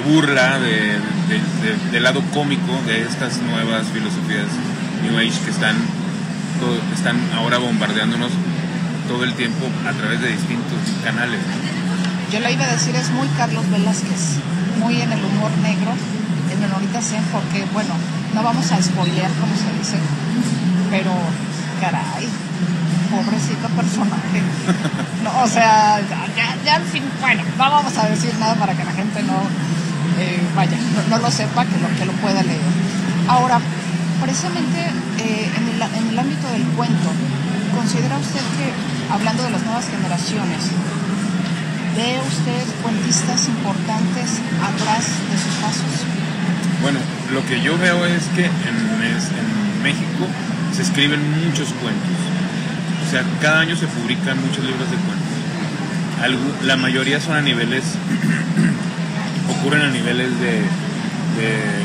burla, 0.00 0.58
de, 0.58 0.98
de, 1.92 2.00
lado 2.00 2.22
cómico 2.32 2.80
de 2.86 3.02
estas 3.02 3.40
nuevas 3.42 3.86
filosofías 3.88 4.46
New 5.02 5.18
Age 5.18 5.38
que 5.44 5.50
están 5.50 5.76
están 6.94 7.18
ahora 7.34 7.58
bombardeándonos 7.58 8.30
todo 9.08 9.24
el 9.24 9.34
tiempo 9.34 9.66
a 9.88 9.92
través 9.92 10.20
de 10.20 10.28
distintos 10.28 10.78
canales. 11.02 11.40
Yo 12.32 12.40
le 12.40 12.52
iba 12.52 12.64
a 12.64 12.72
decir, 12.72 12.94
es 12.94 13.10
muy 13.10 13.26
Carlos 13.36 13.68
Velázquez, 13.70 14.38
muy 14.78 15.00
en 15.00 15.10
el 15.10 15.24
humor 15.24 15.50
negro, 15.62 15.92
en 16.52 16.60
Menorita 16.60 17.00
Zen, 17.00 17.24
porque, 17.32 17.64
bueno, 17.72 17.94
no 18.34 18.42
vamos 18.42 18.70
a 18.70 18.82
spoilear 18.82 19.30
como 19.32 19.52
se 19.56 19.78
dice, 19.78 19.98
pero, 20.90 21.12
caray, 21.80 22.28
pobrecito 23.10 23.68
personaje. 23.68 24.42
No, 25.20 25.42
o 25.42 25.46
sea, 25.46 26.00
ya, 26.34 26.56
ya, 26.64 26.76
al 26.76 26.84
fin, 26.84 27.02
bueno, 27.20 27.42
no 27.58 27.70
vamos 27.70 27.94
a 27.98 28.08
decir 28.08 28.32
nada 28.40 28.54
para 28.54 28.72
que 28.72 28.82
la 28.84 28.92
gente 28.92 29.22
no, 29.22 29.36
eh, 30.18 30.40
vaya, 30.56 30.78
no, 31.10 31.18
lo 31.18 31.30
sepa, 31.30 31.66
que 31.66 31.78
lo, 31.78 31.88
que 31.98 32.06
lo 32.06 32.12
pueda 32.12 32.42
leer. 32.42 32.62
Ahora, 33.28 33.60
precisamente 34.22 34.88
eh, 35.20 35.50
en, 35.54 35.68
el, 36.08 36.18
ámbito 36.18 36.48
del 36.48 36.62
cuento, 36.76 37.10
¿considera 37.76 38.16
usted 38.16 38.40
que, 38.40 39.12
hablando 39.12 39.42
de 39.42 39.50
las 39.50 39.62
nuevas 39.64 39.86
generaciones, 39.88 40.72
ve 41.94 42.18
usted 42.26 42.64
cuentistas 42.82 43.46
importantes 43.48 44.40
atrás 44.64 45.04
de 45.30 45.36
sus 45.36 45.54
pasos? 45.60 46.06
Bueno, 46.80 46.98
lo 47.32 47.44
que 47.44 47.60
yo 47.60 47.76
veo 47.76 48.06
es 48.06 48.24
que 48.34 48.46
en, 48.46 48.90
México 49.82 50.26
se 50.74 50.82
escriben 50.82 51.20
muchos 51.44 51.68
cuentos. 51.80 52.16
O 53.06 53.10
sea, 53.10 53.24
cada 53.40 53.60
año 53.60 53.76
se 53.76 53.86
publican 53.86 54.40
muchos 54.40 54.64
libros 54.64 54.90
de 54.90 54.96
cuentos. 54.96 56.66
la 56.66 56.76
mayoría 56.76 57.20
son 57.20 57.36
a 57.36 57.42
niveles, 57.42 57.84
ocurren 59.58 59.82
a 59.82 59.90
niveles 59.90 60.30
de 60.40 60.64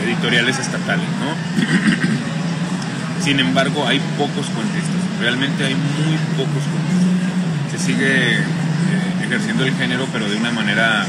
editoriales 0.05 0.59
estatales, 0.59 1.07
¿no? 1.19 2.15
Sin 3.25 3.39
embargo, 3.39 3.87
hay 3.87 3.99
pocos 4.19 4.45
cuentistas, 4.51 5.01
realmente 5.19 5.65
hay 5.65 5.73
muy 5.73 6.15
pocos 6.37 6.61
cuentistas. 6.61 7.71
Se 7.71 7.79
sigue 7.79 8.35
eh, 8.35 8.43
ejerciendo 9.23 9.65
el 9.65 9.73
género, 9.73 10.07
pero 10.13 10.29
de 10.29 10.37
una 10.37 10.51
manera 10.51 11.07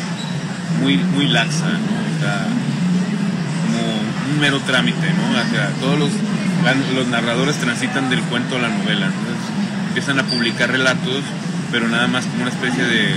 muy, 0.80 0.96
muy 0.96 1.28
laxa, 1.28 1.68
¿no? 1.68 2.06
como 3.66 4.32
un 4.32 4.40
mero 4.40 4.60
trámite, 4.60 5.12
¿no? 5.12 5.28
O 5.28 5.50
sea, 5.50 5.68
todos 5.78 5.98
los, 5.98 7.06
narradores 7.08 7.56
transitan 7.56 8.08
del 8.08 8.22
cuento 8.22 8.56
a 8.56 8.60
la 8.60 8.68
novela, 8.68 9.10
empiezan 9.88 10.18
a 10.18 10.22
publicar 10.22 10.70
relatos, 10.70 11.22
pero 11.70 11.86
nada 11.86 12.06
más 12.06 12.24
como 12.24 12.44
una 12.44 12.50
especie 12.50 12.82
de, 12.82 13.14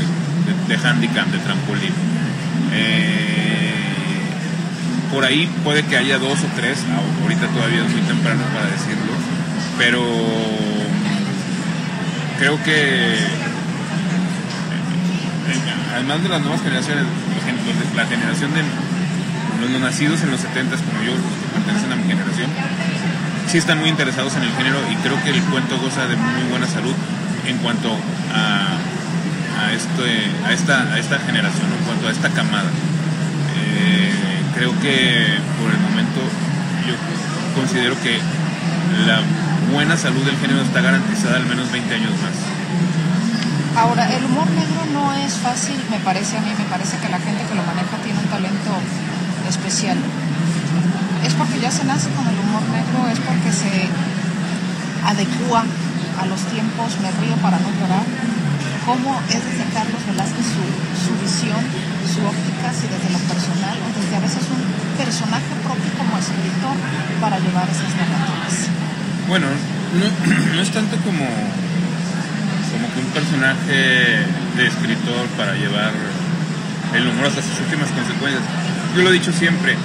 de, 0.67 0.75
handicap, 0.75 1.25
de 1.27 1.37
trampolín. 1.37 1.93
Eh, 2.73 3.58
por 5.11 5.25
ahí 5.25 5.49
puede 5.63 5.83
que 5.83 5.97
haya 5.97 6.19
dos 6.19 6.39
o 6.39 6.47
tres, 6.55 6.79
ahorita 7.21 7.47
todavía 7.47 7.85
es 7.85 7.91
muy 7.91 8.01
temprano 8.01 8.41
para 8.53 8.65
decirlo, 8.67 9.13
pero 9.77 10.03
creo 12.37 12.61
que 12.63 13.17
además 15.93 16.23
de 16.23 16.29
las 16.29 16.41
nuevas 16.41 16.61
generaciones, 16.61 17.05
la 17.95 18.05
generación 18.05 18.51
de 18.53 18.63
los 19.69 19.81
nacidos 19.81 20.21
en 20.21 20.31
los 20.31 20.39
70 20.39 20.75
como 20.77 21.03
yo, 21.03 21.13
que 21.13 21.53
pertenecen 21.53 21.91
a 21.91 21.95
mi 21.95 22.03
generación, 22.03 22.49
sí 23.47 23.57
están 23.57 23.79
muy 23.79 23.89
interesados 23.89 24.35
en 24.35 24.43
el 24.43 24.51
género 24.53 24.77
y 24.91 24.95
creo 24.97 25.21
que 25.23 25.31
el 25.31 25.41
cuento 25.43 25.77
goza 25.79 26.07
de 26.07 26.15
muy 26.15 26.43
buena 26.49 26.67
salud 26.67 26.93
en 27.47 27.57
cuanto 27.57 27.91
a, 28.33 28.77
a, 29.59 29.73
este, 29.73 30.53
esta, 30.53 30.93
a 30.93 30.99
esta 30.99 31.19
generación, 31.19 31.67
en 31.77 31.85
cuanto 31.85 32.07
a 32.07 32.11
esta 32.11 32.29
camada. 32.29 32.69
Eh, 33.57 34.38
creo 34.59 34.75
que 34.83 35.39
por 35.55 35.71
el 35.71 35.79
momento 35.79 36.19
yo 36.83 36.91
considero 37.55 37.95
que 38.03 38.19
la 39.07 39.23
buena 39.71 39.95
salud 39.95 40.19
del 40.27 40.35
género 40.35 40.59
está 40.67 40.81
garantizada 40.81 41.37
al 41.37 41.45
menos 41.45 41.71
20 41.71 41.95
años 41.95 42.11
más. 42.19 42.35
Ahora, 43.79 44.03
el 44.11 44.25
humor 44.25 44.51
negro 44.51 44.83
no 44.91 45.13
es 45.15 45.31
fácil, 45.39 45.79
me 45.89 45.99
parece 46.03 46.35
a 46.35 46.41
mí, 46.41 46.51
me 46.59 46.65
parece 46.65 46.97
que 46.97 47.07
la 47.07 47.19
gente 47.19 47.39
que 47.47 47.55
lo 47.55 47.63
maneja 47.63 48.03
tiene 48.03 48.19
un 48.19 48.27
talento 48.27 48.75
especial. 49.47 49.95
Es 51.23 51.33
porque 51.35 51.61
ya 51.61 51.71
se 51.71 51.85
nace 51.85 52.09
con 52.11 52.27
el 52.27 52.35
humor 52.35 52.63
negro, 52.75 53.07
es 53.07 53.19
porque 53.23 53.55
se 53.55 53.87
adecua 55.07 55.63
a 56.19 56.25
los 56.25 56.41
tiempos, 56.51 56.99
me 56.99 57.07
río 57.23 57.35
para 57.39 57.63
no 57.63 57.71
llorar. 57.79 58.03
¿Cómo 58.85 59.21
es 59.29 59.39
desde 59.39 59.63
Carlos 59.71 60.03
Velázquez 60.03 60.47
su, 60.51 60.67
su 60.99 61.15
visión, 61.23 61.63
su 62.09 62.25
óptica, 62.25 62.73
si 62.73 62.89
desde 62.89 63.09
lo 63.13 63.21
personal 63.29 63.77
o 63.77 63.87
desde 63.93 64.15
a 64.17 64.19
veces 64.19 64.41
un 64.49 64.61
personaje 64.97 65.53
propio 65.61 65.89
como 65.93 66.17
escritor 66.17 66.75
para 67.21 67.37
llevar 67.37 67.69
esas 67.69 67.93
narrativas? 67.93 68.73
Bueno, 69.29 69.45
no, 69.93 70.05
no 70.55 70.61
es 70.61 70.71
tanto 70.73 70.97
como, 71.05 71.25
como 72.73 72.85
que 72.89 72.99
un 72.99 73.11
personaje 73.13 74.25
de 74.57 74.63
escritor 74.65 75.29
para 75.37 75.53
llevar 75.53 75.93
el 76.97 77.07
humor 77.07 77.27
hasta 77.27 77.45
sus 77.45 77.61
últimas 77.61 77.89
consecuencias. 77.93 78.41
Yo 78.95 79.03
lo 79.03 79.09
he 79.09 79.13
dicho 79.13 79.31
siempre, 79.31 79.77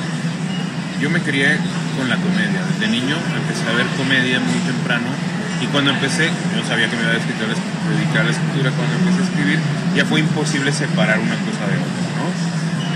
yo 1.00 1.10
me 1.10 1.20
crié 1.20 1.60
con 1.96 2.08
la 2.08 2.16
comedia. 2.16 2.64
Desde 2.72 2.88
niño 2.88 3.16
empecé 3.36 3.68
a 3.68 3.76
ver 3.76 3.86
comedia 4.00 4.40
muy 4.40 4.58
temprano 4.64 5.12
y 5.60 5.66
cuando 5.68 5.90
empecé, 5.90 6.28
yo 6.56 6.64
sabía 6.66 6.88
que 6.88 6.96
me 6.96 7.02
iba 7.02 7.12
a 7.12 7.20
dedicar 7.20 8.20
a 8.20 8.24
la 8.24 8.32
escritura, 8.32 8.70
cuando 8.72 8.96
empecé 8.96 9.20
a 9.20 9.24
escribir 9.24 9.58
ya 9.94 10.04
fue 10.04 10.20
imposible 10.20 10.72
separar 10.72 11.18
una 11.18 11.36
cosa 11.36 11.68
de 11.68 11.76
otra. 11.78 12.03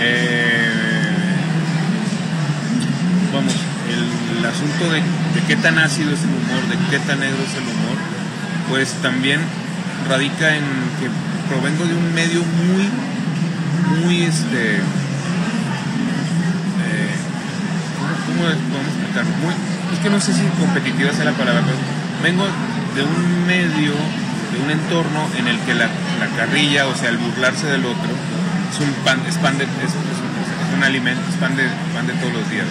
Eh, 0.01 0.69
vamos, 3.33 3.53
el, 3.89 4.45
asunto 4.47 4.93
de, 4.93 5.03
qué 5.47 5.57
tan 5.57 5.79
ácido 5.79 6.13
es 6.13 6.21
el 6.23 6.29
humor, 6.31 6.63
de 6.69 6.77
qué 6.91 6.99
tan 7.05 7.19
negro 7.21 7.39
es 7.43 7.55
el 7.55 7.65
humor, 7.65 7.99
pues 8.69 8.93
también 9.03 9.41
radica 10.09 10.55
en 10.55 10.63
que 11.01 11.11
provengo 11.49 11.85
de 11.85 11.95
un 11.95 12.15
medio 12.15 12.43
muy, 12.43 12.89
muy 14.01 14.23
este. 14.23 14.77
Eh, 14.77 14.81
¿cómo, 17.99 18.45
¿Cómo 18.45 18.47
podemos 18.47 18.95
explicarlo? 18.95 19.31
Muy, 19.43 19.55
es 19.93 19.99
que 19.99 20.11
no 20.11 20.21
sé 20.21 20.33
si 20.33 20.43
competitiva 20.61 21.13
sea 21.13 21.25
la 21.25 21.33
palabra, 21.33 21.63
pero 21.65 21.77
vengo 22.23 22.45
de 22.95 23.03
un 23.03 23.47
medio, 23.47 23.93
de 24.53 24.63
un 24.63 24.71
entorno 24.71 25.27
en 25.39 25.49
el 25.49 25.59
que 25.61 25.75
la, 25.75 25.87
la 26.21 26.29
carrilla, 26.37 26.87
o 26.87 26.95
sea, 26.95 27.09
el 27.09 27.19
burlarse 27.19 27.67
del 27.67 27.85
otro, 27.85 28.11
es 28.71 28.81
un 28.81 28.93
pan, 29.05 29.21
es 29.29 29.37
pan 29.37 29.59
de, 29.59 29.65
es, 29.65 29.71
es, 29.71 29.93
es 29.93 30.77
un 30.77 30.83
alimento, 30.83 31.23
es 31.29 31.37
pan 31.37 31.57
de, 31.57 31.65
pan 31.95 32.07
de 32.07 32.13
todos 32.15 32.33
los 32.33 32.51
días, 32.51 32.67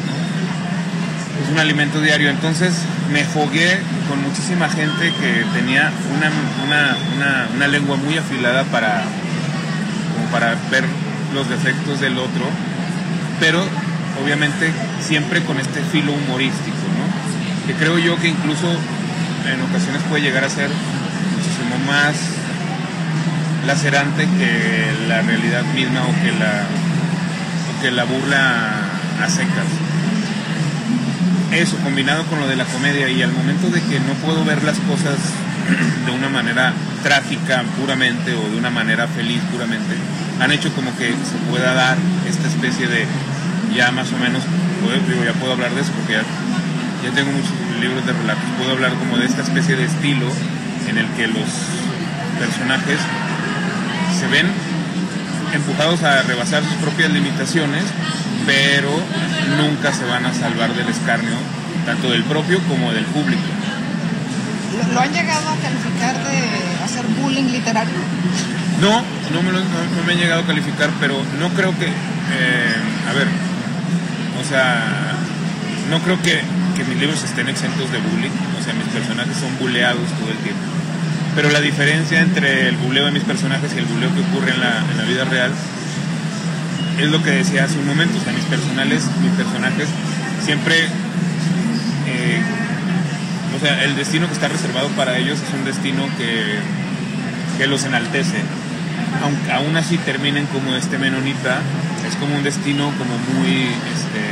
es 1.43 1.49
un 1.51 1.59
alimento 1.59 2.01
diario. 2.01 2.29
Entonces 2.29 2.73
me 3.11 3.23
fogué 3.23 3.79
con 4.09 4.21
muchísima 4.21 4.69
gente 4.69 5.13
que 5.19 5.45
tenía 5.53 5.91
una, 6.15 6.97
una, 7.15 7.47
una, 7.55 7.67
lengua 7.67 7.97
muy 7.97 8.17
afilada 8.17 8.63
para, 8.65 9.03
para 10.31 10.55
ver 10.71 10.85
los 11.33 11.49
defectos 11.49 11.99
del 11.99 12.17
otro, 12.17 12.45
pero 13.39 13.63
obviamente 14.23 14.71
siempre 15.01 15.43
con 15.43 15.59
este 15.59 15.81
filo 15.91 16.13
humorístico, 16.13 16.77
¿no? 16.97 17.67
que 17.67 17.73
creo 17.73 17.97
yo 17.99 18.17
que 18.17 18.29
incluso 18.29 18.67
en 19.45 19.61
ocasiones 19.61 20.01
puede 20.09 20.23
llegar 20.23 20.43
a 20.43 20.49
ser 20.49 20.69
muchísimo 20.69 21.77
más 21.85 22.36
lacerante 23.67 24.25
que 24.39 25.07
la 25.09 25.21
realidad 25.21 25.63
misma 25.75 26.03
o 26.03 26.13
que 26.23 26.31
la, 26.31 26.63
o 27.67 27.81
que 27.81 27.91
la 27.91 28.05
burla 28.05 28.65
a 29.21 29.29
secas. 29.29 29.67
Eso 31.51 31.75
combinado 31.83 32.23
con 32.27 32.39
lo 32.39 32.47
de 32.47 32.55
la 32.55 32.63
comedia 32.63 33.09
y 33.09 33.21
al 33.21 33.33
momento 33.33 33.69
de 33.69 33.81
que 33.81 33.99
no 33.99 34.13
puedo 34.25 34.45
ver 34.45 34.63
las 34.63 34.77
cosas 34.79 35.17
de 36.05 36.11
una 36.11 36.29
manera 36.29 36.73
trágica 37.03 37.63
puramente 37.77 38.33
o 38.33 38.49
de 38.49 38.57
una 38.57 38.69
manera 38.69 39.05
feliz 39.07 39.41
puramente, 39.51 39.95
han 40.39 40.51
hecho 40.51 40.73
como 40.73 40.95
que 40.97 41.09
se 41.11 41.37
pueda 41.49 41.73
dar 41.73 41.97
esta 42.27 42.47
especie 42.47 42.87
de, 42.87 43.05
ya 43.75 43.91
más 43.91 44.11
o 44.13 44.17
menos, 44.17 44.43
digo, 45.09 45.25
ya 45.25 45.33
puedo 45.33 45.53
hablar 45.53 45.71
de 45.71 45.81
eso 45.81 45.91
porque 45.91 46.13
ya, 46.13 46.23
ya 47.03 47.13
tengo 47.13 47.31
muchos 47.31 47.51
libros 47.81 48.05
de 48.05 48.13
relatos, 48.13 48.43
puedo 48.57 48.71
hablar 48.71 48.93
como 48.93 49.17
de 49.17 49.25
esta 49.25 49.41
especie 49.41 49.75
de 49.75 49.85
estilo 49.85 50.27
en 50.87 50.97
el 50.97 51.07
que 51.17 51.27
los 51.27 51.51
personajes 52.39 52.99
se 54.19 54.27
ven 54.27 54.47
empujados 55.53 56.03
a 56.03 56.23
rebasar 56.23 56.63
sus 56.63 56.73
propias 56.75 57.11
limitaciones 57.11 57.83
pero 58.47 58.89
nunca 59.57 59.91
se 59.93 60.05
van 60.05 60.25
a 60.25 60.33
salvar 60.33 60.73
del 60.73 60.87
escarnio, 60.87 61.35
tanto 61.85 62.09
del 62.09 62.23
propio 62.23 62.59
como 62.63 62.93
del 62.93 63.03
público. 63.05 63.43
¿Lo, 64.77 64.93
lo 64.93 64.99
han 65.01 65.13
llegado 65.13 65.49
a 65.49 65.55
calificar 65.57 66.15
de 66.23 66.83
hacer 66.83 67.05
bullying 67.21 67.51
literario? 67.51 67.93
No, 68.81 69.03
no 69.33 69.43
me, 69.43 69.51
lo, 69.51 69.59
no, 69.59 69.65
no 69.97 70.03
me 70.05 70.13
han 70.13 70.19
llegado 70.19 70.41
a 70.43 70.45
calificar, 70.45 70.89
pero 70.99 71.21
no 71.39 71.49
creo 71.49 71.77
que, 71.77 71.87
eh, 71.87 72.75
a 73.09 73.13
ver, 73.13 73.27
o 74.39 74.47
sea, 74.47 75.13
no 75.89 75.99
creo 75.99 76.21
que, 76.21 76.41
que 76.77 76.85
mis 76.85 76.97
libros 76.99 77.21
estén 77.23 77.49
exentos 77.49 77.91
de 77.91 77.97
bullying, 77.97 78.31
o 78.57 78.63
sea, 78.63 78.73
mis 78.73 78.87
personajes 78.87 79.35
son 79.35 79.57
buleados 79.59 80.07
todo 80.19 80.31
el 80.31 80.37
tiempo. 80.37 80.76
Pero 81.37 81.51
la 81.51 81.61
diferencia 81.61 82.19
entre 82.19 82.67
el 82.67 82.77
buleo 82.77 83.05
de 83.05 83.11
mis 83.11 83.21
personajes 83.21 83.71
y 83.75 83.77
el 83.77 83.85
buleo 83.85 84.09
que 84.11 84.21
ocurre 84.21 84.53
en 84.55 84.59
la, 84.59 84.83
en 84.89 84.97
la 84.97 85.03
vida 85.03 85.23
real 85.23 85.51
es 86.97 87.11
lo 87.11 87.21
que 87.21 87.29
decía 87.29 87.65
hace 87.65 87.77
un 87.77 87.85
momento, 87.85 88.17
o 88.17 88.23
sea, 88.23 88.33
mis 88.33 88.45
personales, 88.45 89.03
mis 89.21 89.31
personajes 89.33 89.87
siempre, 90.43 90.85
eh, 92.07 92.41
o 93.55 93.59
sea, 93.59 93.83
el 93.83 93.95
destino 93.95 94.25
que 94.25 94.33
está 94.33 94.47
reservado 94.47 94.89
para 94.97 95.19
ellos 95.19 95.37
es 95.39 95.53
un 95.53 95.63
destino 95.63 96.09
que, 96.17 96.57
que 97.59 97.67
los 97.67 97.83
enaltece. 97.83 98.41
Aunque 99.21 99.51
aún 99.51 99.77
así 99.77 99.99
terminen 99.99 100.47
como 100.47 100.73
este 100.73 100.97
menonita, 100.97 101.59
es 102.09 102.15
como 102.15 102.35
un 102.35 102.41
destino 102.41 102.91
como 102.97 103.15
muy, 103.37 103.51
este, 103.93 104.23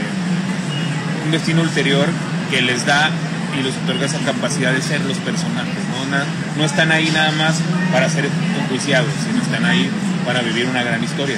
un 1.23 1.29
destino 1.29 1.61
ulterior 1.61 2.07
que 2.49 2.63
les 2.63 2.83
da 2.87 3.11
y 3.59 3.61
les 3.61 3.77
otorga 3.77 4.07
esa 4.07 4.17
capacidad 4.25 4.73
de 4.73 4.81
ser 4.81 5.01
los 5.01 5.19
personajes. 5.19 5.84
No, 6.09 6.17
no 6.57 6.65
están 6.65 6.91
ahí 6.91 7.09
nada 7.11 7.31
más 7.31 7.55
para 7.91 8.09
ser 8.09 8.29
enjuiciados, 8.61 9.09
sino 9.25 9.41
están 9.41 9.65
ahí 9.65 9.89
para 10.25 10.41
vivir 10.41 10.67
una 10.67 10.83
gran 10.83 11.03
historia 11.03 11.37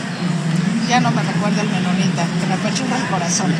ya 0.87 0.99
no 1.01 1.11
me 1.11 1.21
recuerda 1.21 1.61
el 1.61 1.69
menonita, 1.69 2.23
que 2.39 2.47
me 2.47 2.53
apachurra 2.53 2.97
el 2.97 3.03
corazón. 3.11 3.51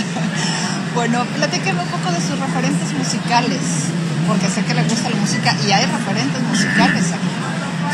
bueno, 0.94 1.24
platíqueme 1.36 1.82
un 1.82 1.88
poco 1.88 2.12
de 2.12 2.20
sus 2.20 2.38
referentes 2.38 2.92
musicales, 2.94 3.90
porque 4.28 4.48
sé 4.48 4.62
que 4.62 4.74
le 4.74 4.84
gusta 4.84 5.10
la 5.10 5.16
música 5.16 5.54
y 5.66 5.72
hay 5.72 5.86
referentes 5.86 6.42
musicales 6.42 7.04
aquí. 7.10 7.30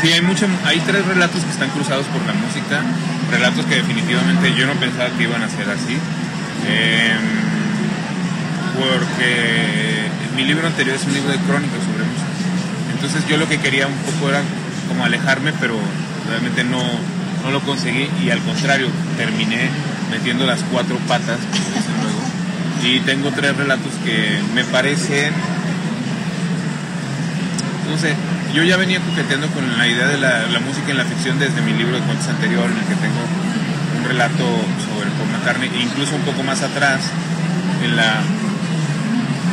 Sí, 0.01 0.11
hay, 0.11 0.21
mucho, 0.21 0.47
hay 0.65 0.79
tres 0.81 1.05
relatos 1.05 1.43
que 1.43 1.51
están 1.51 1.69
cruzados 1.69 2.05
por 2.07 2.21
la 2.25 2.33
música, 2.33 2.81
relatos 3.31 3.65
que 3.65 3.75
definitivamente 3.75 4.53
yo 4.53 4.67
no 4.67 4.73
pensaba 4.73 5.09
que 5.17 5.23
iban 5.23 5.41
a 5.41 5.49
ser 5.49 5.69
así, 5.69 5.97
eh, 6.67 7.15
porque 8.77 10.09
mi 10.35 10.43
libro 10.45 10.67
anterior 10.67 10.95
es 10.95 11.05
un 11.05 11.13
libro 11.13 11.31
de 11.31 11.39
crónicas. 11.39 11.79
Entonces 13.03 13.27
yo 13.29 13.35
lo 13.35 13.49
que 13.49 13.57
quería 13.59 13.85
un 13.85 13.97
poco 13.97 14.29
era 14.29 14.41
como 14.87 15.03
alejarme, 15.03 15.51
pero 15.59 15.77
realmente 16.29 16.63
no, 16.63 16.81
no 17.43 17.51
lo 17.51 17.59
conseguí 17.59 18.07
y 18.23 18.29
al 18.29 18.39
contrario, 18.39 18.87
terminé 19.17 19.69
metiendo 20.09 20.45
las 20.45 20.61
cuatro 20.71 20.95
patas, 21.05 21.37
luego. 22.01 22.21
Y 22.81 23.01
tengo 23.01 23.31
tres 23.31 23.57
relatos 23.57 23.91
que 24.05 24.39
me 24.55 24.63
parecen, 24.63 25.33
no 27.91 27.97
sé, 27.97 28.15
yo 28.53 28.63
ya 28.63 28.77
venía 28.77 29.01
coqueteando 29.01 29.47
con 29.47 29.77
la 29.77 29.85
idea 29.85 30.07
de 30.07 30.17
la, 30.17 30.47
la, 30.47 30.61
música 30.61 30.91
en 30.91 30.97
la 30.97 31.03
ficción 31.03 31.37
desde 31.39 31.61
mi 31.61 31.73
libro 31.73 31.97
de 31.97 32.03
cuentos 32.03 32.29
anterior, 32.29 32.71
en 32.71 32.77
el 32.77 32.85
que 32.85 32.95
tengo 32.95 33.19
un 33.99 34.05
relato 34.07 34.45
sobre 34.87 35.11
Paul 35.17 35.29
McCartney, 35.29 35.69
e 35.75 35.83
incluso 35.83 36.15
un 36.15 36.21
poco 36.21 36.41
más 36.43 36.61
atrás, 36.61 37.01
en 37.83 37.97
la, 37.97 38.21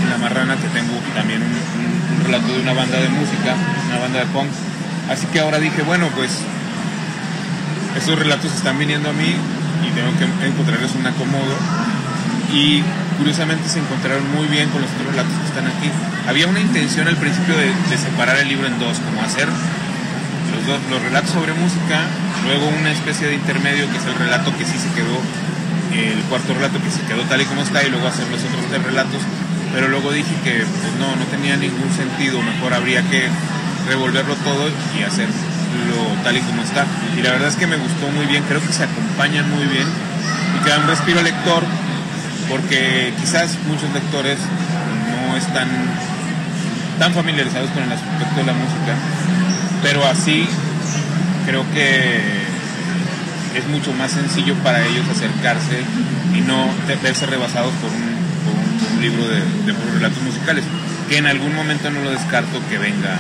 la 0.08 0.18
marrana, 0.18 0.56
que 0.56 0.68
tengo 0.68 0.94
también 1.14 1.42
un 1.42 2.24
relato 2.24 2.48
de 2.48 2.60
una 2.60 2.72
banda 2.72 2.98
de 2.98 3.08
música, 3.08 3.54
una 3.88 3.98
banda 3.98 4.20
de 4.20 4.26
punk. 4.26 4.48
Así 5.10 5.26
que 5.26 5.40
ahora 5.40 5.58
dije, 5.58 5.82
bueno, 5.82 6.08
pues 6.14 6.30
esos 7.96 8.18
relatos 8.18 8.52
están 8.54 8.78
viniendo 8.78 9.10
a 9.10 9.12
mí 9.12 9.34
y 9.86 9.90
tengo 9.90 10.10
que 10.18 10.46
encontrarles 10.46 10.94
un 10.94 11.06
acomodo. 11.06 11.56
Y 12.52 12.82
curiosamente 13.18 13.68
se 13.68 13.78
encontraron 13.78 14.24
muy 14.34 14.46
bien 14.46 14.68
con 14.70 14.82
los 14.82 14.90
otros 14.90 15.10
relatos 15.10 15.32
que 15.34 15.46
están 15.46 15.66
aquí. 15.66 15.90
Había 16.28 16.46
una 16.46 16.60
intención 16.60 17.06
al 17.08 17.16
principio 17.16 17.56
de, 17.56 17.66
de 17.66 17.96
separar 17.98 18.38
el 18.38 18.48
libro 18.48 18.66
en 18.66 18.78
dos, 18.78 18.98
como 18.98 19.22
hacer 19.22 19.46
los, 19.46 20.66
dos, 20.66 20.80
los 20.90 21.02
relatos 21.02 21.30
sobre 21.30 21.52
música 21.54 22.06
luego 22.44 22.68
una 22.68 22.90
especie 22.90 23.28
de 23.28 23.34
intermedio 23.34 23.90
que 23.90 23.98
es 23.98 24.06
el 24.06 24.14
relato 24.14 24.56
que 24.56 24.64
sí 24.64 24.78
se 24.78 24.90
quedó, 24.94 25.16
el 25.92 26.22
cuarto 26.24 26.54
relato 26.54 26.80
que 26.82 26.90
se 26.90 27.02
quedó 27.02 27.22
tal 27.22 27.40
y 27.40 27.44
como 27.44 27.62
está 27.62 27.82
y 27.84 27.90
luego 27.90 28.06
hacer 28.06 28.26
los 28.28 28.40
otros 28.40 28.64
tres 28.68 28.82
relatos, 28.82 29.22
pero 29.72 29.88
luego 29.88 30.12
dije 30.12 30.34
que 30.44 30.64
pues, 30.64 30.92
no, 30.98 31.14
no 31.16 31.24
tenía 31.26 31.56
ningún 31.56 31.90
sentido, 31.92 32.42
mejor 32.42 32.74
habría 32.74 33.02
que 33.02 33.28
revolverlo 33.88 34.34
todo 34.36 34.68
y 34.98 35.02
hacerlo 35.02 35.34
tal 36.22 36.36
y 36.36 36.40
como 36.40 36.62
está. 36.62 36.86
Y 37.16 37.22
la 37.22 37.32
verdad 37.32 37.48
es 37.48 37.56
que 37.56 37.66
me 37.66 37.76
gustó 37.76 38.08
muy 38.08 38.26
bien, 38.26 38.42
creo 38.44 38.60
que 38.60 38.72
se 38.72 38.84
acompañan 38.84 39.48
muy 39.50 39.64
bien 39.66 39.86
y 40.56 40.64
que 40.64 40.70
dan 40.70 40.86
respiro 40.86 41.22
lector, 41.22 41.62
porque 42.48 43.12
quizás 43.20 43.56
muchos 43.66 43.90
lectores 43.92 44.38
no 45.28 45.36
están 45.36 45.68
tan 46.98 47.14
familiarizados 47.14 47.70
con 47.70 47.82
el 47.82 47.92
aspecto 47.92 48.36
de 48.36 48.44
la 48.44 48.52
música, 48.52 48.94
pero 49.82 50.04
así 50.06 50.46
creo 51.46 51.64
que 51.72 52.20
es 53.54 53.66
mucho 53.68 53.92
más 53.94 54.12
sencillo 54.12 54.54
para 54.62 54.84
ellos 54.86 55.08
acercarse 55.08 55.82
y 56.34 56.40
no 56.40 56.68
verse 57.02 57.26
rebasados 57.26 57.72
por 57.74 57.90
un, 57.90 58.09
libro 59.00 59.26
de, 59.26 59.40
de 59.40 59.72
relatos 59.94 60.22
musicales, 60.22 60.64
que 61.08 61.18
en 61.18 61.26
algún 61.26 61.54
momento 61.54 61.90
no 61.90 62.00
lo 62.02 62.10
descarto 62.10 62.60
que 62.68 62.78
venga 62.78 63.18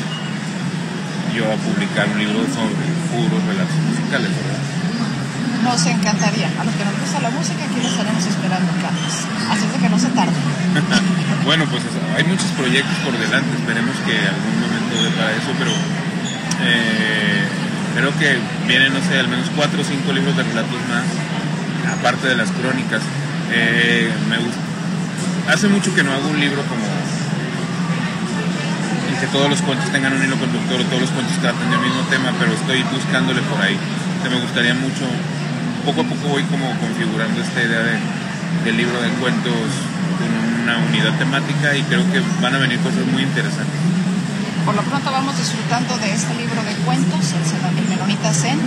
yo 1.34 1.46
a 1.46 1.56
publicar 1.56 2.08
un 2.08 2.18
libro 2.18 2.42
sobre 2.50 2.74
puros 3.14 3.42
relatos 3.46 3.76
musicales, 3.86 4.30
¿verdad? 4.34 4.60
Nos 5.62 5.86
encantaría. 5.86 6.48
A 6.58 6.64
los 6.64 6.74
que 6.74 6.84
nos 6.84 6.96
gusta 6.98 7.20
la 7.20 7.30
música, 7.30 7.64
aquí 7.64 7.78
lo 7.80 7.88
estaremos 7.88 8.24
esperando, 8.24 8.70
Carlos. 8.80 9.14
Así 9.50 9.66
de 9.68 9.78
que 9.78 9.88
no 9.88 9.98
se 9.98 10.08
tarde. 10.10 10.32
bueno, 11.44 11.66
pues 11.66 11.82
hay 12.16 12.24
muchos 12.24 12.50
proyectos 12.56 12.96
por 13.04 13.16
delante. 13.18 13.56
Esperemos 13.56 13.94
que 14.06 14.16
algún 14.16 14.56
momento 14.58 14.92
dé 15.02 15.10
para 15.14 15.30
eso, 15.36 15.52
pero 15.58 15.70
eh, 16.64 17.44
creo 17.94 18.10
que 18.18 18.38
vienen, 18.66 18.92
no 18.92 19.00
sé, 19.04 19.20
al 19.20 19.28
menos 19.28 19.50
cuatro 19.54 19.82
o 19.82 19.84
cinco 19.84 20.12
libros 20.12 20.36
de 20.36 20.42
relatos 20.42 20.80
más, 20.88 21.04
aparte 21.92 22.28
de 22.28 22.36
las 22.36 22.50
crónicas. 22.50 23.02
Eh, 23.52 24.10
me 24.28 24.38
gusta. 24.38 24.69
Hace 25.48 25.68
mucho 25.68 25.94
que 25.94 26.02
no 26.02 26.12
hago 26.12 26.28
un 26.28 26.40
libro 26.40 26.62
como 26.62 26.84
que 29.20 29.26
todos 29.26 29.50
los 29.50 29.60
cuentos 29.60 29.92
tengan 29.92 30.14
un 30.14 30.24
hilo 30.24 30.36
conductor 30.40 30.80
o 30.80 30.84
todos 30.84 31.02
los 31.02 31.10
cuentos 31.10 31.36
traten 31.44 31.68
del 31.70 31.80
mismo 31.80 32.00
tema, 32.08 32.32
pero 32.40 32.52
estoy 32.52 32.82
buscándole 32.88 33.42
por 33.42 33.60
ahí. 33.60 33.76
Me 34.24 34.40
gustaría 34.40 34.72
mucho, 34.74 35.04
poco 35.84 36.00
a 36.00 36.04
poco 36.04 36.28
voy 36.28 36.42
como 36.44 36.72
configurando 36.80 37.42
esta 37.42 37.60
idea 37.60 37.80
de, 37.84 38.00
del 38.64 38.76
libro 38.76 38.96
de 39.02 39.10
cuentos 39.20 39.68
con 40.16 40.62
una 40.64 40.78
unidad 40.88 41.18
temática 41.18 41.76
y 41.76 41.82
creo 41.84 42.00
que 42.10 42.22
van 42.40 42.54
a 42.54 42.58
venir 42.58 42.78
cosas 42.80 43.04
muy 43.12 43.22
interesantes. 43.22 43.76
Por 44.64 44.74
lo 44.74 44.82
pronto 44.82 45.10
vamos 45.10 45.36
disfrutando 45.36 45.98
de 45.98 46.12
este 46.12 46.34
libro 46.36 46.62
de 46.64 46.74
cuentos, 46.84 47.34
el 47.36 47.88
Menonita 47.88 48.32
Zen. 48.32 48.58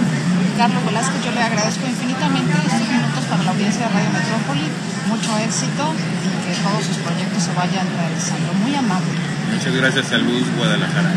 Carlos 0.58 0.86
Velázquez, 0.86 1.24
yo 1.26 1.32
le 1.32 1.42
agradezco 1.42 1.88
infinitamente 1.88 2.54
estos 2.54 2.88
minutos 2.88 3.26
para 3.26 3.44
la 3.44 3.52
audiencia 3.52 3.88
de 3.88 3.94
Radio 3.94 4.10
Metrópoli. 4.12 4.68
Mucho 5.08 5.38
éxito 5.40 5.94
y 6.24 6.48
que 6.48 6.62
todos 6.62 6.86
sus 6.86 6.98
proyectos 6.98 7.44
se 7.44 7.54
vayan 7.54 7.88
realizando. 7.98 8.54
Muy 8.54 8.76
amable. 8.76 9.12
Muchas 9.52 9.76
gracias, 9.76 10.08
Salud 10.08 10.44
Guadalajara. 10.58 11.12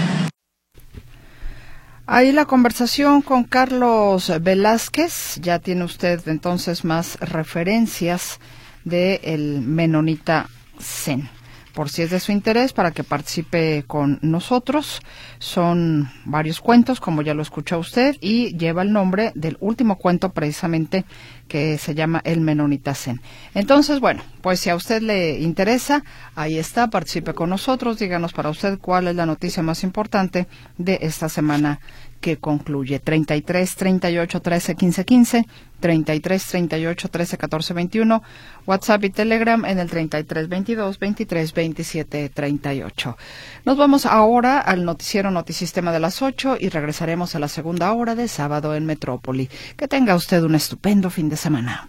Ahí 2.07 2.33
la 2.33 2.47
conversación 2.47 3.21
con 3.21 3.45
Carlos 3.45 4.33
Velázquez. 4.41 5.39
Ya 5.43 5.59
tiene 5.59 5.85
usted 5.85 6.27
entonces 6.29 6.85
más 6.85 7.19
referencias 7.21 8.41
de 8.85 9.21
el 9.25 9.61
Menonita 9.61 10.49
Zen 10.81 11.29
por 11.77 11.91
si 11.91 12.01
es 12.01 12.11
de 12.11 12.21
su 12.21 12.33
interés, 12.33 12.73
para 12.73 12.91
que 12.91 13.05
participe 13.05 13.85
con 13.87 14.19
nosotros. 14.23 15.03
Son 15.39 16.11
varios 16.25 16.59
cuentos, 16.63 17.01
como 17.01 17.21
ya 17.21 17.35
lo 17.35 17.43
escuchó 17.43 17.79
usted, 17.79 18.17
y 18.23 18.57
lleva 18.57 18.81
el 18.81 18.95
nombre 18.95 19.31
del 19.35 19.59
último 19.61 19.99
cuento 19.99 20.33
precisamente 20.33 21.05
que 21.49 21.77
se 21.77 21.95
llama 21.95 22.23
El 22.25 22.41
Menonita 22.41 22.95
Zen. 22.95 23.21
Entonces, 23.55 24.01
bueno, 24.01 24.23
pues 24.41 24.59
si 24.59 24.71
a 24.71 24.75
usted 24.75 25.03
le 25.03 25.39
interesa, 25.39 26.03
ahí 26.35 26.57
está, 26.57 26.89
participe 26.89 27.35
con 27.35 27.51
nosotros, 27.51 27.99
díganos 27.99 28.33
para 28.33 28.49
usted 28.49 28.79
cuál 28.79 29.09
es 29.09 29.15
la 29.15 29.27
noticia 29.27 29.63
más 29.63 29.85
importante 29.85 30.49
de 30.79 30.99
esta 31.03 31.29
semana 31.29 31.81
que 32.21 32.37
concluye 32.39 32.99
33 32.99 33.77
38 33.77 34.41
13 34.41 34.75
15 34.75 35.05
15, 35.05 35.47
33 35.81 36.47
38 36.47 37.09
13 37.09 37.39
14 37.39 37.75
21, 37.75 38.23
WhatsApp 38.67 39.05
y 39.05 39.11
Telegram 39.11 39.65
en 39.65 39.79
el 39.79 39.89
33 39.89 40.49
22 40.49 40.99
23 40.99 41.55
27 41.55 42.29
38. 42.31 43.17
Nos 43.65 43.77
vamos 43.77 44.07
ahora 44.07 44.61
al 44.61 44.85
noticiero 44.85 45.31
Notisistema 45.31 45.93
de 45.93 46.01
las 46.01 46.23
8 46.23 46.57
y 46.61 46.69
regresaremos 46.69 47.35
a 47.35 47.39
la 47.39 47.49
segunda 47.49 47.93
hora 47.93 48.15
de 48.15 48.29
sábado 48.29 48.75
en 48.75 48.87
Metrópoli. 48.87 49.49
Que 49.77 49.89
tenga 49.89 50.15
usted 50.15 50.43
un 50.43 50.55
estupendo 50.55 51.11
fin 51.11 51.29
de 51.29 51.37
semana. 51.37 51.89